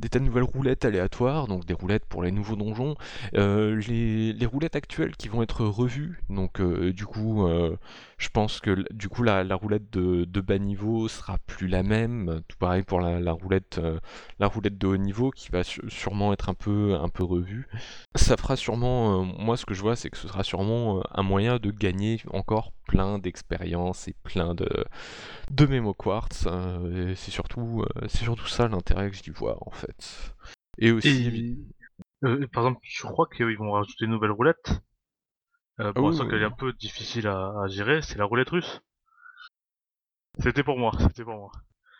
des 0.00 0.08
tas 0.08 0.18
de 0.18 0.24
nouvelles 0.24 0.44
roulettes 0.44 0.84
aléatoires, 0.84 1.46
donc 1.46 1.64
des 1.64 1.74
roulettes 1.74 2.04
pour 2.06 2.22
les 2.22 2.30
nouveaux 2.30 2.56
donjons, 2.56 2.96
euh, 3.34 3.80
les, 3.86 4.46
roulettes 4.46 4.76
actuelles 4.76 5.16
qui 5.16 5.28
vont 5.28 5.42
être 5.42 5.64
revues, 5.64 6.22
donc 6.30 6.60
euh, 6.60 6.92
du 6.92 7.04
coup 7.06 7.46
euh, 7.46 7.76
je 8.18 8.28
pense 8.28 8.60
que 8.60 8.84
du 8.92 9.08
coup 9.08 9.22
la, 9.22 9.42
roulette 9.54 9.90
de, 9.90 10.40
bas 10.40 10.58
niveau 10.58 11.08
sera 11.08 11.38
plus 11.46 11.68
la 11.68 11.82
même, 11.82 12.42
tout 12.48 12.56
pareil 12.58 12.82
pour 12.82 13.00
la, 13.00 13.32
roulette 13.32 13.80
la 14.38 14.46
roulette 14.46 14.78
de 14.78 14.86
haut 14.86 14.96
niveau 14.96 15.30
qui 15.30 15.50
va 15.50 15.62
sûrement 15.64 16.32
être 16.32 16.48
un 16.48 16.54
peu 16.54 16.94
un 16.94 17.08
peu 17.08 17.24
revue. 17.24 17.68
Ça 18.14 18.36
fera 18.36 18.56
sûrement, 18.56 19.24
moi 19.24 19.56
ce 19.56 19.64
que 19.64 19.74
je 19.74 19.82
vois 19.82 19.96
c'est 19.96 20.10
que 20.10 20.18
ce 20.18 20.28
sera 20.28 20.42
sûrement 20.42 21.02
un 21.12 21.22
moyen 21.22 21.58
de 21.58 21.70
gagner 21.70 22.20
encore 22.32 22.72
plein 22.88 23.18
d'expériences 23.18 24.08
et 24.08 24.14
plein 24.24 24.54
de, 24.54 24.68
de 25.50 25.66
mémo 25.66 25.94
quartz. 25.94 26.48
C'est 27.14 27.30
surtout, 27.30 27.84
euh, 27.96 28.08
surtout 28.08 28.46
ça 28.46 28.66
l'intérêt 28.66 29.10
que 29.10 29.16
j'y 29.16 29.30
vois 29.30 29.58
en 29.60 29.70
fait. 29.70 30.34
Et 30.78 30.90
aussi. 30.90 31.58
Euh, 32.24 32.46
par 32.52 32.64
exemple, 32.66 32.80
je 32.82 33.02
crois 33.02 33.28
qu'ils 33.32 33.56
vont 33.56 33.72
rajouter 33.72 34.06
une 34.06 34.10
nouvelle 34.10 34.32
roulette. 34.32 34.82
Euh, 35.80 35.92
pour 35.92 36.08
ah 36.08 36.26
qu'elle 36.26 36.42
est 36.42 36.46
un 36.46 36.50
peu 36.50 36.72
difficile 36.72 37.28
à, 37.28 37.52
à 37.62 37.68
gérer, 37.68 38.02
c'est 38.02 38.18
la 38.18 38.24
roulette 38.24 38.50
russe. 38.50 38.80
C'était 40.40 40.62
pour 40.62 40.78
moi, 40.78 40.92
c'était 40.98 41.24
pour 41.24 41.36
moi. 41.36 41.50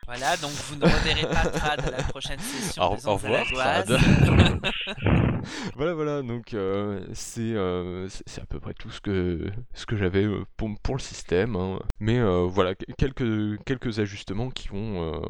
Voilà, 0.09 0.39
donc 0.39 0.51
vous 0.51 0.77
ne 0.77 0.85
reverrez 0.85 1.29
pas 1.29 1.51
Trad 1.51 1.81
à 1.81 1.91
la 1.91 2.03
prochaine 2.05 2.39
session. 2.39 2.83
Au, 2.83 3.09
au 3.09 3.15
revoir, 3.17 3.45
Trad. 3.47 3.91
voilà, 5.77 5.93
voilà, 5.93 6.23
donc 6.23 6.55
euh, 6.55 7.05
euh, 7.39 8.09
c'est 8.09 8.41
à 8.41 8.47
peu 8.47 8.59
près 8.59 8.73
tout 8.73 8.91
ce 8.91 9.03
que, 9.03 9.51
ce 9.75 9.85
que 9.85 9.97
j'avais 9.97 10.25
euh, 10.25 10.45
pour, 10.57 10.71
pour, 10.83 10.95
le 10.95 11.01
système. 11.01 11.57
Hein. 11.57 11.79
Mais 12.01 12.21
voilà, 12.47 12.75
quelques, 12.97 13.63
quelques 13.65 13.99
ajustements 13.99 14.51
qui 14.51 14.69
vont, 14.69 15.23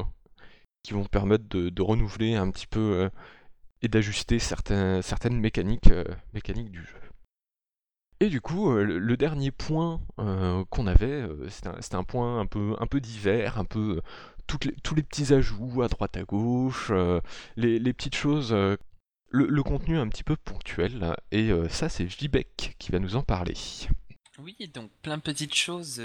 qui 0.83 0.93
vont 0.93 1.03
permettre 1.03 1.43
de, 1.49 1.67
de, 1.67 1.81
renouveler 1.81 2.35
un 2.35 2.49
petit 2.49 2.67
peu 2.67 3.09
et 3.81 3.89
d'ajuster 3.89 4.39
certaines, 4.39 5.01
certaines 5.01 5.39
mécaniques, 5.39 5.91
mécaniques 6.33 6.71
du 6.71 6.83
jeu. 6.83 7.08
Et 8.21 8.27
du 8.27 8.41
coup, 8.41 8.73
le, 8.73 9.17
dernier 9.17 9.51
point 9.51 10.01
qu'on 10.17 10.87
avait, 10.87 11.23
c'était 11.47 11.95
un, 11.95 12.03
point 12.03 12.41
un 12.41 12.45
peu, 12.45 12.99
divers, 12.99 13.57
un 13.57 13.65
peu 13.65 14.01
tous 14.83 14.95
les 14.95 15.03
petits 15.03 15.33
ajouts 15.33 15.81
à 15.81 15.87
droite 15.87 16.17
à 16.17 16.23
gauche, 16.23 16.87
euh, 16.89 17.21
les, 17.55 17.93
petites 17.93 18.15
choses, 18.15 18.51
euh, 18.51 18.77
le, 19.29 19.63
contenu 19.63 19.97
un 19.97 20.07
petit 20.07 20.23
peu 20.23 20.35
ponctuel. 20.35 21.15
Et 21.31 21.51
euh, 21.51 21.69
ça, 21.69 21.89
c'est 21.89 22.05
Vibek 22.05 22.75
qui 22.79 22.91
va 22.91 22.99
nous 22.99 23.15
en 23.15 23.23
parler. 23.23 23.55
Oui, 24.39 24.55
donc 24.73 24.89
plein 25.01 25.17
de 25.17 25.21
petites 25.21 25.55
choses 25.55 26.01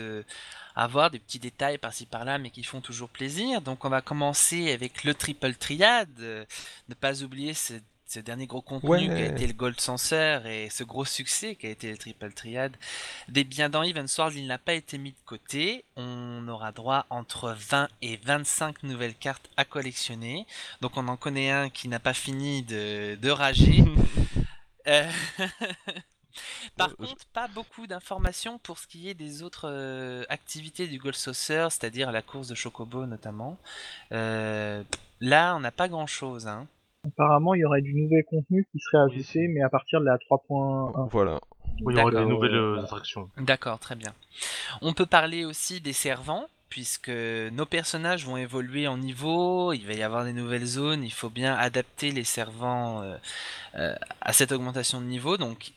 à 0.75 0.87
voir, 0.89 1.11
des 1.11 1.21
petits 1.21 1.39
détails 1.39 1.79
par-ci 1.79 2.05
par-là, 2.05 2.39
mais 2.39 2.51
qui 2.51 2.65
font 2.65 2.81
toujours 2.81 3.09
plaisir. 3.09 3.61
Donc 3.61 3.85
on 3.85 3.89
va 3.89 4.03
commencer 4.03 4.73
avec 4.73 5.05
le 5.05 5.15
triple 5.15 5.55
triade. 5.55 6.19
ne 6.19 6.95
pas 6.95 7.23
oublier 7.23 7.55
cette 7.55 7.85
ce 8.15 8.21
dernier 8.21 8.47
gros 8.47 8.61
contenu 8.61 9.07
qui 9.09 9.23
a 9.23 9.27
été 9.27 9.45
le 9.45 9.53
Gold 9.55 9.81
Censor 9.81 10.47
et 10.47 10.71
ce 10.71 10.85
gros 10.85 11.05
succès 11.05 11.57
qui 11.57 11.67
a 11.67 11.71
été 11.71 11.91
le 11.91 11.99
Triple 11.99 12.33
Triad. 12.33 12.77
Des 13.29 13.43
biens 13.43 13.69
dans 13.69 13.83
Sword, 14.07 14.35
il 14.37 14.47
n'a 14.47 14.59
pas 14.59 14.75
été 14.75 14.99
mis 14.99 15.11
de 15.11 15.17
côté. 15.27 15.85
On 15.97 16.47
aura 16.47 16.71
droit 16.71 17.07
entre 17.11 17.57
20 17.59 17.89
et 18.03 18.17
25 18.19 18.85
nouvelles 18.85 19.17
cartes 19.17 19.51
à 19.57 19.65
collectionner. 19.65 20.47
Donc 20.81 20.97
on 20.97 21.09
en 21.09 21.17
connaît 21.17 21.51
un 21.51 21.71
qui 21.71 21.89
n'a 21.89 21.99
pas 21.99 22.15
fini 22.15 22.63
de, 22.63 23.17
de 23.17 23.31
rager. 23.31 23.85
Euh, 24.87 25.11
par 26.77 26.91
euh, 26.91 27.07
contre, 27.07 27.25
pas 27.33 27.49
beaucoup 27.49 27.87
d'informations 27.87 28.59
pour 28.59 28.79
ce 28.79 28.87
qui 28.87 29.09
est 29.09 29.15
des 29.15 29.43
autres 29.43 29.71
euh, 29.71 30.25
activités 30.29 30.87
du 30.89 30.99
Gold 30.99 31.15
Saucer, 31.15 31.69
c'est-à-dire 31.71 32.13
la 32.13 32.21
course 32.21 32.49
de 32.49 32.55
Chocobo 32.55 33.07
notamment. 33.07 33.57
là, 34.11 35.57
on 35.57 35.61
n'a 35.61 35.73
pas 35.73 35.89
grand-chose. 35.89 36.47
Hein. 36.47 36.69
Apparemment, 37.07 37.55
il 37.55 37.61
y 37.61 37.65
aurait 37.65 37.83
du 37.83 37.95
nouvel 37.95 38.25
contenu 38.25 38.67
qui 38.73 38.79
serait 38.79 39.03
ajouté, 39.05 39.49
mais 39.49 39.63
à 39.63 39.69
partir 39.69 40.01
de 40.01 40.07
la 40.07 40.17
3.1. 40.17 41.09
Voilà. 41.11 41.41
il 41.79 41.97
y 41.97 42.01
aura 42.01 42.11
des 42.11 42.25
nouvelles 42.25 42.55
euh, 42.55 42.83
attractions. 42.83 43.29
D'accord, 43.37 43.79
très 43.79 43.95
bien. 43.95 44.13
On 44.81 44.93
peut 44.95 45.07
parler 45.07 45.45
aussi 45.45 45.81
des 45.81 45.93
servants, 45.93 46.47
puisque 46.69 47.11
nos 47.11 47.67
personnages 47.67 48.27
vont 48.27 48.37
évoluer 48.37 48.89
en 48.89 48.97
niveau, 48.97 49.73
il 49.73 49.87
va 49.87 49.93
y 49.93 50.03
avoir 50.03 50.25
des 50.25 50.33
nouvelles 50.33 50.65
zones, 50.65 51.05
il 51.05 51.13
faut 51.13 51.31
bien 51.31 51.55
adapter 51.55 52.11
les 52.11 52.25
servants 52.25 53.03
euh, 53.03 53.17
euh, 53.77 53.95
à 54.21 54.33
cette 54.33 54.51
augmentation 54.51 55.01
de 55.01 55.07
niveau. 55.07 55.37
Donc 55.37 55.73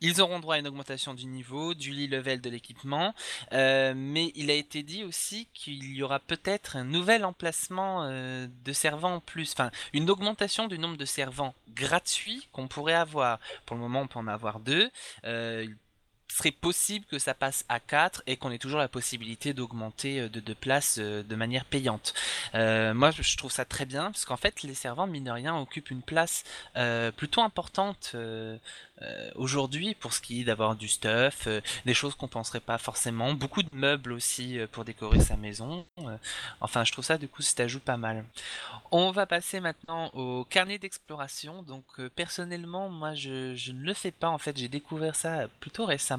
ils 0.00 0.20
auront 0.20 0.40
droit 0.40 0.56
à 0.56 0.58
une 0.58 0.68
augmentation 0.68 1.14
du 1.14 1.26
niveau, 1.26 1.74
du 1.74 1.90
lit 1.90 2.08
level 2.08 2.40
de 2.40 2.50
l'équipement, 2.50 3.14
euh, 3.52 3.94
mais 3.96 4.32
il 4.34 4.50
a 4.50 4.54
été 4.54 4.82
dit 4.82 5.04
aussi 5.04 5.48
qu'il 5.54 5.92
y 5.92 6.02
aura 6.02 6.20
peut-être 6.20 6.76
un 6.76 6.84
nouvel 6.84 7.24
emplacement 7.24 8.04
euh, 8.04 8.46
de 8.64 8.72
servants 8.72 9.14
en 9.16 9.20
plus, 9.20 9.52
enfin 9.52 9.70
une 9.92 10.10
augmentation 10.10 10.66
du 10.66 10.78
nombre 10.78 10.96
de 10.96 11.04
servants 11.04 11.54
gratuits 11.70 12.48
qu'on 12.52 12.68
pourrait 12.68 12.94
avoir. 12.94 13.38
Pour 13.64 13.76
le 13.76 13.82
moment, 13.82 14.02
on 14.02 14.06
peut 14.06 14.18
en 14.18 14.26
avoir 14.26 14.60
deux. 14.60 14.90
Euh, 15.24 15.66
serait 16.34 16.50
possible 16.50 17.04
que 17.06 17.18
ça 17.18 17.34
passe 17.34 17.64
à 17.68 17.80
4 17.80 18.22
et 18.26 18.36
qu'on 18.36 18.50
ait 18.50 18.58
toujours 18.58 18.80
la 18.80 18.88
possibilité 18.88 19.54
d'augmenter 19.54 20.20
euh, 20.20 20.28
de, 20.28 20.40
de 20.40 20.54
place 20.54 20.96
euh, 20.98 21.22
de 21.22 21.36
manière 21.36 21.64
payante. 21.64 22.14
Euh, 22.54 22.94
moi, 22.94 23.10
je 23.10 23.36
trouve 23.36 23.52
ça 23.52 23.64
très 23.64 23.86
bien 23.86 24.10
parce 24.10 24.24
qu'en 24.24 24.36
fait, 24.36 24.62
les 24.62 24.74
servants, 24.74 25.06
mine 25.06 25.24
de 25.24 25.30
rien, 25.30 25.56
occupent 25.56 25.90
une 25.90 26.02
place 26.02 26.44
plutôt 27.16 27.42
importante 27.42 28.14
aujourd'hui 29.34 29.94
pour 29.94 30.12
ce 30.12 30.20
qui 30.20 30.40
est 30.40 30.44
d'avoir 30.44 30.76
du 30.76 30.88
stuff, 30.88 31.48
des 31.84 31.94
choses 31.94 32.14
qu'on 32.14 32.28
penserait 32.28 32.60
pas 32.60 32.78
forcément, 32.78 33.32
beaucoup 33.34 33.62
de 33.62 33.68
meubles 33.72 34.12
aussi 34.12 34.58
pour 34.72 34.84
décorer 34.84 35.20
sa 35.20 35.36
maison. 35.36 35.86
enfin, 36.60 36.84
je 36.84 36.92
trouve 36.92 37.04
ça 37.04 37.18
du 37.18 37.28
coup, 37.28 37.42
cet 37.42 37.60
ajout 37.60 37.80
pas 37.80 37.96
mal. 37.96 38.24
On 38.90 39.10
va 39.10 39.26
passer 39.26 39.60
maintenant 39.60 40.10
au 40.14 40.44
carnet 40.44 40.78
d'exploration. 40.78 41.62
Donc 41.62 41.84
personnellement, 42.14 42.88
moi 42.88 43.14
je 43.14 43.70
ne 43.72 43.82
le 43.82 43.94
fais 43.94 44.12
pas 44.12 44.28
en 44.28 44.38
fait, 44.38 44.56
j'ai 44.56 44.68
découvert 44.68 45.16
ça 45.16 45.48
plutôt 45.60 45.84
récemment. 45.84 46.15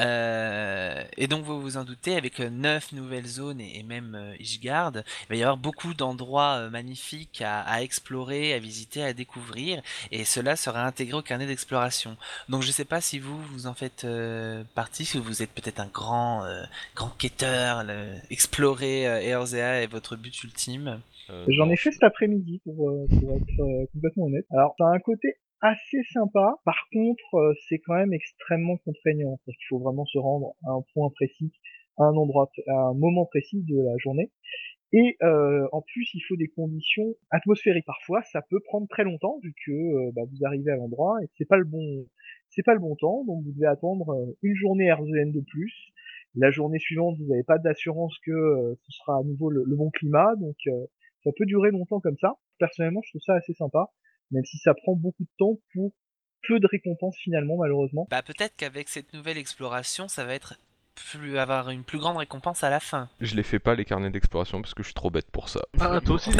Euh, 0.00 1.02
et 1.16 1.26
donc 1.26 1.44
vous 1.44 1.60
vous 1.60 1.76
en 1.76 1.84
doutez, 1.84 2.16
avec 2.16 2.40
euh, 2.40 2.50
neuf 2.50 2.92
nouvelles 2.92 3.26
zones 3.26 3.60
et, 3.60 3.78
et 3.78 3.82
même 3.82 4.14
euh, 4.14 4.34
Ishgard, 4.40 4.92
il 4.96 5.28
va 5.28 5.36
y 5.36 5.42
avoir 5.42 5.56
beaucoup 5.56 5.94
d'endroits 5.94 6.56
euh, 6.58 6.70
magnifiques 6.70 7.42
à, 7.42 7.60
à 7.62 7.82
explorer, 7.82 8.52
à 8.54 8.58
visiter, 8.58 9.02
à 9.02 9.12
découvrir. 9.12 9.82
Et 10.12 10.24
cela 10.24 10.56
sera 10.56 10.84
intégré 10.84 11.16
au 11.18 11.22
carnet 11.22 11.46
d'exploration. 11.46 12.16
Donc 12.48 12.62
je 12.62 12.70
sais 12.70 12.84
pas 12.84 13.00
si 13.00 13.18
vous, 13.18 13.40
vous 13.52 13.66
en 13.66 13.74
faites 13.74 14.04
euh, 14.04 14.62
partie, 14.74 15.04
si 15.04 15.18
vous 15.18 15.42
êtes 15.42 15.50
peut-être 15.50 15.80
un 15.80 15.86
grand, 15.88 16.44
euh, 16.44 16.62
grand 16.94 17.10
quêteur, 17.18 17.84
le- 17.84 18.14
explorer 18.30 19.06
euh, 19.06 19.20
Eorzea 19.20 19.82
est 19.82 19.86
votre 19.86 20.16
but 20.16 20.42
ultime. 20.44 21.00
Euh, 21.30 21.44
J'en 21.48 21.68
ai 21.68 21.76
fait 21.76 21.92
cet 21.92 22.02
après-midi 22.04 22.60
pour, 22.64 22.74
pour 22.74 23.36
être 23.36 23.60
euh, 23.60 23.86
complètement 23.92 24.24
honnête. 24.26 24.46
Alors, 24.50 24.74
a 24.80 24.84
un 24.94 24.98
côté 24.98 25.36
assez 25.60 26.02
sympa. 26.12 26.56
Par 26.64 26.78
contre, 26.92 27.34
euh, 27.34 27.54
c'est 27.68 27.78
quand 27.78 27.94
même 27.94 28.12
extrêmement 28.12 28.76
contraignant 28.78 29.38
parce 29.44 29.56
qu'il 29.58 29.66
faut 29.68 29.78
vraiment 29.78 30.06
se 30.06 30.18
rendre 30.18 30.54
à 30.66 30.72
un 30.72 30.82
point 30.94 31.10
précis, 31.10 31.52
à 31.98 32.04
un 32.04 32.14
endroit, 32.14 32.50
à 32.68 32.72
un 32.72 32.94
moment 32.94 33.26
précis 33.26 33.62
de 33.62 33.76
la 33.82 33.96
journée. 33.98 34.30
Et 34.92 35.16
euh, 35.22 35.68
en 35.72 35.82
plus, 35.82 36.08
il 36.14 36.20
faut 36.20 36.36
des 36.36 36.48
conditions 36.48 37.14
atmosphériques. 37.30 37.84
Parfois, 37.84 38.22
ça 38.22 38.40
peut 38.40 38.60
prendre 38.60 38.88
très 38.88 39.04
longtemps 39.04 39.38
vu 39.42 39.54
que 39.66 39.72
euh, 39.72 40.10
bah, 40.14 40.22
vous 40.30 40.46
arrivez 40.46 40.70
à 40.70 40.76
l'endroit 40.76 41.18
et 41.22 41.28
c'est 41.36 41.44
pas 41.44 41.58
le 41.58 41.64
bon, 41.64 42.06
c'est 42.48 42.62
pas 42.62 42.72
le 42.72 42.80
bon 42.80 42.96
temps. 42.96 43.24
Donc, 43.24 43.44
vous 43.44 43.52
devez 43.52 43.66
attendre 43.66 44.14
euh, 44.14 44.36
une 44.42 44.54
journée 44.54 44.90
RZN 44.90 45.30
de 45.32 45.40
plus. 45.40 45.92
La 46.34 46.50
journée 46.50 46.78
suivante, 46.78 47.18
vous 47.18 47.26
n'avez 47.26 47.42
pas 47.42 47.58
d'assurance 47.58 48.16
que 48.24 48.76
ce 48.82 48.92
sera 48.92 49.18
à 49.18 49.22
nouveau 49.22 49.50
le, 49.50 49.64
le 49.66 49.76
bon 49.76 49.90
climat. 49.90 50.36
Donc, 50.36 50.56
ça 51.24 51.30
peut 51.36 51.46
durer 51.46 51.70
longtemps 51.70 52.00
comme 52.00 52.18
ça. 52.18 52.34
Personnellement, 52.58 53.00
je 53.02 53.10
trouve 53.10 53.22
ça 53.22 53.34
assez 53.34 53.54
sympa, 53.54 53.90
même 54.30 54.44
si 54.44 54.58
ça 54.58 54.74
prend 54.74 54.94
beaucoup 54.94 55.22
de 55.24 55.28
temps 55.38 55.58
pour 55.74 55.92
peu 56.46 56.60
de 56.60 56.66
récompenses 56.70 57.16
finalement, 57.18 57.56
malheureusement. 57.58 58.06
Bah 58.10 58.22
peut-être 58.22 58.54
qu'avec 58.56 58.88
cette 58.88 59.12
nouvelle 59.12 59.38
exploration, 59.38 60.08
ça 60.08 60.24
va 60.24 60.34
être 60.34 60.54
plus 60.94 61.38
avoir 61.38 61.70
une 61.70 61.84
plus 61.84 61.98
grande 61.98 62.16
récompense 62.16 62.64
à 62.64 62.70
la 62.70 62.80
fin. 62.80 63.08
Je 63.20 63.36
les 63.36 63.42
fais 63.44 63.58
pas 63.60 63.74
les 63.74 63.84
carnets 63.84 64.10
d'exploration 64.10 64.60
parce 64.60 64.74
que 64.74 64.82
je 64.82 64.88
suis 64.88 64.94
trop 64.94 65.10
bête 65.10 65.30
pour 65.30 65.48
ça. 65.48 65.60
Ah, 65.78 66.00
toi 66.04 66.14
aussi, 66.16 66.30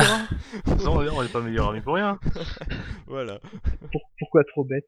Non, 0.85 0.97
on 0.97 1.23
est 1.23 1.33
pas 1.33 1.41
meilleurs 1.41 1.71
amis 1.71 1.81
pour 1.81 1.95
rien. 1.95 2.19
Voilà. 3.07 3.39
Pour- 3.93 4.11
pourquoi 4.19 4.43
trop 4.45 4.65
bête? 4.65 4.85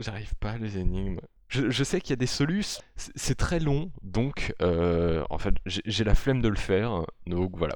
J'arrive 0.00 0.34
pas 0.36 0.52
à 0.52 0.58
les 0.58 0.78
énigmes. 0.78 1.20
Je, 1.48 1.68
je 1.70 1.84
sais 1.84 2.00
qu'il 2.00 2.10
y 2.10 2.12
a 2.14 2.16
des 2.16 2.26
solus, 2.26 2.80
c'est 2.96 3.36
très 3.36 3.60
long, 3.60 3.90
donc 4.02 4.54
euh, 4.62 5.22
en 5.28 5.36
fait 5.36 5.54
j'ai 5.66 5.82
j'ai 5.84 6.02
la 6.04 6.14
flemme 6.14 6.40
de 6.40 6.48
le 6.48 6.56
faire, 6.56 7.04
donc 7.26 7.54
voilà. 7.58 7.74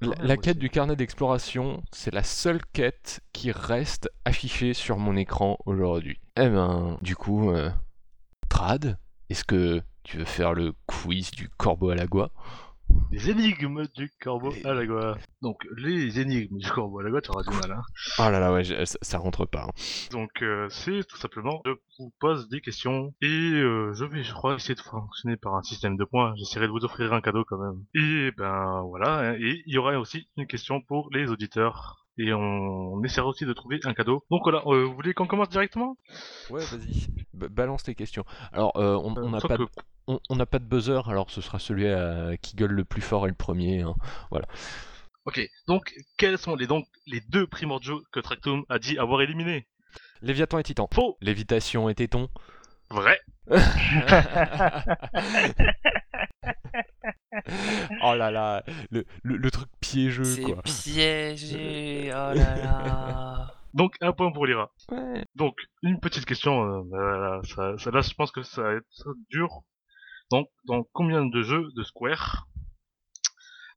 La, 0.00 0.36
quête 0.36 0.58
du 0.58 0.68
carnet 0.68 0.96
d'exploration, 0.96 1.82
c'est 1.92 2.12
la 2.12 2.22
seule 2.22 2.60
quête 2.72 3.20
qui 3.32 3.52
reste 3.52 4.10
affichée 4.24 4.74
sur 4.74 4.98
mon 4.98 5.16
écran 5.16 5.58
aujourd'hui. 5.64 6.20
Eh 6.36 6.48
ben, 6.48 6.98
du 7.02 7.16
coup, 7.16 7.50
euh, 7.50 7.70
Trad, 8.48 8.98
est-ce 9.30 9.44
que 9.44 9.82
tu 10.02 10.18
veux 10.18 10.24
faire 10.24 10.54
le 10.54 10.74
quiz 10.86 11.30
du 11.30 11.48
corbeau 11.48 11.90
à 11.90 11.94
la 11.94 12.06
goie? 12.06 12.30
Les 13.10 13.30
énigmes 13.30 13.86
du 13.94 14.10
corbeau 14.20 14.52
à 14.64 14.74
la 14.74 14.84
goa. 14.86 15.16
Donc, 15.42 15.64
les 15.76 16.20
énigmes 16.20 16.58
du 16.58 16.70
corbeau 16.70 17.00
à 17.00 17.02
la 17.04 17.10
goa, 17.10 17.20
tu 17.20 17.30
auras 17.30 17.42
du 17.42 17.50
mal, 17.50 17.72
hein. 17.72 17.82
Oh 18.18 18.22
là 18.30 18.38
là, 18.40 18.52
ouais, 18.52 18.64
je- 18.64 18.84
ça, 18.84 18.98
ça 19.00 19.18
rentre 19.18 19.46
pas. 19.46 19.64
hein. 19.64 19.70
Donc, 20.12 20.30
euh, 20.42 20.68
c'est 20.70 21.04
tout 21.06 21.16
simplement, 21.16 21.62
je 21.64 21.72
vous 21.98 22.12
pose 22.20 22.48
des 22.48 22.60
questions 22.60 23.14
et 23.22 23.26
euh, 23.26 23.92
je 23.94 24.04
vais, 24.04 24.22
je 24.22 24.32
crois, 24.32 24.54
essayer 24.56 24.74
de 24.74 24.80
fonctionner 24.80 25.36
par 25.36 25.54
un 25.54 25.62
système 25.62 25.96
de 25.96 26.04
points. 26.04 26.34
J'essaierai 26.36 26.66
de 26.66 26.72
vous 26.72 26.84
offrir 26.84 27.12
un 27.12 27.20
cadeau 27.20 27.44
quand 27.44 27.58
même. 27.58 27.82
Et 27.94 28.32
ben 28.36 28.82
voilà, 28.88 29.30
hein, 29.30 29.34
et 29.34 29.62
il 29.66 29.74
y 29.74 29.78
aura 29.78 29.98
aussi 29.98 30.28
une 30.36 30.46
question 30.46 30.80
pour 30.80 31.08
les 31.12 31.28
auditeurs. 31.30 32.06
Et 32.18 32.32
on, 32.32 32.40
on 32.40 33.02
essaiera 33.04 33.26
aussi 33.26 33.44
de 33.44 33.52
trouver 33.52 33.78
un 33.84 33.92
cadeau. 33.94 34.24
Donc 34.30 34.40
voilà, 34.44 34.62
euh, 34.66 34.84
vous 34.86 34.94
voulez 34.94 35.12
qu'on 35.12 35.26
commence 35.26 35.50
directement? 35.50 35.96
Ouais, 36.50 36.64
vas-y. 36.64 37.06
Ba- 37.34 37.48
balance 37.50 37.86
les 37.86 37.94
questions. 37.94 38.24
Alors, 38.52 38.72
euh, 38.76 38.96
on 39.02 39.14
Euh, 39.16 39.28
n'a 39.28 39.38
pas, 39.40 39.56
que- 39.58 39.64
on 40.06 40.36
n'a 40.36 40.46
pas 40.46 40.58
de 40.58 40.64
buzzer, 40.64 41.08
alors 41.08 41.30
ce 41.30 41.40
sera 41.40 41.58
celui 41.58 41.88
à- 41.88 42.36
qui 42.36 42.54
gueule 42.56 42.72
le 42.72 42.84
plus 42.84 43.02
fort 43.02 43.26
et 43.26 43.28
le 43.28 43.34
premier. 43.34 43.82
hein. 43.82 43.94
Ok, 45.24 45.40
donc 45.66 45.92
quels 46.18 46.38
sont 46.38 46.54
les 46.54 46.66
donc 46.68 46.86
les 47.06 47.20
deux 47.20 47.46
primordiaux 47.48 48.02
que 48.12 48.20
Tractum 48.20 48.64
a 48.68 48.78
dit 48.78 48.96
avoir 48.98 49.22
éliminés? 49.22 49.66
Léviathan 50.22 50.58
et 50.58 50.62
Titan. 50.62 50.88
Faux, 50.92 51.18
Lévitation 51.20 51.88
et 51.88 51.94
Téton. 51.96 52.28
vrai. 52.90 53.18
oh 58.02 58.14
là 58.14 58.30
là, 58.30 58.62
le, 58.90 59.04
le- 59.22 59.36
le 59.36 59.50
truc 59.50 59.68
piégeux 59.80 60.24
C'est 60.24 60.42
quoi. 60.42 60.62
piégé, 60.62 62.10
oh 62.12 62.32
là 62.34 62.56
là. 62.56 63.54
Donc 63.74 63.94
un 64.00 64.12
point 64.12 64.32
pour 64.32 64.46
Lyra. 64.46 64.70
Ouais. 64.90 65.24
Donc, 65.34 65.54
une 65.82 66.00
petite 66.00 66.24
question, 66.24 66.62
euh, 66.64 66.82
euh, 66.94 67.42
ça, 67.42 67.76
ça- 67.78 67.90
là 67.90 68.00
je 68.00 68.14
pense 68.14 68.30
que 68.32 68.42
ça 68.42 68.62
va 68.62 68.72
être 68.74 69.06
dur. 69.30 69.48
Donc, 70.30 70.48
dans 70.66 70.82
combien 70.92 71.24
de 71.24 71.42
jeux 71.42 71.68
de 71.76 71.82
Square 71.82 72.46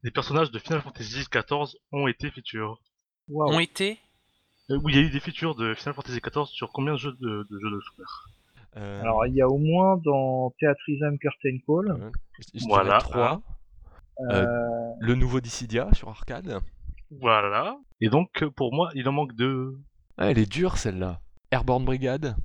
les 0.03 0.11
personnages 0.11 0.49
de 0.51 0.59
Final 0.59 0.81
Fantasy 0.81 1.25
XIV 1.29 1.75
ont 1.91 2.07
été 2.07 2.31
feature 2.31 2.81
Waouh. 3.27 3.53
Ont 3.53 3.59
été? 3.59 3.99
Euh, 4.71 4.79
Oui, 4.83 4.93
il 4.93 4.95
y 4.95 4.99
a 4.99 5.01
eu 5.07 5.09
des 5.09 5.19
features 5.19 5.55
de 5.55 5.73
Final 5.75 5.93
Fantasy 5.93 6.19
XIV 6.21 6.45
sur 6.45 6.71
combien 6.71 6.93
de 6.93 6.97
jeux 6.97 7.11
de, 7.19 7.47
de 7.49 7.59
jeux 7.59 7.69
de 7.69 7.81
Square? 7.81 8.25
Euh, 8.77 9.01
Alors, 9.01 9.25
il 9.27 9.35
y 9.35 9.41
a 9.41 9.47
au 9.47 9.57
moins 9.57 9.97
dans 9.97 10.51
Theatrism 10.59 11.17
Curtain 11.17 11.57
Call. 11.67 11.91
euh, 11.91 12.11
je- 12.39 12.59
je 12.59 12.65
Voilà, 12.67 12.99
trois. 12.99 13.41
Euh, 14.31 14.45
Le 15.01 15.15
nouveau 15.15 15.41
Dissidia 15.41 15.89
sur 15.93 16.09
arcade. 16.09 16.59
Voilà. 17.11 17.77
Et 18.01 18.09
donc, 18.09 18.43
pour 18.55 18.73
moi, 18.73 18.89
il 18.95 19.07
en 19.07 19.11
manque 19.11 19.33
deux. 19.35 19.77
Ah, 20.17 20.29
elle 20.31 20.37
est 20.39 20.49
dure 20.49 20.77
celle-là. 20.77 21.19
Airborne 21.51 21.83
Brigade. 21.85 22.35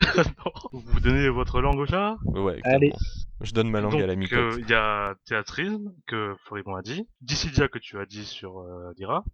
Non. 0.16 0.52
Vous 0.72 1.00
donnez 1.00 1.28
votre 1.28 1.60
langue 1.60 1.78
au 1.78 1.86
chat? 1.86 2.16
Ouais, 2.24 2.60
Allez. 2.64 2.90
clairement. 2.90 2.96
Je 3.40 3.52
donne 3.52 3.70
ma 3.70 3.80
langue 3.80 3.92
Donc, 3.92 4.02
à 4.02 4.06
la 4.06 4.12
euh, 4.12 4.16
micotte. 4.16 4.54
il 4.58 4.68
y 4.68 4.74
a 4.74 5.14
Théatrisme, 5.26 5.92
que 6.06 6.34
Florimon 6.44 6.76
a 6.76 6.82
dit. 6.82 7.06
Dissidia, 7.20 7.68
que 7.68 7.78
tu 7.78 7.98
as 7.98 8.06
dit 8.06 8.24
sur 8.24 8.58
euh, 8.60 8.92
Lyra. 8.96 9.24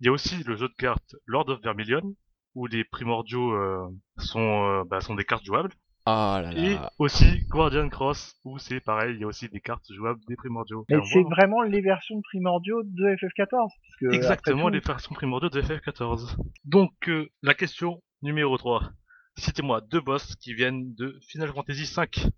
Il 0.00 0.06
y 0.06 0.08
a 0.08 0.12
aussi 0.12 0.42
le 0.44 0.56
jeu 0.56 0.68
de 0.68 0.74
cartes 0.74 1.14
Lord 1.26 1.48
of 1.48 1.62
Vermilion, 1.62 2.14
où 2.54 2.66
les 2.66 2.84
primordiaux 2.84 3.52
euh, 3.52 3.86
sont, 4.18 4.64
euh, 4.64 4.84
bah, 4.84 5.00
sont 5.00 5.14
des 5.14 5.24
cartes 5.24 5.44
jouables. 5.44 5.72
Ah 6.04 6.40
là 6.42 6.52
Et 6.56 6.76
aussi 6.98 7.44
Guardian 7.48 7.88
Cross, 7.88 8.34
où 8.44 8.58
c'est 8.58 8.80
pareil, 8.80 9.14
il 9.14 9.20
y 9.20 9.24
a 9.24 9.28
aussi 9.28 9.48
des 9.48 9.60
cartes 9.60 9.86
jouables 9.92 10.18
des 10.26 10.34
primordiaux. 10.34 10.84
mais 10.88 10.96
Alors, 10.96 11.06
c'est 11.06 11.22
vraiment 11.22 11.62
les 11.62 11.80
versions 11.80 12.20
primordiaux 12.22 12.82
de 12.82 13.04
FF14. 13.14 13.48
Parce 13.50 13.70
que, 14.00 14.12
Exactement, 14.12 14.68
les 14.68 14.80
versions 14.80 15.14
primordiaux 15.14 15.48
de 15.48 15.62
FF14. 15.62 16.36
Donc, 16.64 16.92
euh, 17.08 17.28
la 17.42 17.54
question 17.54 18.02
numéro 18.20 18.56
3. 18.58 18.90
Citez-moi 19.36 19.80
deux 19.80 20.00
boss 20.00 20.34
qui 20.36 20.54
viennent 20.54 20.94
de 20.94 21.18
Final 21.28 21.52
Fantasy 21.52 21.84
V 21.96 22.30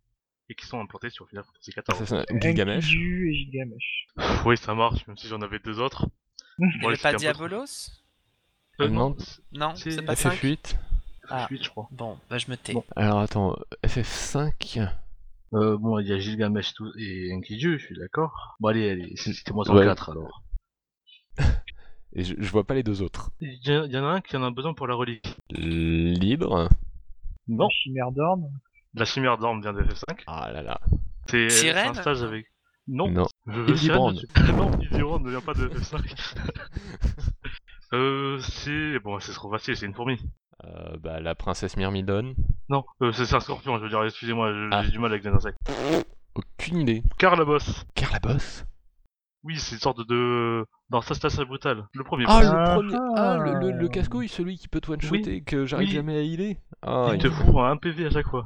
et 0.49 0.55
qui 0.55 0.66
sont 0.66 0.80
implantés 0.80 1.11
sur 1.11 1.28
Final 1.28 1.45
Fantasy 1.45 1.72
XIV. 1.72 2.24
Gilgamesh. 2.40 2.84
Enkidu 2.86 3.30
et 3.30 3.34
Gilgamesh. 3.34 4.07
Oui, 4.47 4.57
ça 4.57 4.74
marche, 4.74 5.07
même 5.07 5.16
si 5.16 5.26
j'en 5.28 5.40
avais 5.42 5.59
deux 5.59 5.80
autres. 5.80 6.07
Bon, 6.59 6.95
pas 7.03 7.14
Diabolos? 7.14 7.64
Trop- 8.78 8.84
Euh, 8.84 8.88
Non. 8.88 9.16
non, 9.53 9.74
C'est 9.76 9.90
c'est 9.92 10.03
pas 10.03 10.14
5 10.16 10.34
FF8. 10.34 10.76
Ah. 11.28 11.47
FF8, 11.51 11.64
je 11.64 11.68
crois. 11.70 11.88
Bon, 11.92 12.18
bah 12.30 12.38
je 12.38 12.51
me 12.51 12.57
tais. 12.57 12.74
Bon. 12.74 12.84
Alors 12.97 13.20
attends, 13.20 13.57
FF5. 13.84 14.88
Euh, 15.55 15.76
bon, 15.78 15.99
il 16.01 16.09
y 16.09 16.12
a 16.12 16.18
Gilgamesh 16.18 16.74
tout- 16.74 16.92
et 16.99 17.32
Enkidu, 17.34 17.78
je 17.78 17.86
suis 17.86 17.99
d'accord. 17.99 18.57
Bon, 18.61 18.68
allez, 18.68 18.90
allez, 18.90 19.16
citez-moi 19.16 19.64
sur 19.64 19.74
Ouais. 19.74 19.84
4 19.84 20.11
alors. 20.11 20.42
Et 22.14 22.22
je, 22.24 22.34
je 22.38 22.50
vois 22.50 22.64
pas 22.64 22.74
les 22.74 22.82
deux 22.82 23.02
autres. 23.02 23.30
Il 23.40 23.58
y, 23.64 23.98
en 23.98 24.04
a 24.04 24.08
un 24.08 24.20
qui 24.20 24.36
en 24.36 24.42
a 24.44 24.50
besoin 24.50 24.72
pour 24.74 24.86
la 24.86 24.94
relique. 24.94 25.34
Libre. 25.50 26.68
Non, 27.48 27.68
Chimère 27.70 28.12
d'Orne. 28.12 28.50
la 28.94 29.04
chimère 29.04 29.36
d'Orme 29.38 29.60
vient 29.60 29.72
de 29.72 29.82
FF5. 29.82 30.22
Ah 30.26 30.50
là 30.52 30.62
là. 30.62 30.80
C'est 31.26 31.48
Sirène 31.48 31.88
un 31.88 31.94
stage 31.94 32.22
avec. 32.22 32.46
Non, 32.86 33.10
Non. 33.10 33.26
je 33.46 33.60
veux 33.60 33.74
Hildebrand. 33.76 34.12
Sirène 34.14 34.26
dessus. 34.44 34.52
non, 34.56 34.70
Hildebrand 34.80 35.18
ne 35.20 35.30
vient 35.30 35.40
pas 35.40 35.54
de 35.54 35.68
FF5. 35.68 36.14
euh, 37.92 38.38
c'est. 38.40 38.98
Bon, 39.00 39.18
c'est 39.20 39.32
trop 39.32 39.50
facile, 39.50 39.76
c'est 39.76 39.86
une 39.86 39.94
fourmi. 39.94 40.18
Euh, 40.64 40.96
bah, 40.98 41.20
la 41.20 41.34
princesse 41.34 41.76
Myrmidon. 41.76 42.34
Non, 42.68 42.84
euh, 43.02 43.12
c'est 43.12 43.34
un 43.34 43.40
scorpion, 43.40 43.76
je 43.78 43.82
veux 43.82 43.88
dire, 43.88 44.02
excusez-moi, 44.04 44.52
Ah. 44.70 44.82
j'ai 44.84 44.90
du 44.92 44.98
mal 44.98 45.10
avec 45.10 45.24
les 45.24 45.30
insectes. 45.30 45.58
Aucune 46.34 46.80
idée. 46.80 47.02
Car 47.18 47.36
la 47.36 47.44
boss. 47.44 47.84
Car 47.94 48.12
la 48.12 48.20
bosse 48.20 48.64
Oui, 49.45 49.59
c'est 49.59 49.74
une 49.76 49.80
sorte 49.80 50.07
de. 50.09 50.64
Dans 50.90 51.01
Sastasha 51.03 51.45
Brutal, 51.45 51.86
le 51.95 52.05
premier. 52.05 52.24
Ah, 52.28 52.40
le 52.42 52.49
Ah, 52.49 52.74
premier. 52.74 52.97
Ah, 53.16 53.36
le, 53.38 53.61
le, 53.61 53.78
le 53.78 53.88
casse-couille, 53.88 54.28
celui 54.28 54.57
qui 54.59 54.68
peut 54.68 54.80
te 54.80 54.90
one-shotter, 54.90 55.42
que 55.42 55.66
j'arrive 55.66 55.88
oui. 55.88 55.95
jamais 55.95 56.16
à 56.16 56.22
healer. 56.22 56.57
Ah, 56.82 57.07
il 57.11 57.14
il- 57.16 57.22
te 57.22 57.30
fout 57.30 57.55
un 57.59 57.76
PV 57.76 58.07
à 58.07 58.11
chaque 58.11 58.26
fois. 58.28 58.45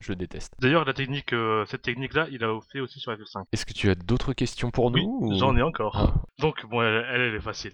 je 0.00 0.12
le 0.12 0.16
déteste. 0.16 0.54
D'ailleurs, 0.60 0.84
la 0.86 0.94
technique, 0.94 1.32
euh, 1.34 1.64
cette 1.66 1.82
technique-là, 1.82 2.26
il 2.30 2.42
a 2.42 2.58
fait 2.72 2.80
aussi 2.80 3.00
sur 3.00 3.12
FF5. 3.12 3.44
Est-ce 3.52 3.66
que 3.66 3.74
tu 3.74 3.90
as 3.90 3.94
d'autres 3.94 4.32
questions 4.32 4.70
pour 4.70 4.86
Oui, 4.86 5.04
nous 5.04 5.18
ou- 5.28 5.38
j'en 5.38 5.54
ai 5.58 5.62
encore. 5.62 5.96
Ah. 5.96 6.14
Donc, 6.38 6.64
bon, 6.66 6.80
elle, 6.82 7.04
elle, 7.12 7.20
elle 7.20 7.34
est 7.34 7.40
facile. 7.40 7.72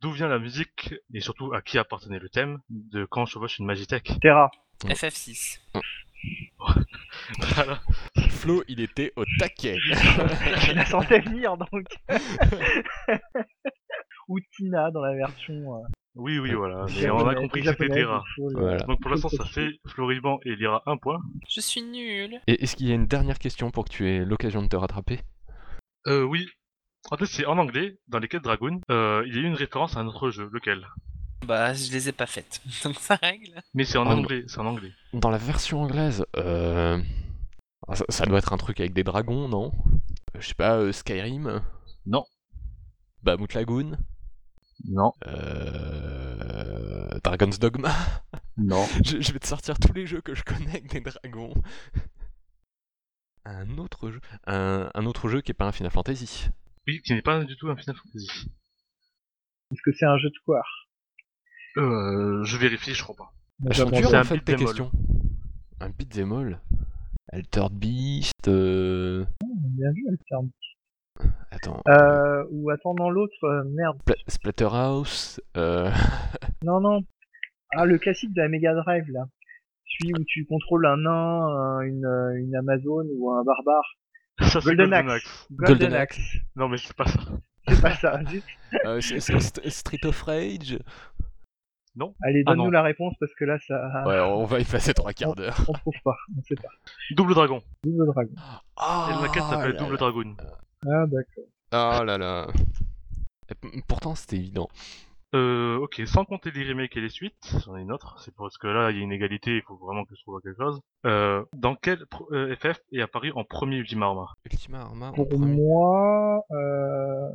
D'où 0.00 0.12
vient 0.12 0.28
la 0.28 0.38
musique 0.38 0.94
et 1.12 1.20
surtout 1.20 1.52
à 1.52 1.62
qui 1.62 1.78
appartenait 1.78 2.18
le 2.20 2.28
thème 2.28 2.58
de 2.68 3.06
quand 3.06 3.22
on 3.22 3.26
chevauche 3.26 3.58
une 3.58 3.66
Magitech? 3.66 4.12
Terra. 4.20 4.50
FF6. 4.84 5.58
Voilà. 7.54 7.80
Flo, 8.30 8.62
il 8.68 8.80
était 8.80 9.12
au 9.16 9.24
taquet. 9.38 9.76
Je 9.80 10.72
la 10.74 10.84
sentais 10.86 11.20
venir 11.20 11.56
donc. 11.56 11.86
Ou 14.28 14.38
Tina 14.56 14.90
dans 14.90 15.02
la 15.02 15.14
version. 15.14 15.54
euh, 15.54 15.80
Oui, 16.14 16.38
oui, 16.38 16.52
voilà. 16.52 16.86
Mais 16.96 17.10
on 17.10 17.26
a 17.26 17.34
compris 17.34 17.60
que 17.62 17.68
c'était 17.68 17.84
japonaise, 17.86 18.04
Terra. 18.06 18.22
il 18.24 18.34
faut 18.34 18.48
le- 18.50 18.60
Voilà. 18.60 18.76
Donc 18.84 19.00
pour 19.00 19.10
l'instant, 19.10 19.28
ça 19.28 19.44
fait 19.44 19.70
Floriban 19.86 20.38
et 20.44 20.56
Lyra 20.56 20.82
un 20.86 20.96
point. 20.96 21.18
Je 21.48 21.60
suis 21.60 21.82
nul. 21.82 22.40
Et 22.46 22.62
est-ce 22.62 22.76
qu'il 22.76 22.88
y 22.88 22.92
a 22.92 22.94
une 22.94 23.06
dernière 23.06 23.38
question 23.38 23.70
pour 23.70 23.84
que 23.84 23.90
tu 23.90 24.08
aies 24.08 24.24
l'occasion 24.24 24.62
de 24.62 24.68
te 24.68 24.76
rattraper? 24.76 25.20
Euh, 26.06 26.22
oui. 26.22 26.48
En 27.10 27.18
fait, 27.18 27.26
c'est 27.26 27.44
en 27.44 27.58
anglais, 27.58 27.98
dans 28.08 28.18
les 28.18 28.28
quêtes 28.28 28.44
Dragoon, 28.44 28.80
euh, 28.90 29.22
il 29.26 29.34
y 29.34 29.38
a 29.38 29.42
eu 29.42 29.44
une 29.46 29.54
référence 29.54 29.96
à 29.96 30.00
un 30.00 30.06
autre 30.06 30.30
jeu. 30.30 30.48
Lequel? 30.52 30.86
Bah, 31.46 31.72
je 31.74 31.90
les 31.92 32.08
ai 32.08 32.12
pas 32.12 32.26
faites. 32.26 32.60
Donc 32.84 32.96
ça 32.96 33.16
règle. 33.16 33.60
Mais 33.74 33.84
c'est 33.84 33.98
en 33.98 34.06
anglais, 34.06 34.44
c'est 34.48 34.58
en 34.58 34.66
anglais. 34.66 34.92
Dans 35.12 35.30
la 35.30 35.38
version 35.38 35.82
anglaise, 35.82 36.24
euh... 36.36 37.00
ah, 37.88 37.94
ça, 37.96 38.04
ça 38.08 38.26
doit 38.26 38.38
être 38.38 38.52
un 38.52 38.56
truc 38.58 38.80
avec 38.80 38.92
des 38.92 39.04
dragons, 39.04 39.48
non? 39.48 39.72
Euh, 40.34 40.40
Je 40.40 40.48
sais 40.48 40.54
pas, 40.54 40.76
euh, 40.76 40.92
Skyrim? 40.92 41.62
Non. 42.06 42.24
Bahamut 43.22 43.52
Lagoon? 43.54 43.96
Non. 44.86 45.12
euh... 45.26 47.18
Dragon's 47.22 47.58
Dogma? 47.58 47.92
Non. 48.56 48.86
je, 49.04 49.20
je 49.20 49.32
vais 49.32 49.40
te 49.40 49.48
sortir 49.48 49.80
tous 49.80 49.92
les 49.94 50.06
jeux 50.06 50.20
que 50.20 50.32
je 50.36 50.44
connais 50.44 50.68
avec 50.70 50.88
des 50.88 51.00
dragons. 51.00 51.52
Un 53.44 53.78
autre 53.78 54.12
jeu 54.12 54.20
un, 54.46 54.88
un 54.94 55.06
autre 55.06 55.28
jeu 55.28 55.40
qui 55.40 55.50
est 55.50 55.54
pas 55.54 55.66
un 55.66 55.72
Final 55.72 55.90
Fantasy. 55.90 56.46
Oui, 56.86 57.02
qui 57.02 57.14
n'est 57.14 57.22
pas 57.22 57.42
du 57.42 57.56
tout 57.56 57.68
un 57.68 57.76
Final 57.76 57.96
Fantasy. 57.96 58.28
Est-ce 59.72 59.80
que 59.84 59.90
c'est 59.92 60.06
un 60.06 60.16
jeu 60.18 60.28
de 60.28 60.34
square 60.34 60.83
Euh, 61.76 62.44
je 62.44 62.56
vérifie, 62.56 62.94
je 62.94 63.02
crois 63.02 63.16
pas. 63.16 63.32
C'est 63.72 63.82
en 63.82 64.14
un 64.14 64.24
fait 64.24 64.38
tes 64.40 64.56
questions. 64.56 64.90
Un 65.80 65.90
beat'em 65.90 66.32
all 66.32 66.60
Altered 67.32 67.72
Beast 67.72 68.46
euh... 68.48 69.24
Bien 69.42 69.90
vu, 69.92 70.04
Altered. 70.08 70.48
Attends. 71.50 71.82
Euh, 71.88 72.44
ou 72.50 72.70
attends, 72.70 72.94
dans 72.94 73.10
l'autre, 73.10 73.34
euh, 73.44 73.64
merde. 73.64 73.96
Spla- 74.06 74.22
Splatterhouse 74.28 75.40
euh... 75.56 75.90
Non, 76.64 76.80
non. 76.80 77.00
Ah, 77.76 77.86
le 77.86 77.98
classique 77.98 78.32
de 78.34 78.40
la 78.40 78.48
Mega 78.48 78.74
Drive, 78.74 79.08
là. 79.10 79.26
Celui 79.86 80.12
où 80.14 80.24
tu 80.26 80.44
contrôles 80.46 80.86
un 80.86 80.96
nain, 80.96 81.46
un- 81.46 81.80
une, 81.80 82.04
euh, 82.06 82.36
une 82.36 82.54
Amazone 82.56 83.08
ou 83.16 83.32
un 83.32 83.42
barbare. 83.44 83.84
Ça, 84.40 84.60
c'est 84.60 84.64
Golden 84.74 84.90
Golden 84.90 85.10
Axe. 85.10 85.12
Axe. 85.24 85.46
Golden, 85.50 85.78
Golden 85.78 85.94
Axe. 85.94 86.20
Non, 86.56 86.68
mais 86.68 86.76
c'est 86.78 86.96
pas 86.96 87.06
ça. 87.06 87.20
C'est 87.68 87.80
pas 87.80 87.94
ça. 87.94 88.20
Street 89.70 90.04
of 90.04 90.22
Rage 90.22 90.78
Allez, 92.22 92.42
Ah, 92.46 92.50
donne-nous 92.50 92.64
non. 92.64 92.70
la 92.70 92.82
réponse 92.82 93.14
parce 93.20 93.32
que 93.34 93.44
là, 93.44 93.58
ça. 93.66 94.04
Ouais, 94.06 94.20
on 94.20 94.44
va 94.44 94.60
y 94.60 94.64
passer 94.64 94.94
trois 94.94 95.12
quarts 95.12 95.34
d'heure. 95.34 95.56
On 95.68 95.72
trouve 95.74 95.94
pas. 96.04 96.16
On 96.36 96.42
sait 96.42 96.54
pas. 96.56 96.68
Double 97.12 97.34
Dragon. 97.34 97.62
Double 97.84 98.06
Dragon. 98.12 98.32
Ah, 98.76 99.08
Et 99.18 99.22
la 99.22 99.28
quête 99.28 99.42
s'appelle 99.44 99.76
Double. 99.76 99.96
Dragon. 99.96 100.36
Ah, 100.86 101.06
d'accord. 101.06 101.44
Ah 101.72 102.02
là 102.04 102.18
là. 102.18 102.46
Pourtant, 103.88 104.14
c'était 104.14 104.36
évident. 104.36 104.68
Euh, 105.34 105.78
ok, 105.78 106.00
sans 106.06 106.24
compter 106.24 106.52
les 106.52 106.68
remakes 106.68 106.96
et 106.96 107.00
les 107.00 107.08
suites, 107.08 107.56
j'en 107.66 107.76
ai 107.76 107.80
une 107.82 107.90
autre, 107.90 108.20
c'est 108.20 108.32
parce 108.36 108.56
que 108.56 108.68
là, 108.68 108.92
il 108.92 108.98
y 108.98 109.00
a 109.00 109.02
une 109.02 109.10
égalité, 109.10 109.56
il 109.56 109.62
faut 109.62 109.74
vraiment 109.76 110.04
que 110.04 110.14
je 110.14 110.22
trouve 110.22 110.40
quelque 110.40 110.62
chose. 110.62 110.80
Euh, 111.06 111.44
dans 111.54 111.74
quel 111.74 112.06
pro- 112.06 112.28
euh, 112.32 112.54
FF 112.54 112.78
est 112.92 113.00
apparu 113.02 113.32
en 113.34 113.42
premier 113.42 113.78
Ultima 113.78 114.06
Arma? 114.06 114.26
Ultima 114.44 114.82
Arma 114.82 115.10
Pour 115.12 115.28
premier. 115.28 115.56
moi, 115.56 116.44
euh, 116.52 117.28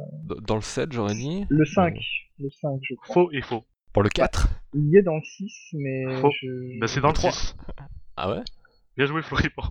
Dans 0.47 0.55
le 0.55 0.61
7, 0.61 0.93
j'aurais 0.93 1.13
dit. 1.13 1.45
le 1.49 1.65
5. 1.65 1.97
Le 2.39 2.49
5, 2.49 2.79
je 2.83 2.95
crois. 2.95 3.13
Faux 3.13 3.31
et 3.33 3.41
faux. 3.41 3.65
Pour 3.93 4.03
le 4.03 4.09
4 4.09 4.47
Il 4.73 4.89
y 4.89 4.97
est 4.97 5.01
dans 5.01 5.15
le 5.15 5.23
6, 5.23 5.69
mais 5.73 6.03
Faux. 6.21 6.31
je... 6.41 6.79
Bah, 6.79 6.87
c'est 6.87 7.01
dans 7.01 7.07
le 7.09 7.13
trois. 7.13 7.31
6. 7.31 7.55
Ah 8.17 8.31
ouais? 8.31 8.41
Bien 8.97 9.05
joué, 9.05 9.21
Floriban. 9.21 9.63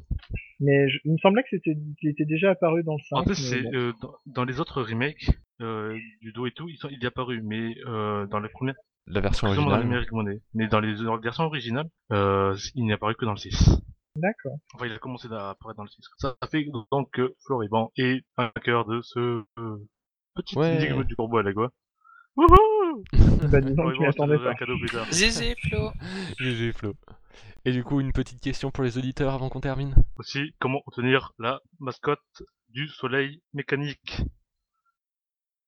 Mais 0.60 0.88
je- 0.88 0.98
il 1.04 1.12
me 1.12 1.18
semblait 1.18 1.42
que 1.42 1.48
c'était 1.50 1.76
qu'il 2.00 2.08
était 2.10 2.24
déjà 2.24 2.50
apparu 2.50 2.82
dans 2.82 2.94
le 2.94 3.02
5. 3.08 3.16
En 3.16 3.22
fait, 3.22 3.28
mais 3.30 3.34
c'est 3.34 3.62
bon. 3.62 3.74
euh, 3.74 3.92
dans, 4.00 4.14
dans 4.26 4.44
les 4.44 4.58
autres 4.60 4.82
remakes 4.82 5.30
euh, 5.60 5.96
du 6.22 6.32
dos 6.32 6.46
et 6.46 6.50
tout, 6.52 6.68
il, 6.68 6.76
sont- 6.78 6.88
il 6.90 7.02
est 7.02 7.06
apparu, 7.06 7.42
mais 7.42 7.74
euh, 7.86 8.26
dans 8.26 8.40
les 8.40 8.48
premières, 8.48 8.74
La 9.06 9.20
version 9.20 9.46
dans 9.48 9.52
les 9.54 9.58
originale. 9.68 10.06
monnaie. 10.12 10.40
Mais 10.54 10.66
dans 10.68 10.80
les 10.80 11.00
euh, 11.02 11.16
versions 11.22 11.44
originales, 11.44 11.88
euh, 12.12 12.56
il 12.74 12.86
n'est 12.86 12.94
apparu 12.94 13.14
que 13.16 13.24
dans 13.24 13.32
le 13.32 13.36
6. 13.38 13.70
D'accord. 14.16 14.56
Enfin, 14.74 14.86
il 14.86 14.92
a 14.92 14.98
commencé 14.98 15.28
à 15.30 15.50
apparaître 15.50 15.76
dans 15.76 15.84
le 15.84 15.88
6. 15.90 16.02
Ça 16.18 16.34
fait 16.50 16.66
donc 16.90 17.10
que 17.12 17.34
Floriban 17.46 17.92
est 17.96 18.24
vainqueur 18.36 18.84
de 18.86 19.00
ce 19.02 19.18
euh, 19.58 19.76
petit 20.34 20.58
Ouais. 20.58 21.04
du 21.04 21.14
corbeau 21.14 21.36
à 21.38 21.42
la 21.44 21.52
quoi. 21.52 21.70
Bah, 23.50 23.60
je 23.62 24.00
m'y 24.00 24.06
attendais 24.06 24.38
pas. 24.38 24.54
tard. 24.92 25.06
GG 25.12 25.54
Flo. 25.68 25.92
GG 26.38 26.72
Flo. 26.72 26.94
Et 27.64 27.72
du 27.72 27.84
coup, 27.84 28.00
une 28.00 28.12
petite 28.12 28.40
question 28.40 28.70
pour 28.70 28.84
les 28.84 28.98
auditeurs 28.98 29.34
avant 29.34 29.48
qu'on 29.48 29.60
termine. 29.60 29.94
Aussi, 30.16 30.54
comment 30.58 30.80
obtenir 30.86 31.32
la 31.38 31.60
mascotte 31.80 32.42
du 32.70 32.88
soleil 32.88 33.42
mécanique? 33.52 34.22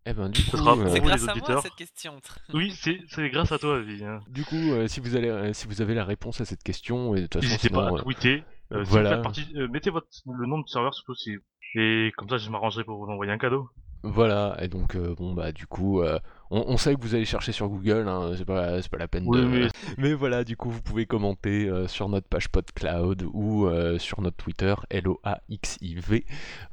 Eh 0.07 0.14
ben 0.14 0.31
du 0.31 0.43
coup, 0.43 0.57
sera 0.57 0.72
euh, 0.76 0.89
C'est 0.89 1.01
vous, 1.01 1.09
les 1.09 1.11
grâce 1.11 1.22
à 1.22 1.26
moi 1.26 1.33
auditeurs. 1.35 1.62
cette 1.62 1.74
question. 1.74 2.20
Oui, 2.55 2.70
c'est 2.72 3.01
c'est 3.09 3.28
grâce 3.28 3.53
à 3.53 3.59
toi, 3.59 3.81
vie. 3.81 4.03
Hein. 4.03 4.20
du 4.28 4.45
coup, 4.45 4.57
euh, 4.57 4.89
si 4.89 4.99
vous 5.01 5.14
allez, 5.14 5.28
euh, 5.28 5.53
si 5.53 5.66
vous 5.66 5.83
avez 5.83 5.95
la 5.95 6.05
réponse 6.07 6.41
à 6.41 6.47
cette 6.47 6.62
question, 6.62 7.14
et 7.14 7.20
de 7.22 7.26
toute 7.26 7.43
façon, 7.43 7.53
N'hésitez 7.53 7.68
pas 7.68 7.85
sinon, 7.85 7.97
à 7.97 7.99
euh, 7.99 8.03
tweeter. 8.03 8.45
Euh, 8.72 8.85
si 8.85 8.91
voilà. 8.91 9.11
faites 9.11 9.22
partie, 9.22 9.47
euh, 9.57 9.68
mettez 9.68 9.91
votre, 9.91 10.09
le 10.26 10.47
nom 10.47 10.59
de 10.59 10.66
serveur 10.68 10.95
surtout 10.95 11.14
si. 11.16 11.37
Et 11.74 12.12
comme 12.16 12.28
ça, 12.31 12.39
je 12.39 12.49
m'arrangerai 12.51 12.85
pour 12.85 12.97
vous 13.05 13.11
envoyer 13.12 13.31
un 13.31 13.39
cadeau. 13.39 13.68
Voilà, 14.03 14.57
et 14.62 14.68
donc 14.68 14.95
euh, 14.97 15.14
bon 15.14 15.35
bah 15.35 15.53
du 15.53 15.66
coup, 15.66 16.01
euh, 16.01 16.18
on, 16.51 16.64
on 16.68 16.76
sait 16.76 16.94
que 16.94 17.01
vous 17.01 17.14
allez 17.14 17.24
chercher 17.24 17.53
sur 17.53 17.68
Google, 17.68 18.07
hein, 18.09 18.32
c'est 18.36 18.44
pas, 18.44 18.78
la 18.98 19.09
peine 19.09 19.24
Oui, 19.26 19.40
de... 19.40 19.44
mais- 19.46 19.68
Mais 19.98 20.12
voilà, 20.14 20.44
du 20.44 20.57
coup 20.57 20.70
vous 20.70 20.82
pouvez 20.82 21.07
commenter 21.07 21.68
euh, 21.68 21.86
sur 21.88 22.09
notre 22.09 22.26
page 22.28 22.48
PodCloud 22.48 23.24
ou 23.32 23.66
euh, 23.66 23.98
sur 23.98 24.20
notre 24.20 24.36
Twitter 24.36 24.74
LOAXIV 24.92 26.22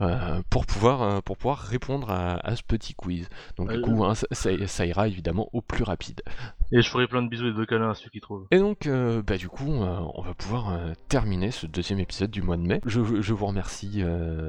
euh, 0.01 0.41
pour, 0.49 0.65
pouvoir, 0.65 1.21
pour 1.23 1.37
pouvoir 1.37 1.59
répondre 1.59 2.09
à, 2.11 2.35
à 2.45 2.55
ce 2.55 2.63
petit 2.63 2.93
quiz. 2.93 3.27
Donc 3.57 3.71
du 3.71 3.81
coup, 3.81 4.03
hein, 4.03 4.15
ça, 4.15 4.27
ça- 4.31 4.67
ça 4.67 4.85
ira 4.85 5.07
évidemment 5.07 5.49
au 5.53 5.61
plus 5.61 5.83
rapide. 5.83 6.21
Et 6.71 6.81
je 6.81 6.89
ferai 6.89 7.07
plein 7.07 7.21
de 7.21 7.29
bisous 7.29 7.47
et 7.47 7.53
de 7.53 7.65
câlins 7.65 7.91
à 7.91 7.93
ceux 7.95 8.09
qui 8.09 8.19
trouvent. 8.19 8.45
Et 8.51 8.59
donc, 8.59 8.89
bah, 9.25 9.37
du 9.37 9.47
coup, 9.47 9.69
on 9.69 10.21
va 10.21 10.33
pouvoir 10.33 10.77
terminer 11.07 11.51
ce 11.51 11.65
deuxième 11.65 11.99
épisode 11.99 12.29
du 12.31 12.41
mois 12.41 12.57
de 12.57 12.61
mai. 12.63 12.81
Je, 12.85 13.21
je 13.21 13.33
vous 13.33 13.45
remercie 13.45 14.03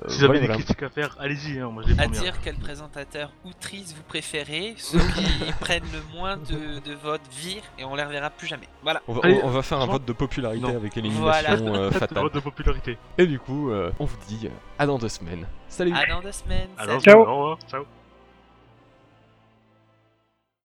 Si 0.09 0.21
vous 0.21 0.27
voilà, 0.27 0.41
avez 0.41 0.49
des 0.49 0.55
critiques 0.55 0.83
à 0.83 0.89
faire, 0.89 1.17
allez-y, 1.21 1.59
hein, 1.59 1.71
moi 1.71 1.83
je 1.87 1.93
les 1.93 2.01
À 2.01 2.07
dire 2.07 2.35
quel 2.43 2.57
présentateur 2.57 3.33
ou 3.45 3.49
vous 3.49 4.03
préférez, 4.09 4.75
ceux 4.77 4.99
qui 4.99 5.53
prennent 5.61 5.83
le 5.93 6.17
moins 6.17 6.37
de, 6.37 6.81
de 6.89 6.95
votes 6.95 7.21
virent 7.33 7.63
et 7.79 7.85
on 7.85 7.95
les 7.95 8.05
reverra 8.05 8.31
plus 8.31 8.47
jamais. 8.47 8.69
Voilà. 8.83 9.03
On 9.09 9.15
va, 9.15 9.21
Allez, 9.25 9.41
on 9.45 9.51
va 9.51 9.63
faire 9.63 9.81
un 9.81 9.87
vote 9.87 10.05
de 10.05 10.13
popularité 10.13 10.63
non. 10.63 10.77
avec 10.77 10.97
élimination 10.97 11.23
Voilà. 11.65 11.79
euh, 11.79 11.91
fatale. 11.91 12.23
vote 12.23 12.35
de 12.35 12.41
popularité. 12.41 12.99
Et 13.19 13.27
du 13.27 13.39
coup, 13.39 13.71
euh, 13.71 13.91
on 13.99 14.05
vous 14.05 14.17
dit 14.27 14.47
euh, 14.47 14.51
à 14.79 14.87
dans 14.87 14.99
deux 14.99 15.09
semaines. 15.09 15.47
Salut 15.69 15.93
À 15.95 16.07
dans 16.07 16.21
deux 16.23 16.33
semaines. 16.33 16.69
Salut. 16.79 17.01
Ciao. 17.01 17.21
au 17.21 17.25
revoir, 17.25 17.59
ciao. 17.71 17.85